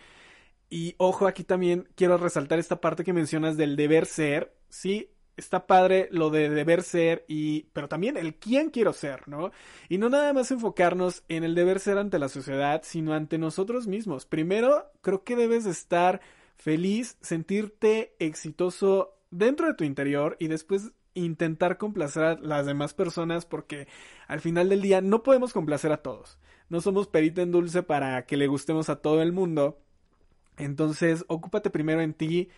Y 0.69 0.95
ojo, 0.99 1.27
aquí 1.27 1.45
también 1.45 1.89
quiero 1.97 2.19
resaltar 2.19 2.59
esta 2.59 2.81
parte 2.81 3.05
que 3.05 3.13
mencionas 3.13 3.57
del 3.57 3.77
deber 3.77 4.07
ser. 4.07 4.55
Sí, 4.69 5.11
está 5.37 5.67
padre 5.67 6.09
lo 6.11 6.31
de 6.31 6.49
deber 6.51 6.83
ser 6.83 7.25
y 7.29 7.65
pero 7.73 7.89
también 7.89 8.17
el 8.17 8.37
quién 8.37 8.71
quiero 8.71 8.93
ser, 8.93 9.29
¿no? 9.29 9.53
Y 9.89 9.99
no 9.99 10.09
nada 10.09 10.33
más 10.33 10.51
enfocarnos 10.51 11.25
en 11.29 11.45
el 11.45 11.55
deber 11.55 11.81
ser 11.81 11.99
ante 11.99 12.19
la 12.19 12.29
sociedad, 12.29 12.83
sino 12.85 13.15
ante 13.15 13.39
nosotros 13.39 13.87
mismos. 13.87 14.27
Primero, 14.27 14.91
creo 15.03 15.25
que 15.25 15.37
debes 15.37 15.67
estar 15.67 16.21
feliz, 16.57 17.17
sentirte 17.21 18.15
exitoso 18.19 19.16
dentro 19.31 19.67
de 19.67 19.75
tu 19.75 19.85
interior 19.85 20.37
y 20.39 20.49
después 20.49 20.93
intentar 21.15 21.79
complacer 21.79 22.23
a 22.25 22.35
las 22.37 22.67
demás 22.67 22.95
personas 22.95 23.47
porque 23.47 23.89
al 24.29 24.41
final 24.41 24.69
del 24.69 24.83
día 24.83 25.01
no 25.01 25.23
podemos 25.23 25.53
complacer 25.53 25.93
a 25.93 26.03
todos. 26.03 26.39
No 26.69 26.81
somos 26.81 27.09
perita 27.09 27.43
en 27.43 27.53
dulce 27.53 27.83
para 27.83 28.27
que 28.27 28.37
le 28.37 28.47
gustemos 28.47 28.89
a 28.89 28.97
todo 28.97 29.23
el 29.23 29.33
mundo. 29.33 29.79
Entonces, 30.57 31.25
ocúpate 31.29 31.71
primero 31.71 32.01
en 32.01 32.15
ti, 32.15 32.49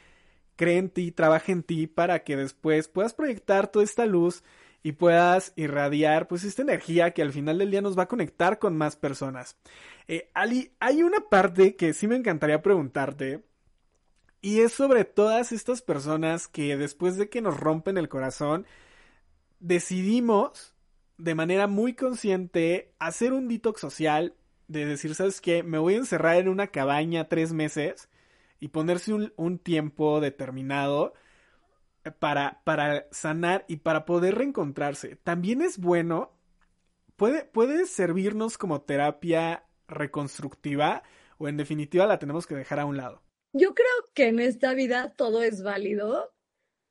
cree 0.56 0.78
en 0.78 0.90
ti, 0.90 1.12
trabaja 1.12 1.52
en 1.52 1.62
ti 1.62 1.86
para 1.86 2.24
que 2.24 2.36
después 2.36 2.88
puedas 2.88 3.14
proyectar 3.14 3.68
toda 3.68 3.84
esta 3.84 4.06
luz 4.06 4.42
y 4.82 4.92
puedas 4.92 5.52
irradiar 5.56 6.28
pues 6.28 6.44
esta 6.44 6.62
energía 6.62 7.12
que 7.12 7.22
al 7.22 7.32
final 7.32 7.58
del 7.58 7.70
día 7.70 7.82
nos 7.82 7.98
va 7.98 8.04
a 8.04 8.08
conectar 8.08 8.58
con 8.58 8.76
más 8.76 8.96
personas. 8.96 9.56
Eh, 10.06 10.30
Ali, 10.34 10.72
hay 10.80 11.02
una 11.02 11.20
parte 11.28 11.76
que 11.76 11.92
sí 11.92 12.06
me 12.06 12.16
encantaría 12.16 12.62
preguntarte 12.62 13.44
y 14.40 14.60
es 14.60 14.72
sobre 14.72 15.04
todas 15.04 15.52
estas 15.52 15.82
personas 15.82 16.48
que 16.48 16.76
después 16.76 17.16
de 17.16 17.28
que 17.28 17.40
nos 17.40 17.58
rompen 17.58 17.98
el 17.98 18.08
corazón, 18.08 18.66
decidimos 19.60 20.74
de 21.16 21.34
manera 21.34 21.66
muy 21.66 21.94
consciente 21.94 22.94
hacer 22.98 23.32
un 23.32 23.48
detox 23.48 23.80
social, 23.80 24.34
de 24.68 24.86
decir, 24.86 25.14
¿sabes 25.14 25.40
qué? 25.40 25.62
Me 25.62 25.78
voy 25.78 25.94
a 25.94 25.98
encerrar 25.98 26.36
en 26.36 26.48
una 26.48 26.68
cabaña 26.68 27.28
tres 27.28 27.52
meses 27.52 28.08
y 28.60 28.68
ponerse 28.68 29.12
un, 29.12 29.58
tiempo 29.58 30.20
determinado 30.20 31.14
para, 32.18 32.60
para 32.64 33.06
sanar 33.10 33.64
y 33.68 33.76
para 33.78 34.04
poder 34.04 34.36
reencontrarse. 34.36 35.16
También 35.16 35.62
es 35.62 35.78
bueno, 35.78 36.32
puede, 37.16 37.44
puede 37.44 37.86
servirnos 37.86 38.58
como 38.58 38.82
terapia 38.82 39.64
reconstructiva 39.88 41.02
o 41.38 41.48
en 41.48 41.56
definitiva 41.56 42.06
la 42.06 42.18
tenemos 42.18 42.46
que 42.46 42.54
dejar 42.54 42.80
a 42.80 42.86
un 42.86 42.96
lado. 42.96 43.22
Yo 43.52 43.74
creo 43.74 43.88
que 44.14 44.28
en 44.28 44.40
esta 44.40 44.74
vida 44.74 45.14
todo 45.16 45.42
es 45.42 45.62
válido, 45.62 46.34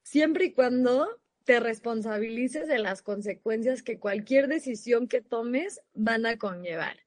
siempre 0.04 0.46
y 0.46 0.54
cuando 0.54 1.08
te 1.44 1.60
responsabilices 1.60 2.68
de 2.68 2.80
las 2.80 3.02
consecuencias 3.02 3.84
que 3.84 4.00
cualquier 4.00 4.48
decisión 4.48 5.08
que 5.08 5.22
tomes 5.22 5.82
van 5.94 6.26
a 6.26 6.38
conllevar. 6.38 6.98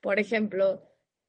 Por 0.00 0.18
ejemplo, 0.18 0.82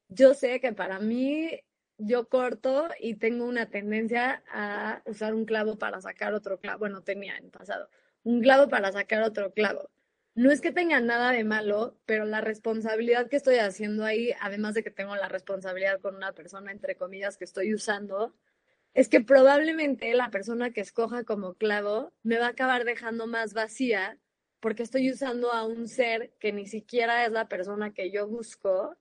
yo 0.09 0.33
sé 0.33 0.59
que 0.59 0.73
para 0.73 0.99
mí 0.99 1.49
yo 1.97 2.29
corto 2.29 2.89
y 2.99 3.15
tengo 3.15 3.45
una 3.45 3.69
tendencia 3.69 4.43
a 4.51 5.01
usar 5.05 5.33
un 5.33 5.45
clavo 5.45 5.77
para 5.77 6.01
sacar 6.01 6.33
otro 6.33 6.59
clavo. 6.59 6.79
Bueno, 6.79 7.01
tenía 7.01 7.37
en 7.37 7.49
pasado 7.49 7.89
un 8.23 8.41
clavo 8.41 8.69
para 8.69 8.91
sacar 8.91 9.23
otro 9.23 9.53
clavo 9.53 9.89
no 10.39 10.51
es 10.51 10.61
que 10.61 10.71
tenga 10.71 11.01
nada 11.01 11.33
de 11.33 11.43
malo, 11.43 11.97
pero 12.05 12.23
la 12.23 12.39
responsabilidad 12.39 13.27
que 13.27 13.35
estoy 13.35 13.57
haciendo 13.57 14.05
ahí, 14.05 14.31
además 14.39 14.73
de 14.73 14.83
que 14.83 14.89
tengo 14.89 15.13
la 15.17 15.27
responsabilidad 15.27 15.99
con 15.99 16.15
una 16.15 16.31
persona, 16.31 16.71
entre 16.71 16.95
comillas, 16.95 17.35
que 17.35 17.43
estoy 17.43 17.73
usando, 17.73 18.33
es 18.93 19.09
que 19.09 19.19
probablemente 19.19 20.13
la 20.13 20.29
persona 20.31 20.71
que 20.71 20.79
escoja 20.79 21.25
como 21.25 21.55
clavo 21.55 22.13
me 22.23 22.37
va 22.37 22.45
a 22.45 22.49
acabar 22.51 22.85
dejando 22.85 23.27
más 23.27 23.53
vacía 23.53 24.17
porque 24.61 24.83
estoy 24.83 25.11
usando 25.11 25.51
a 25.51 25.65
un 25.65 25.89
ser 25.89 26.31
que 26.39 26.53
ni 26.53 26.67
siquiera 26.67 27.25
es 27.25 27.33
la 27.33 27.49
persona 27.49 27.93
que 27.93 28.09
yo 28.09 28.25
busco 28.25 28.95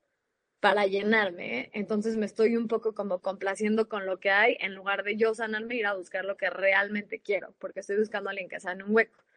para 0.59 0.86
llenarme. 0.86 1.70
Entonces 1.72 2.16
me 2.16 2.26
estoy 2.26 2.57
un 2.57 2.66
poco 2.66 2.97
como 2.97 3.20
complaciendo 3.20 3.89
con 3.89 4.07
lo 4.07 4.18
que 4.18 4.30
hay 4.30 4.57
en 4.59 4.74
lugar 4.74 5.05
de 5.05 5.16
yo 5.16 5.36
sanarme 5.36 5.76
ir 5.76 5.86
a 5.86 5.95
buscar 5.95 6.24
lo 6.24 6.36
que 6.36 6.51
realmente 6.51 7.20
quiero, 7.20 7.55
porque 7.61 7.78
estoy 7.78 7.97
buscando 7.99 8.28
a 8.28 8.32
alguien 8.32 8.49
que 8.49 8.59
sane 8.59 8.82
un 8.82 8.93
hueco. 8.93 9.28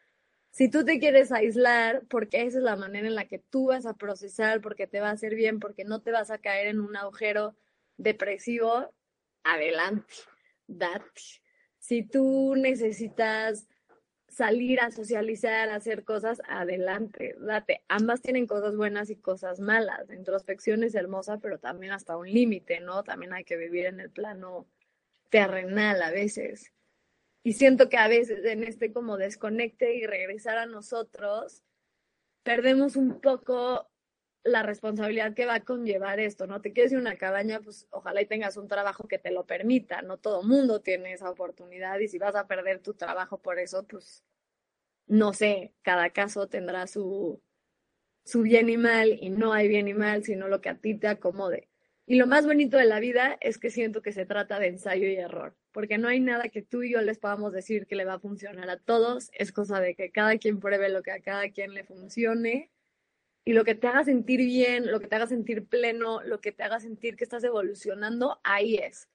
Si 0.52 0.70
tú 0.70 0.84
te 0.84 1.00
quieres 1.00 1.32
aislar, 1.32 2.04
porque 2.10 2.44
esa 2.44 2.58
es 2.58 2.64
la 2.64 2.76
manera 2.76 3.08
en 3.08 3.16
la 3.16 3.26
que 3.26 3.40
tú 3.40 3.68
vas 3.68 3.86
a 3.86 3.94
procesar, 3.94 4.62
porque 4.62 4.86
te 4.86 5.00
va 5.00 5.10
a 5.10 5.14
hacer 5.14 5.34
bien, 5.34 5.60
porque 5.60 5.86
no 5.86 6.02
te 6.02 6.12
vas 6.12 6.30
a 6.30 6.40
caer 6.40 6.68
en 6.68 6.82
un 6.82 6.96
agujero 6.98 7.56
depresivo, 7.98 8.94
adelante, 9.44 10.14
date. 10.68 11.22
Si 11.80 12.04
tú 12.04 12.56
necesitas 12.58 13.68
salir 14.28 14.80
a 14.82 14.92
socializar, 14.92 15.70
a 15.70 15.76
hacer 15.76 16.04
cosas, 16.04 16.42
adelante, 16.48 17.36
date. 17.40 17.84
Ambas 17.88 18.22
tienen 18.22 18.46
cosas 18.46 18.76
buenas 18.76 19.10
y 19.10 19.16
cosas 19.16 19.60
malas. 19.60 20.08
La 20.08 20.16
introspección 20.16 20.84
es 20.84 20.96
hermosa, 20.96 21.38
pero 21.40 21.60
también 21.60 21.94
hasta 21.94 22.18
un 22.18 22.32
límite, 22.32 22.80
¿no? 22.82 23.04
También 23.04 23.34
hay 23.34 23.44
que 23.44 23.58
vivir 23.58 23.86
en 23.86 24.00
el 24.00 24.10
plano 24.10 24.68
terrenal 25.30 26.02
a 26.02 26.12
veces. 26.12 26.72
Y 27.44 27.54
siento 27.54 27.90
que 27.90 27.98
a 27.98 28.08
veces 28.08 28.46
en 28.46 28.64
este 28.64 28.94
como 28.94 29.18
desconecte 29.18 29.96
y 29.96 30.06
regresar 30.06 30.58
a 30.58 30.66
nosotros, 30.68 31.64
perdemos 32.44 32.96
un 32.96 33.22
poco 33.22 33.90
la 34.44 34.64
responsabilidad 34.64 35.34
que 35.36 35.46
va 35.46 35.56
a 35.56 35.66
conllevar 35.66 36.20
esto, 36.20 36.48
¿no? 36.48 36.62
Te 36.62 36.74
quieres 36.74 36.92
ir 36.92 36.98
a 36.98 37.02
una 37.02 37.18
cabaña, 37.18 37.62
pues 37.62 37.88
ojalá 37.92 38.22
y 38.22 38.26
tengas 38.28 38.58
un 38.58 38.68
trabajo 38.68 39.08
que 39.08 39.20
te 39.20 39.32
lo 39.32 39.46
permita, 39.46 40.02
no 40.02 40.18
todo 40.18 40.44
mundo 40.44 40.82
tiene 40.82 41.14
esa 41.14 41.30
oportunidad 41.30 42.00
y 42.00 42.08
si 42.08 42.18
vas 42.18 42.36
a 42.36 42.48
perder 42.48 42.80
tu 42.82 42.94
trabajo 42.96 43.40
por 43.40 43.60
eso, 43.60 43.86
pues 43.88 44.24
no 45.08 45.34
sé, 45.34 45.76
cada 45.84 46.12
caso 46.12 46.48
tendrá 46.50 46.88
su, 46.88 47.42
su 48.26 48.44
bien 48.44 48.70
y 48.70 48.78
mal 48.78 49.18
y 49.22 49.32
no 49.32 49.54
hay 49.54 49.70
bien 49.70 49.88
y 49.90 49.96
mal, 49.96 50.24
sino 50.26 50.50
lo 50.50 50.62
que 50.62 50.70
a 50.70 50.80
ti 50.80 50.96
te 50.96 51.08
acomode. 51.10 51.71
Y 52.12 52.18
lo 52.18 52.28
más 52.28 52.46
bonito 52.46 52.76
de 52.76 52.84
la 52.84 53.00
vida 53.00 53.38
es 53.40 53.58
que 53.58 53.70
siento 53.70 54.02
que 54.02 54.12
se 54.12 54.26
trata 54.26 54.60
de 54.60 54.68
ensayo 54.68 55.08
y 55.08 55.16
error, 55.16 55.56
porque 55.72 55.98
no 55.98 56.10
hay 56.10 56.20
nada 56.20 56.50
que 56.50 56.62
tú 56.62 56.84
y 56.84 56.92
yo 56.92 57.02
les 57.02 57.20
podamos 57.20 57.54
decir 57.54 57.88
que 57.88 57.96
le 57.96 58.04
va 58.04 58.16
a 58.16 58.20
funcionar 58.20 58.70
a 58.70 58.76
todos, 58.76 59.30
es 59.32 59.54
cosa 59.54 59.80
de 59.80 59.96
que 59.96 60.12
cada 60.12 60.38
quien 60.38 60.60
pruebe 60.60 60.90
lo 60.90 61.04
que 61.04 61.12
a 61.12 61.22
cada 61.22 61.50
quien 61.52 61.74
le 61.74 61.86
funcione 61.86 62.70
y 63.46 63.54
lo 63.54 63.64
que 63.64 63.76
te 63.76 63.88
haga 63.88 64.04
sentir 64.04 64.42
bien, 64.42 64.92
lo 64.92 65.00
que 65.00 65.08
te 65.08 65.16
haga 65.16 65.28
sentir 65.28 65.66
pleno, 65.66 66.22
lo 66.24 66.42
que 66.42 66.52
te 66.52 66.64
haga 66.64 66.82
sentir 66.82 67.16
que 67.16 67.24
estás 67.24 67.46
evolucionando, 67.46 68.42
ahí 68.44 68.76
es. 68.76 69.08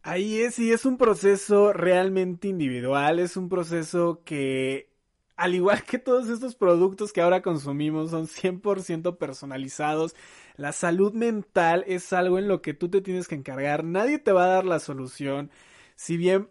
Ahí 0.00 0.40
es, 0.40 0.58
y 0.58 0.72
es 0.72 0.86
un 0.86 0.96
proceso 0.96 1.74
realmente 1.74 2.48
individual, 2.48 3.18
es 3.18 3.36
un 3.36 3.50
proceso 3.50 4.22
que 4.24 4.88
al 5.36 5.54
igual 5.54 5.82
que 5.84 5.98
todos 5.98 6.28
estos 6.28 6.54
productos 6.54 7.12
que 7.12 7.20
ahora 7.20 7.42
consumimos 7.42 8.10
son 8.10 8.26
100% 8.26 9.18
personalizados, 9.18 10.14
la 10.56 10.72
salud 10.72 11.12
mental 11.12 11.84
es 11.86 12.12
algo 12.12 12.38
en 12.38 12.48
lo 12.48 12.62
que 12.62 12.74
tú 12.74 12.88
te 12.88 13.00
tienes 13.00 13.28
que 13.28 13.34
encargar, 13.34 13.84
nadie 13.84 14.18
te 14.18 14.32
va 14.32 14.44
a 14.44 14.48
dar 14.48 14.64
la 14.64 14.78
solución, 14.78 15.50
si 15.96 16.16
bien 16.16 16.48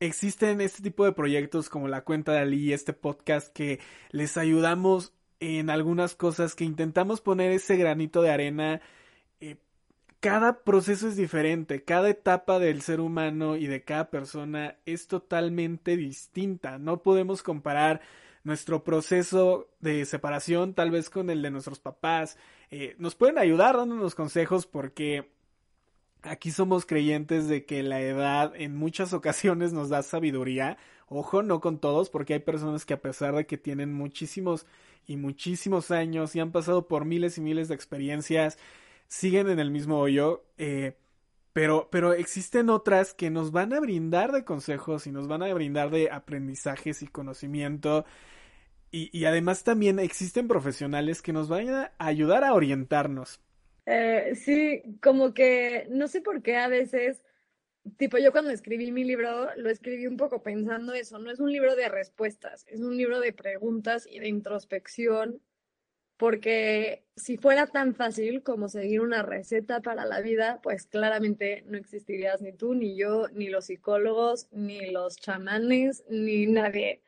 existen 0.00 0.60
este 0.60 0.82
tipo 0.82 1.04
de 1.04 1.12
proyectos 1.12 1.68
como 1.68 1.88
la 1.88 2.02
cuenta 2.02 2.32
de 2.32 2.38
Ali, 2.38 2.72
este 2.72 2.92
podcast 2.92 3.52
que 3.52 3.80
les 4.10 4.36
ayudamos 4.36 5.12
en 5.40 5.70
algunas 5.70 6.14
cosas, 6.14 6.54
que 6.54 6.64
intentamos 6.64 7.20
poner 7.20 7.52
ese 7.52 7.76
granito 7.76 8.22
de 8.22 8.30
arena, 8.30 8.80
eh, 9.40 9.56
cada 10.20 10.62
proceso 10.62 11.08
es 11.08 11.16
diferente, 11.16 11.84
cada 11.84 12.08
etapa 12.10 12.58
del 12.58 12.82
ser 12.82 13.00
humano 13.00 13.56
y 13.56 13.66
de 13.66 13.82
cada 13.82 14.10
persona 14.10 14.76
es 14.86 15.06
totalmente 15.08 15.96
distinta, 15.96 16.78
no 16.78 17.02
podemos 17.02 17.42
comparar 17.42 18.00
nuestro 18.44 18.84
proceso 18.84 19.68
de 19.80 20.04
separación 20.04 20.74
tal 20.74 20.90
vez 20.90 21.10
con 21.10 21.30
el 21.30 21.42
de 21.42 21.50
nuestros 21.50 21.78
papás. 21.78 22.36
Eh, 22.70 22.94
nos 22.98 23.14
pueden 23.14 23.38
ayudar 23.38 23.76
dándonos 23.76 24.14
consejos 24.14 24.66
porque 24.66 25.30
aquí 26.22 26.50
somos 26.50 26.86
creyentes 26.86 27.48
de 27.48 27.64
que 27.64 27.82
la 27.82 28.00
edad 28.00 28.52
en 28.56 28.76
muchas 28.76 29.12
ocasiones 29.14 29.72
nos 29.72 29.88
da 29.88 30.02
sabiduría. 30.02 30.78
Ojo, 31.08 31.42
no 31.42 31.60
con 31.60 31.78
todos, 31.78 32.08
porque 32.08 32.34
hay 32.34 32.40
personas 32.40 32.84
que 32.84 32.94
a 32.94 33.02
pesar 33.02 33.34
de 33.34 33.46
que 33.46 33.58
tienen 33.58 33.92
muchísimos 33.92 34.66
y 35.06 35.16
muchísimos 35.16 35.90
años 35.90 36.36
y 36.36 36.40
han 36.40 36.52
pasado 36.52 36.86
por 36.86 37.04
miles 37.04 37.36
y 37.36 37.40
miles 37.40 37.68
de 37.68 37.74
experiencias, 37.74 38.58
siguen 39.08 39.48
en 39.48 39.58
el 39.58 39.72
mismo 39.72 39.98
hoyo. 39.98 40.44
Eh, 40.56 40.96
pero, 41.52 41.88
pero 41.90 42.12
existen 42.12 42.70
otras 42.70 43.14
que 43.14 43.30
nos 43.30 43.52
van 43.52 43.72
a 43.72 43.80
brindar 43.80 44.32
de 44.32 44.44
consejos 44.44 45.06
y 45.06 45.12
nos 45.12 45.28
van 45.28 45.42
a 45.42 45.52
brindar 45.52 45.90
de 45.90 46.10
aprendizajes 46.10 47.02
y 47.02 47.08
conocimiento. 47.08 48.04
Y, 48.92 49.16
y 49.16 49.24
además 49.24 49.64
también 49.64 49.98
existen 49.98 50.48
profesionales 50.48 51.22
que 51.22 51.32
nos 51.32 51.48
van 51.48 51.68
a 51.70 51.92
ayudar 51.98 52.44
a 52.44 52.54
orientarnos. 52.54 53.40
Eh, 53.86 54.34
sí, 54.36 54.82
como 55.02 55.34
que 55.34 55.86
no 55.90 56.06
sé 56.08 56.20
por 56.20 56.42
qué 56.42 56.56
a 56.56 56.68
veces, 56.68 57.24
tipo 57.96 58.18
yo 58.18 58.32
cuando 58.32 58.50
escribí 58.50 58.92
mi 58.92 59.04
libro, 59.04 59.48
lo 59.56 59.70
escribí 59.70 60.06
un 60.06 60.16
poco 60.16 60.42
pensando 60.42 60.92
eso, 60.94 61.18
no 61.18 61.30
es 61.30 61.40
un 61.40 61.52
libro 61.52 61.74
de 61.76 61.88
respuestas, 61.88 62.64
es 62.68 62.80
un 62.80 62.96
libro 62.96 63.20
de 63.20 63.32
preguntas 63.32 64.06
y 64.08 64.20
de 64.20 64.28
introspección 64.28 65.40
porque 66.20 67.02
si 67.16 67.38
fuera 67.38 67.66
tan 67.66 67.94
fácil 67.94 68.42
como 68.42 68.68
seguir 68.68 69.00
una 69.00 69.22
receta 69.22 69.80
para 69.80 70.04
la 70.04 70.20
vida, 70.20 70.60
pues 70.62 70.84
claramente 70.84 71.64
no 71.66 71.78
existirías 71.78 72.42
ni 72.42 72.52
tú, 72.52 72.74
ni 72.74 72.94
yo, 72.94 73.28
ni 73.32 73.48
los 73.48 73.64
psicólogos, 73.64 74.46
ni 74.52 74.90
los 74.90 75.16
chamanes, 75.16 76.04
ni 76.10 76.46
nadie, 76.46 77.02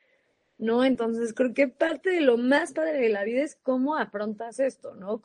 ¿no? 0.57 0.83
Entonces 0.83 1.35
creo 1.35 1.53
que 1.53 1.69
parte 1.69 2.09
de 2.09 2.23
lo 2.23 2.39
más 2.39 2.73
padre 2.73 2.99
de 3.03 3.11
la 3.11 3.23
vida 3.25 3.43
es 3.43 3.55
cómo 3.55 3.99
afrontas 3.99 4.59
esto, 4.59 4.95
¿no? 4.95 5.21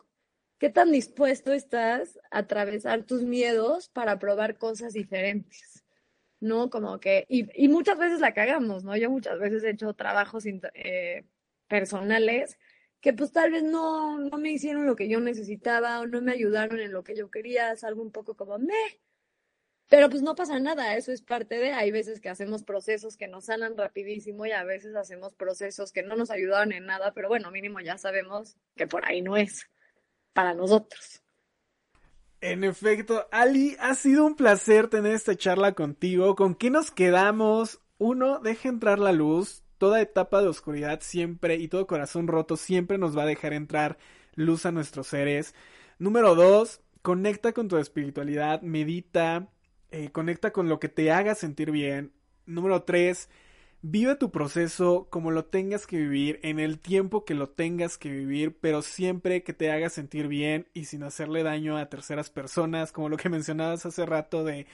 ¿Qué 0.59 0.69
tan 0.69 0.91
dispuesto 0.91 1.53
estás 1.53 2.19
a 2.29 2.39
atravesar 2.39 3.03
tus 3.03 3.23
miedos 3.23 3.87
para 3.87 4.19
probar 4.19 4.57
cosas 4.57 4.91
diferentes? 4.91 5.85
¿No? 6.41 6.69
Como 6.69 6.99
que, 6.99 7.25
y, 7.29 7.69
muchas 7.69 7.97
veces 7.97 8.19
la 8.19 8.33
cagamos, 8.33 8.83
¿no? 8.83 8.97
Yo 8.97 9.09
muchas 9.09 9.39
veces 9.39 9.63
he 9.63 9.69
hecho 9.69 9.93
trabajos 9.93 10.43
eh, 10.45 11.23
personales 11.69 12.59
que 13.01 13.13
pues 13.13 13.31
tal 13.31 13.51
vez 13.51 13.63
no, 13.63 14.17
no 14.19 14.37
me 14.37 14.51
hicieron 14.51 14.85
lo 14.85 14.95
que 14.95 15.09
yo 15.09 15.19
necesitaba 15.19 15.99
o 15.99 16.07
no 16.07 16.21
me 16.21 16.31
ayudaron 16.31 16.79
en 16.79 16.91
lo 16.91 17.03
que 17.03 17.15
yo 17.15 17.29
quería, 17.29 17.71
es 17.71 17.83
algo 17.83 18.01
un 18.01 18.11
poco 18.11 18.35
como 18.35 18.57
me. 18.57 18.73
Pero 19.89 20.09
pues 20.09 20.21
no 20.21 20.35
pasa 20.35 20.59
nada, 20.59 20.97
eso 20.97 21.13
es 21.13 21.21
parte 21.21 21.55
de, 21.55 21.71
hay 21.71 21.91
veces 21.91 22.19
que 22.19 22.27
hacemos 22.27 22.63
procesos 22.63 23.15
que 23.15 23.29
nos 23.29 23.45
sanan 23.45 23.77
rapidísimo 23.77 24.45
y 24.45 24.51
a 24.51 24.65
veces 24.65 24.95
hacemos 24.95 25.33
procesos 25.33 25.93
que 25.93 26.03
no 26.03 26.17
nos 26.17 26.29
ayudaron 26.29 26.73
en 26.73 26.85
nada, 26.85 27.13
pero 27.13 27.29
bueno, 27.29 27.51
mínimo 27.51 27.79
ya 27.79 27.97
sabemos 27.97 28.57
que 28.75 28.85
por 28.85 29.05
ahí 29.05 29.21
no 29.21 29.37
es 29.37 29.69
para 30.33 30.53
nosotros. 30.53 31.21
En 32.41 32.63
efecto, 32.63 33.27
Ali, 33.31 33.77
ha 33.79 33.95
sido 33.95 34.25
un 34.25 34.35
placer 34.35 34.89
tener 34.89 35.13
esta 35.13 35.35
charla 35.35 35.73
contigo. 35.73 36.35
¿Con 36.35 36.53
qué 36.53 36.69
nos 36.69 36.91
quedamos? 36.91 37.81
Uno, 37.97 38.39
deja 38.39 38.69
entrar 38.69 38.99
la 38.99 39.11
luz. 39.11 39.63
Toda 39.77 40.01
etapa 40.01 40.41
de 40.41 40.47
oscuridad 40.47 40.99
siempre 41.01 41.55
y 41.55 41.67
todo 41.67 41.87
corazón 41.87 42.27
roto 42.27 42.57
siempre 42.57 42.97
nos 42.97 43.17
va 43.17 43.23
a 43.23 43.27
dejar 43.27 43.53
entrar 43.53 43.97
luz 44.35 44.65
a 44.65 44.71
nuestros 44.71 45.07
seres. 45.07 45.53
Número 45.99 46.35
dos, 46.35 46.81
conecta 47.01 47.53
con 47.53 47.67
tu 47.67 47.77
espiritualidad, 47.77 48.61
medita, 48.61 49.49
eh, 49.91 50.09
conecta 50.11 50.51
con 50.51 50.69
lo 50.69 50.79
que 50.79 50.89
te 50.89 51.11
haga 51.11 51.35
sentir 51.35 51.71
bien. 51.71 52.11
Número 52.45 52.83
3, 52.83 53.29
vive 53.81 54.15
tu 54.15 54.31
proceso 54.31 55.07
como 55.09 55.31
lo 55.31 55.45
tengas 55.45 55.87
que 55.87 55.97
vivir, 55.97 56.39
en 56.43 56.59
el 56.59 56.79
tiempo 56.79 57.25
que 57.25 57.33
lo 57.33 57.49
tengas 57.49 57.97
que 57.97 58.09
vivir, 58.09 58.57
pero 58.59 58.81
siempre 58.81 59.43
que 59.43 59.53
te 59.53 59.71
haga 59.71 59.89
sentir 59.89 60.27
bien 60.27 60.67
y 60.73 60.85
sin 60.85 61.03
hacerle 61.03 61.43
daño 61.43 61.77
a 61.77 61.89
terceras 61.89 62.29
personas, 62.29 62.91
como 62.91 63.09
lo 63.09 63.17
que 63.17 63.29
mencionabas 63.29 63.85
hace 63.85 64.05
rato 64.05 64.43
de, 64.43 64.67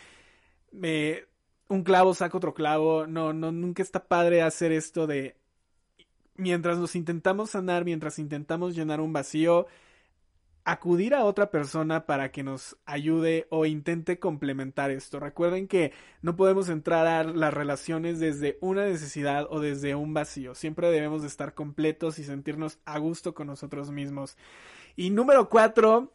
de 0.71 1.27
un 1.73 1.83
clavo 1.83 2.13
saca 2.13 2.37
otro 2.37 2.53
clavo. 2.53 3.07
No, 3.07 3.33
no, 3.33 3.51
nunca 3.51 3.81
está 3.81 4.07
padre 4.07 4.41
hacer 4.41 4.71
esto 4.71 5.07
de 5.07 5.35
mientras 6.35 6.77
nos 6.77 6.95
intentamos 6.95 7.51
sanar, 7.51 7.83
mientras 7.83 8.19
intentamos 8.19 8.75
llenar 8.75 9.01
un 9.01 9.13
vacío, 9.13 9.67
acudir 10.65 11.13
a 11.13 11.25
otra 11.25 11.51
persona 11.51 12.05
para 12.05 12.31
que 12.31 12.43
nos 12.43 12.77
ayude 12.85 13.47
o 13.49 13.65
intente 13.65 14.19
complementar 14.19 14.91
esto. 14.91 15.19
Recuerden 15.19 15.67
que 15.67 15.91
no 16.21 16.35
podemos 16.35 16.69
entrar 16.69 17.07
a 17.07 17.23
las 17.23 17.53
relaciones 17.53 18.19
desde 18.19 18.57
una 18.61 18.85
necesidad 18.85 19.47
o 19.49 19.59
desde 19.59 19.95
un 19.95 20.13
vacío. 20.13 20.55
Siempre 20.55 20.89
debemos 20.91 21.23
de 21.23 21.27
estar 21.27 21.53
completos 21.55 22.19
y 22.19 22.23
sentirnos 22.23 22.79
a 22.85 22.99
gusto 22.99 23.33
con 23.33 23.47
nosotros 23.47 23.91
mismos. 23.91 24.37
Y 24.95 25.09
número 25.09 25.49
cuatro, 25.49 26.13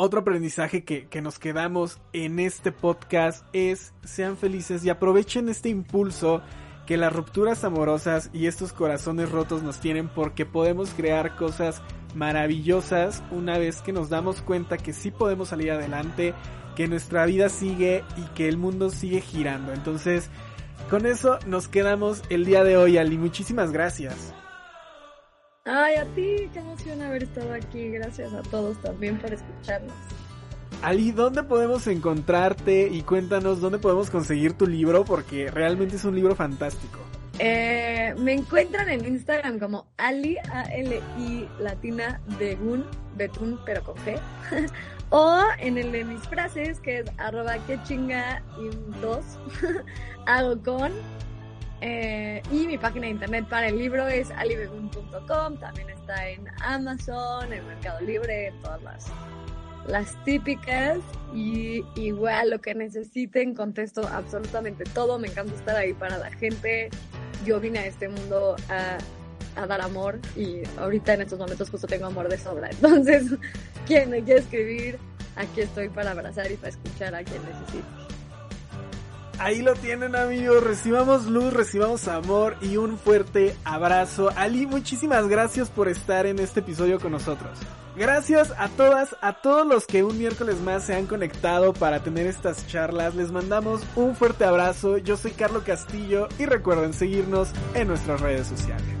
otro 0.00 0.20
aprendizaje 0.20 0.84
que, 0.84 1.08
que 1.08 1.20
nos 1.20 1.40
quedamos 1.40 1.98
en 2.12 2.38
este 2.38 2.70
podcast 2.70 3.44
es 3.52 3.92
sean 4.04 4.36
felices 4.36 4.84
y 4.84 4.90
aprovechen 4.90 5.48
este 5.48 5.70
impulso 5.70 6.40
que 6.86 6.96
las 6.96 7.12
rupturas 7.12 7.64
amorosas 7.64 8.30
y 8.32 8.46
estos 8.46 8.72
corazones 8.72 9.30
rotos 9.30 9.64
nos 9.64 9.80
tienen 9.80 10.08
porque 10.08 10.46
podemos 10.46 10.90
crear 10.90 11.34
cosas 11.34 11.82
maravillosas 12.14 13.24
una 13.32 13.58
vez 13.58 13.82
que 13.82 13.92
nos 13.92 14.08
damos 14.08 14.40
cuenta 14.40 14.78
que 14.78 14.92
sí 14.92 15.10
podemos 15.10 15.48
salir 15.48 15.72
adelante, 15.72 16.32
que 16.76 16.86
nuestra 16.86 17.26
vida 17.26 17.48
sigue 17.48 18.04
y 18.16 18.22
que 18.34 18.48
el 18.48 18.56
mundo 18.56 18.90
sigue 18.90 19.20
girando. 19.20 19.72
Entonces, 19.72 20.30
con 20.88 21.06
eso 21.06 21.40
nos 21.44 21.66
quedamos 21.66 22.22
el 22.30 22.44
día 22.44 22.62
de 22.62 22.76
hoy, 22.76 22.98
Ali. 22.98 23.18
Muchísimas 23.18 23.72
gracias. 23.72 24.32
Ay, 25.70 25.96
a 25.96 26.04
ti, 26.14 26.48
qué 26.54 26.60
emoción 26.60 27.02
haber 27.02 27.24
estado 27.24 27.52
aquí. 27.52 27.90
Gracias 27.90 28.32
a 28.32 28.42
todos 28.42 28.80
también 28.80 29.18
por 29.18 29.32
escucharnos. 29.32 29.92
Ali, 30.80 31.12
¿dónde 31.12 31.42
podemos 31.42 31.86
encontrarte? 31.86 32.88
Y 32.90 33.02
cuéntanos 33.02 33.60
dónde 33.60 33.78
podemos 33.78 34.08
conseguir 34.08 34.54
tu 34.54 34.66
libro, 34.66 35.04
porque 35.04 35.50
realmente 35.50 35.96
es 35.96 36.04
un 36.04 36.14
libro 36.14 36.34
fantástico. 36.34 37.00
Eh, 37.38 38.14
me 38.18 38.32
encuentran 38.32 38.88
en 38.88 39.04
Instagram 39.04 39.58
como 39.58 39.86
Ali, 39.98 40.38
A-L-I 40.38 41.48
latina 41.60 42.20
Begun, 42.38 42.84
Betún, 43.16 43.60
pero 43.66 43.82
con 43.82 43.96
G. 43.96 44.18
o 45.10 45.42
en 45.58 45.76
el 45.76 45.92
de 45.92 46.04
mis 46.04 46.22
frases, 46.22 46.80
que 46.80 47.00
es 47.00 47.06
arroba 47.18 47.58
que 47.66 47.78
chinga 47.82 48.42
y 48.58 49.00
dos, 49.00 49.38
hago 50.26 50.62
con. 50.62 50.92
Eh, 51.80 52.42
y 52.50 52.66
mi 52.66 52.76
página 52.76 53.06
de 53.06 53.12
internet 53.12 53.46
para 53.48 53.68
el 53.68 53.78
libro 53.78 54.06
es 54.08 54.30
alibegun.com. 54.30 55.56
También 55.58 55.90
está 55.90 56.28
en 56.28 56.46
Amazon, 56.62 57.52
en 57.52 57.66
Mercado 57.66 58.00
Libre, 58.00 58.48
en 58.48 58.60
todas 58.60 58.82
las 58.82 59.12
las 59.88 60.22
típicas 60.24 60.98
y 61.34 61.82
igual 61.96 62.50
lo 62.50 62.60
que 62.60 62.74
necesiten 62.74 63.54
contesto 63.54 64.06
absolutamente 64.06 64.84
todo. 64.84 65.18
Me 65.18 65.28
encanta 65.28 65.54
estar 65.54 65.76
ahí 65.76 65.94
para 65.94 66.18
la 66.18 66.30
gente. 66.30 66.90
Yo 67.44 67.58
vine 67.58 67.80
a 67.80 67.86
este 67.86 68.08
mundo 68.08 68.56
a, 68.68 68.98
dar 69.66 69.80
amor 69.80 70.20
y 70.36 70.62
ahorita 70.78 71.14
en 71.14 71.22
estos 71.22 71.36
momentos 71.36 71.68
justo 71.68 71.88
tengo 71.88 72.06
amor 72.06 72.28
de 72.28 72.38
sobra. 72.38 72.70
Entonces, 72.70 73.34
quien 73.86 74.10
me 74.10 74.22
quiere 74.22 74.40
escribir, 74.40 74.98
aquí 75.34 75.62
estoy 75.62 75.88
para 75.88 76.12
abrazar 76.12 76.50
y 76.52 76.56
para 76.56 76.68
escuchar 76.68 77.14
a 77.14 77.24
quien 77.24 77.42
necesite. 77.44 77.97
Ahí 79.38 79.62
lo 79.62 79.74
tienen 79.74 80.16
amigos, 80.16 80.64
recibamos 80.64 81.26
luz, 81.26 81.52
recibamos 81.52 82.08
amor 82.08 82.56
y 82.60 82.76
un 82.76 82.98
fuerte 82.98 83.54
abrazo. 83.64 84.30
Ali, 84.34 84.66
muchísimas 84.66 85.28
gracias 85.28 85.70
por 85.70 85.88
estar 85.88 86.26
en 86.26 86.40
este 86.40 86.58
episodio 86.58 86.98
con 86.98 87.12
nosotros. 87.12 87.56
Gracias 87.96 88.52
a 88.58 88.68
todas, 88.68 89.16
a 89.20 89.34
todos 89.34 89.64
los 89.64 89.86
que 89.86 90.02
un 90.02 90.18
miércoles 90.18 90.60
más 90.60 90.84
se 90.84 90.94
han 90.94 91.06
conectado 91.06 91.72
para 91.72 92.00
tener 92.00 92.26
estas 92.26 92.66
charlas. 92.66 93.14
Les 93.14 93.30
mandamos 93.30 93.82
un 93.94 94.16
fuerte 94.16 94.44
abrazo. 94.44 94.98
Yo 94.98 95.16
soy 95.16 95.30
Carlos 95.30 95.62
Castillo 95.62 96.28
y 96.38 96.46
recuerden 96.46 96.92
seguirnos 96.92 97.50
en 97.74 97.86
nuestras 97.88 98.20
redes 98.20 98.48
sociales. 98.48 98.97